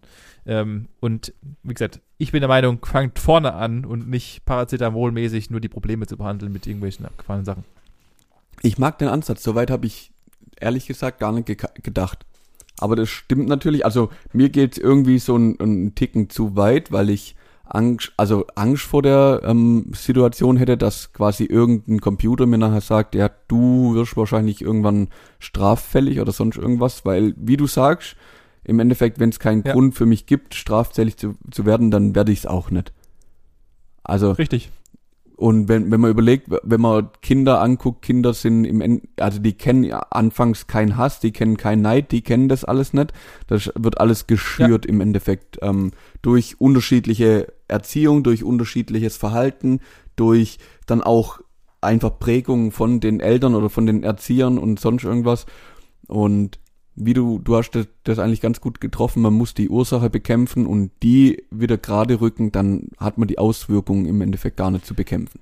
Ähm, 0.46 0.88
und 1.00 1.34
wie 1.64 1.74
gesagt, 1.74 2.00
ich 2.18 2.32
bin 2.32 2.42
der 2.42 2.48
Meinung, 2.48 2.84
fangt 2.86 3.20
vorne 3.20 3.54
an 3.54 3.84
und 3.86 4.10
nicht 4.10 4.46
paracetamolmäßig 4.46 5.50
nur 5.50 5.60
die 5.60 5.70
Probleme 5.70 6.08
zu 6.08 6.18
behandeln 6.18 6.54
mit 6.54 6.68
irgendwelchen 6.68 7.06
abgefahrenen 7.06 7.46
Sachen. 7.46 7.64
Ich 8.62 8.78
mag 8.78 8.98
den 9.00 9.10
Ansatz, 9.10 9.44
soweit 9.44 9.70
habe 9.70 9.86
ich 9.86 10.12
ehrlich 10.60 10.88
gesagt 10.88 11.20
gar 11.20 11.32
nicht 11.32 11.48
geka- 11.48 11.82
gedacht. 11.82 12.26
Aber 12.78 12.96
das 12.96 13.10
stimmt 13.10 13.48
natürlich, 13.48 13.86
also 13.86 14.10
mir 14.34 14.50
geht 14.50 14.78
irgendwie 14.78 15.20
so 15.20 15.38
ein, 15.38 15.58
ein 15.60 15.96
Ticken 15.96 16.30
zu 16.30 16.56
weit, 16.56 16.92
weil 16.92 17.10
ich 17.10 17.36
Angst, 17.68 18.14
also 18.18 18.46
Angst 18.56 18.84
vor 18.84 19.02
der 19.02 19.42
ähm, 19.44 19.92
Situation 19.94 20.58
hätte, 20.58 20.78
dass 20.78 21.14
quasi 21.14 21.46
irgendein 21.46 22.00
Computer 22.00 22.46
mir 22.46 22.60
nachher 22.60 22.82
sagt, 22.82 23.16
ja, 23.16 23.30
du 23.48 23.96
wirst 23.96 24.16
wahrscheinlich 24.18 24.62
irgendwann 24.62 25.08
straffällig 25.40 26.20
oder 26.20 26.32
sonst 26.32 26.58
irgendwas, 26.58 27.06
weil, 27.06 27.34
wie 27.38 27.58
du 27.58 27.66
sagst, 27.66 28.16
im 28.66 28.80
Endeffekt, 28.80 29.20
wenn 29.20 29.30
es 29.30 29.40
keinen 29.40 29.64
Ja. 29.64 29.74
Grund 29.74 29.96
für 29.96 30.06
mich 30.06 30.26
gibt, 30.26 30.56
straffällig 30.56 31.18
zu, 31.18 31.36
zu 31.52 31.66
werden, 31.66 31.92
dann 31.92 32.16
werde 32.16 32.32
ich 32.32 32.40
es 32.40 32.46
auch 32.46 32.72
nicht. 32.72 32.92
Also 34.04 34.32
Richtig. 34.32 34.70
und 35.36 35.68
wenn, 35.68 35.92
wenn 35.92 36.02
man 36.02 36.12
überlegt, 36.12 36.50
wenn 36.64 36.82
man 36.82 37.10
Kinder 37.22 37.62
anguckt, 37.62 38.02
Kinder 38.02 38.34
sind 38.34 38.66
im 38.66 38.82
End, 38.82 39.08
also 39.20 39.40
die 39.40 39.54
kennen 39.54 39.84
ja 39.84 40.00
anfangs 40.12 40.68
keinen 40.68 40.98
Hass, 40.98 41.20
die 41.20 41.32
kennen 41.32 41.58
keinen 41.58 41.82
Neid, 41.82 42.12
die 42.12 42.22
kennen 42.22 42.50
das 42.50 42.64
alles 42.66 42.94
nicht. 42.94 43.14
Das 43.48 43.72
wird 43.76 44.00
alles 44.00 44.28
geschürt 44.28 44.86
im 44.86 45.02
Endeffekt 45.02 45.58
ähm, 45.62 45.92
durch 46.22 46.60
unterschiedliche 46.60 47.54
Erziehung, 47.68 48.24
durch 48.24 48.44
unterschiedliches 48.44 49.18
Verhalten, 49.18 49.80
durch 50.16 50.60
dann 50.86 51.02
auch 51.02 51.40
einfach 51.82 52.18
Prägung 52.20 52.72
von 52.72 53.00
den 53.00 53.20
Eltern 53.20 53.56
oder 53.56 53.70
von 53.70 53.86
den 53.86 54.04
Erziehern 54.04 54.58
und 54.58 54.80
sonst 54.80 55.04
irgendwas. 55.04 55.46
Und 56.08 56.60
wie 56.96 57.14
du, 57.14 57.40
du 57.40 57.56
hast 57.56 57.72
das, 57.72 57.88
das 58.04 58.20
eigentlich 58.20 58.42
ganz 58.42 58.62
gut 58.62 58.80
getroffen, 58.80 59.22
man 59.22 59.34
muss 59.34 59.54
die 59.54 59.70
Ursache 59.70 60.10
bekämpfen 60.10 60.66
und 60.66 60.92
die 61.04 61.44
wieder 61.52 61.78
gerade 61.78 62.22
rücken, 62.22 62.52
dann 62.52 62.90
hat 62.98 63.18
man 63.18 63.28
die 63.28 63.38
Auswirkungen 63.38 64.06
im 64.06 64.22
Endeffekt 64.22 64.58
gar 64.58 64.72
nicht 64.72 64.86
zu 64.86 64.94
bekämpfen. 64.94 65.40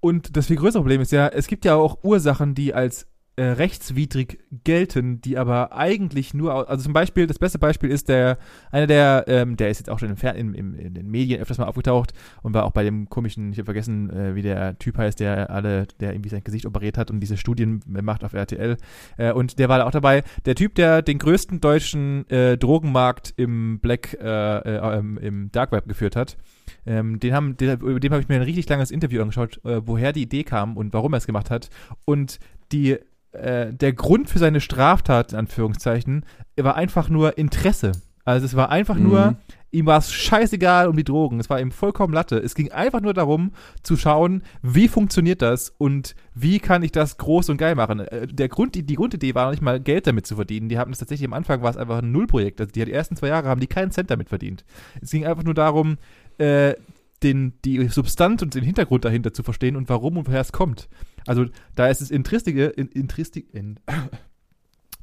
Und 0.00 0.36
das 0.36 0.46
viel 0.46 0.56
größere 0.56 0.82
Problem 0.82 1.00
ist 1.00 1.12
ja, 1.12 1.28
es 1.28 1.46
gibt 1.46 1.64
ja 1.64 1.76
auch 1.76 2.02
Ursachen, 2.02 2.54
die 2.54 2.74
als 2.74 3.06
äh, 3.36 3.44
rechtswidrig 3.44 4.40
gelten, 4.64 5.22
die 5.22 5.38
aber 5.38 5.72
eigentlich 5.72 6.34
nur, 6.34 6.68
also 6.68 6.84
zum 6.84 6.92
Beispiel, 6.92 7.26
das 7.26 7.38
beste 7.38 7.58
Beispiel 7.58 7.90
ist 7.90 8.10
der, 8.10 8.36
einer 8.70 8.86
der, 8.86 9.24
ähm, 9.26 9.56
der 9.56 9.70
ist 9.70 9.78
jetzt 9.78 9.88
auch 9.88 9.98
schon 9.98 10.14
im, 10.14 10.54
im, 10.54 10.74
in 10.74 10.92
den 10.92 11.10
Medien 11.10 11.40
öfters 11.40 11.56
mal 11.56 11.64
aufgetaucht 11.64 12.12
und 12.42 12.52
war 12.52 12.64
auch 12.64 12.72
bei 12.72 12.84
dem 12.84 13.08
komischen, 13.08 13.52
ich 13.52 13.58
habe 13.58 13.64
vergessen, 13.64 14.10
äh, 14.10 14.34
wie 14.34 14.42
der 14.42 14.78
Typ 14.78 14.98
heißt, 14.98 15.18
der 15.18 15.48
alle, 15.48 15.86
der 15.98 16.12
irgendwie 16.12 16.28
sein 16.28 16.44
Gesicht 16.44 16.66
operiert 16.66 16.98
hat 16.98 17.10
und 17.10 17.20
diese 17.20 17.38
Studien 17.38 17.80
macht 17.86 18.22
auf 18.22 18.34
RTL. 18.34 18.76
Äh, 19.16 19.32
und 19.32 19.58
der 19.58 19.70
war 19.70 19.78
da 19.78 19.86
auch 19.86 19.92
dabei. 19.92 20.24
Der 20.44 20.54
Typ, 20.54 20.74
der 20.74 21.00
den 21.00 21.16
größten 21.16 21.60
deutschen 21.60 22.28
äh, 22.28 22.58
Drogenmarkt 22.58 23.32
im 23.38 23.78
Black, 23.80 24.12
äh, 24.20 24.58
äh, 24.58 24.98
ähm, 24.98 25.16
im 25.16 25.50
Dark 25.52 25.72
Web 25.72 25.88
geführt 25.88 26.16
hat. 26.16 26.36
Ähm, 26.84 27.18
den 27.18 27.32
haben, 27.32 27.56
den, 27.56 27.80
über 27.80 27.98
dem 27.98 28.12
habe 28.12 28.20
ich 28.20 28.28
mir 28.28 28.34
ein 28.34 28.42
richtig 28.42 28.68
langes 28.68 28.90
Interview 28.90 29.22
angeschaut, 29.22 29.60
woher 29.62 30.12
die 30.12 30.22
Idee 30.22 30.44
kam 30.44 30.76
und 30.76 30.92
warum 30.92 31.14
er 31.14 31.18
es 31.18 31.26
gemacht 31.26 31.50
hat. 31.50 31.70
Und 32.04 32.38
die 32.72 32.98
äh, 33.32 33.72
der 33.72 33.92
Grund 33.92 34.28
für 34.28 34.38
seine 34.38 34.60
Straftat, 34.60 35.32
in 35.32 35.38
Anführungszeichen, 35.38 36.24
war 36.56 36.76
einfach 36.76 37.08
nur 37.08 37.38
Interesse. 37.38 37.92
Also 38.24 38.46
es 38.46 38.54
war 38.54 38.70
einfach 38.70 38.96
mhm. 38.96 39.02
nur, 39.02 39.36
ihm 39.70 39.86
war 39.86 39.98
es 39.98 40.12
scheißegal 40.12 40.86
um 40.86 40.96
die 40.96 41.04
Drogen. 41.04 41.40
Es 41.40 41.50
war 41.50 41.60
ihm 41.60 41.72
vollkommen 41.72 42.12
Latte. 42.12 42.38
Es 42.38 42.54
ging 42.54 42.70
einfach 42.70 43.00
nur 43.00 43.14
darum, 43.14 43.52
zu 43.82 43.96
schauen, 43.96 44.42
wie 44.62 44.86
funktioniert 44.86 45.42
das 45.42 45.74
und 45.76 46.14
wie 46.34 46.60
kann 46.60 46.82
ich 46.82 46.92
das 46.92 47.16
groß 47.16 47.48
und 47.48 47.56
geil 47.56 47.74
machen. 47.74 48.00
Äh, 48.00 48.28
der 48.28 48.48
Grund, 48.48 48.74
die, 48.74 48.84
die 48.84 48.96
Grundidee 48.96 49.34
war 49.34 49.46
noch 49.46 49.52
nicht 49.52 49.62
mal 49.62 49.80
Geld 49.80 50.06
damit 50.06 50.26
zu 50.26 50.36
verdienen. 50.36 50.68
Die 50.68 50.78
haben 50.78 50.92
es 50.92 50.98
tatsächlich 50.98 51.26
am 51.26 51.32
Anfang 51.32 51.62
war 51.62 51.70
es 51.70 51.76
einfach 51.76 51.98
ein 51.98 52.12
Nullprojekt. 52.12 52.60
Also 52.60 52.70
die, 52.70 52.84
die 52.84 52.92
ersten 52.92 53.16
zwei 53.16 53.28
Jahre 53.28 53.48
haben 53.48 53.60
die 53.60 53.66
keinen 53.66 53.90
Cent 53.90 54.10
damit 54.10 54.28
verdient. 54.28 54.64
Es 55.00 55.10
ging 55.10 55.26
einfach 55.26 55.44
nur 55.44 55.54
darum, 55.54 55.96
äh, 56.38 56.74
den, 57.22 57.54
die 57.64 57.88
Substanz 57.88 58.42
und 58.42 58.54
den 58.54 58.64
Hintergrund 58.64 59.04
dahinter 59.04 59.32
zu 59.32 59.42
verstehen 59.42 59.76
und 59.76 59.88
warum 59.88 60.16
und 60.16 60.28
woher 60.28 60.40
es 60.40 60.52
kommt. 60.52 60.88
Also 61.26 61.46
da 61.74 61.88
ist 61.88 62.00
es 62.00 62.10
Intristige, 62.10 62.66
in, 62.66 62.88
Intristik, 62.88 63.52
in, 63.52 63.78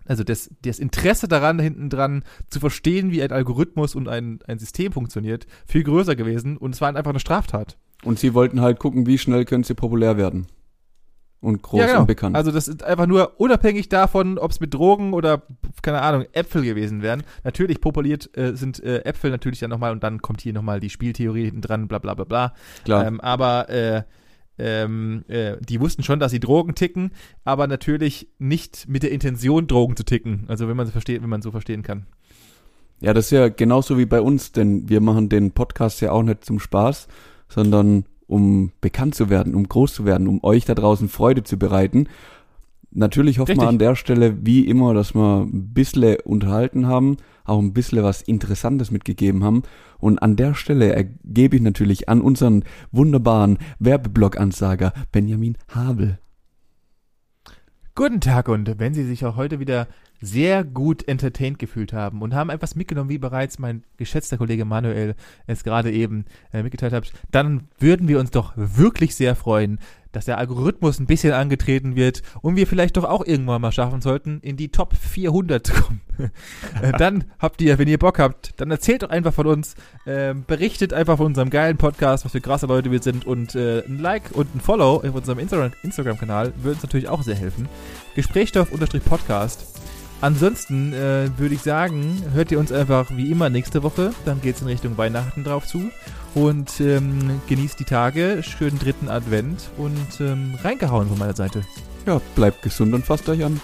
also 0.06 0.24
das, 0.24 0.50
das 0.64 0.80
Interesse 0.80 1.28
daran, 1.28 1.60
hinten 1.60 1.90
dran 1.90 2.24
zu 2.50 2.60
verstehen, 2.60 3.12
wie 3.12 3.22
ein 3.22 3.32
Algorithmus 3.32 3.96
und 3.96 4.08
ein, 4.08 4.40
ein 4.48 4.60
System 4.60 4.92
funktioniert, 4.92 5.46
viel 5.66 5.84
größer 5.84 6.16
gewesen 6.16 6.58
und 6.58 6.74
es 6.76 6.82
war 6.82 6.90
einfach 6.90 7.12
eine 7.12 7.20
Straftat. 7.20 7.78
Und 8.04 8.18
sie 8.18 8.34
wollten 8.34 8.62
halt 8.62 8.80
gucken, 8.80 9.06
wie 9.06 9.18
schnell 9.18 9.46
können 9.46 9.64
sie 9.64 9.74
populär 9.74 10.18
werden. 10.18 10.48
Und 11.42 11.62
groß 11.62 11.80
ja, 11.80 11.88
genau. 11.88 12.00
und 12.02 12.08
bekannt. 12.08 12.36
Also 12.36 12.52
das 12.52 12.68
ist 12.68 12.84
einfach 12.84 13.08
nur 13.08 13.40
unabhängig 13.40 13.88
davon, 13.88 14.38
ob 14.38 14.52
es 14.52 14.60
mit 14.60 14.74
Drogen 14.74 15.14
oder, 15.14 15.44
keine 15.82 16.02
Ahnung, 16.02 16.26
Äpfel 16.34 16.64
gewesen 16.64 17.02
wären. 17.02 17.24
Natürlich 17.44 17.80
populiert 17.80 18.36
äh, 18.38 18.56
sind 18.56 18.84
äh, 18.84 19.06
Äpfel 19.06 19.32
natürlich 19.32 19.60
dann 19.60 19.70
nochmal 19.70 19.94
und 19.94 20.04
dann 20.04 20.22
kommt 20.22 20.42
hier 20.42 20.52
nochmal 20.52 20.82
die 20.82 20.90
Spieltheorie 20.90 21.46
hinten 21.46 21.62
dran, 21.62 21.88
bla 21.88 22.00
bla 22.00 22.14
bla 22.14 22.26
bla. 22.26 22.54
Klar. 22.84 23.06
Ähm, 23.06 23.22
aber 23.22 23.70
äh, 23.70 24.04
ähm, 24.60 25.24
äh, 25.28 25.58
die 25.62 25.80
wussten 25.80 26.04
schon, 26.04 26.20
dass 26.20 26.32
sie 26.32 26.40
Drogen 26.40 26.76
ticken, 26.76 27.12
aber 27.44 27.68
natürlich 27.68 28.28
nicht 28.38 28.88
mit 28.88 29.04
der 29.04 29.12
Intention, 29.12 29.68
Drogen 29.68 29.96
zu 29.96 30.04
ticken. 30.04 30.46
Also 30.48 30.68
wenn 30.68 30.78
man 30.78 30.86
so 30.86 30.92
versteht, 30.92 31.22
wenn 31.22 31.30
man 31.30 31.42
so 31.42 31.52
verstehen 31.52 31.84
kann. 31.84 32.06
Ja, 33.02 33.14
das 33.14 33.26
ist 33.26 33.32
ja 33.32 33.48
genauso 33.48 33.98
wie 33.98 34.06
bei 34.06 34.22
uns, 34.22 34.52
denn 34.52 34.90
wir 34.90 35.00
machen 35.00 35.30
den 35.30 35.52
Podcast 35.52 36.02
ja 36.02 36.12
auch 36.12 36.24
nicht 36.24 36.44
zum 36.44 36.60
Spaß, 36.60 37.08
sondern 37.48 38.06
um 38.28 38.72
bekannt 38.82 39.16
zu 39.16 39.30
werden, 39.30 39.56
um 39.56 39.68
groß 39.68 39.94
zu 39.94 40.06
werden, 40.06 40.28
um 40.28 40.44
euch 40.44 40.66
da 40.66 40.76
draußen 40.76 41.10
Freude 41.10 41.44
zu 41.44 41.58
bereiten. 41.58 42.08
Natürlich 42.92 43.40
hoffen 43.40 43.58
wir 43.58 43.68
an 43.68 43.80
der 43.80 43.96
Stelle, 43.96 44.46
wie 44.46 44.68
immer, 44.68 44.94
dass 44.94 45.16
wir 45.16 45.42
ein 45.42 45.74
bisschen 45.74 46.18
unterhalten 46.26 46.88
haben, 46.88 47.18
auch 47.50 47.60
ein 47.60 47.74
bisschen 47.74 48.04
was 48.04 48.22
Interessantes 48.22 48.92
mitgegeben 48.92 49.44
haben. 49.44 49.64
Und 49.98 50.20
an 50.20 50.36
der 50.36 50.54
Stelle 50.54 50.94
ergebe 50.94 51.58
ich 51.58 51.62
natürlich 51.62 52.08
an 52.08 52.22
unseren 52.22 52.64
wunderbaren 52.92 53.58
Werbeblock-Ansager 53.80 54.94
Benjamin 55.12 55.58
Habel. 55.70 56.20
Guten 57.96 58.22
Tag 58.22 58.48
und 58.48 58.80
wenn 58.80 58.94
Sie 58.94 59.04
sich 59.04 59.26
auch 59.26 59.36
heute 59.36 59.60
wieder 59.60 59.88
sehr 60.22 60.64
gut 60.64 61.08
entertained 61.08 61.60
gefühlt 61.60 61.94
haben 61.94 62.22
und 62.22 62.34
haben 62.34 62.50
etwas 62.50 62.76
mitgenommen, 62.76 63.10
wie 63.10 63.18
bereits 63.18 63.60
mein 63.60 63.84
geschätzter 63.98 64.38
Kollege 64.38 64.66
Manuel 64.66 65.16
es 65.48 65.64
gerade 65.64 65.92
eben 65.92 66.26
äh, 66.54 66.64
mitgeteilt 66.64 66.94
hat, 66.94 67.12
dann 67.32 67.68
würden 67.78 68.08
wir 68.08 68.20
uns 68.20 68.32
doch 68.32 68.54
wirklich 68.56 69.16
sehr 69.16 69.36
freuen, 69.36 69.80
dass 70.12 70.26
der 70.26 70.38
Algorithmus 70.38 71.00
ein 71.00 71.06
bisschen 71.06 71.34
angetreten 71.34 71.96
wird 71.96 72.22
und 72.42 72.56
wir 72.56 72.68
vielleicht 72.68 72.98
doch 72.98 73.04
auch 73.04 73.26
irgendwann 73.26 73.62
mal 73.62 73.72
schaffen 73.72 74.02
sollten, 74.02 74.40
in 74.42 74.58
die 74.58 74.70
Top 74.70 74.96
400 74.96 75.66
zu 75.66 75.74
kommen. 75.74 76.02
Äh, 76.82 76.92
dann 76.98 77.24
habt 77.40 77.62
ihr, 77.62 77.78
wenn 77.78 77.88
ihr 77.88 77.98
Bock 77.98 78.20
habt, 78.20 78.54
dann 78.58 78.70
erzählt 78.72 79.04
doch 79.04 79.10
einfach 79.10 79.34
von 79.34 79.48
uns, 79.48 79.76
äh, 80.06 80.34
berichtet 80.34 80.94
einfach 80.94 81.16
von 81.16 81.28
unserem 81.28 81.50
geilen 81.50 81.78
Podcast, 81.78 82.26
was 82.26 82.34
für 82.34 82.42
krasse 82.42 82.66
Leute 82.66 82.92
wir 82.92 83.02
sind 83.02 83.26
und 83.26 83.56
äh, 83.56 83.86
ein 83.86 84.00
Like 84.00 84.24
und 84.34 84.54
ein 84.54 84.60
Follow 84.60 84.98
auf 84.98 85.16
unserem 85.16 85.40
Instagram-Kanal 85.40 86.54
würde 86.58 86.74
uns 86.74 86.84
natürlich 86.84 87.08
auch 87.08 87.24
sehr 87.24 87.36
helfen. 87.36 87.70
Gesprächsstoff-Podcast 88.16 89.79
Ansonsten 90.22 90.94
äh, 90.94 91.30
würde 91.38 91.56
ich 91.56 91.62
sagen, 91.62 92.24
hört 92.34 92.52
ihr 92.52 92.60
uns 92.60 92.72
einfach 92.72 93.10
wie 93.16 93.32
immer 93.32 93.50
nächste 93.50 93.84
Woche. 93.84 94.12
Dann 94.26 94.42
geht 94.42 94.56
es 94.56 94.62
in 94.62 94.68
Richtung 94.68 94.98
Weihnachten 94.98 95.44
drauf 95.44 95.66
zu. 95.66 95.92
Und 96.36 96.80
ähm, 96.82 97.42
genießt 97.48 97.80
die 97.80 97.86
Tage, 97.86 98.44
schönen 98.44 98.78
dritten 98.78 99.10
Advent 99.10 99.70
und 99.78 100.20
ähm, 100.20 100.56
reingehauen 100.62 101.08
von 101.08 101.18
meiner 101.18 101.36
Seite. 101.36 101.64
Ja, 102.06 102.22
bleibt 102.36 102.62
gesund 102.62 102.94
und 102.94 103.06
fasst 103.06 103.30
euch 103.30 103.44
an. 103.44 103.60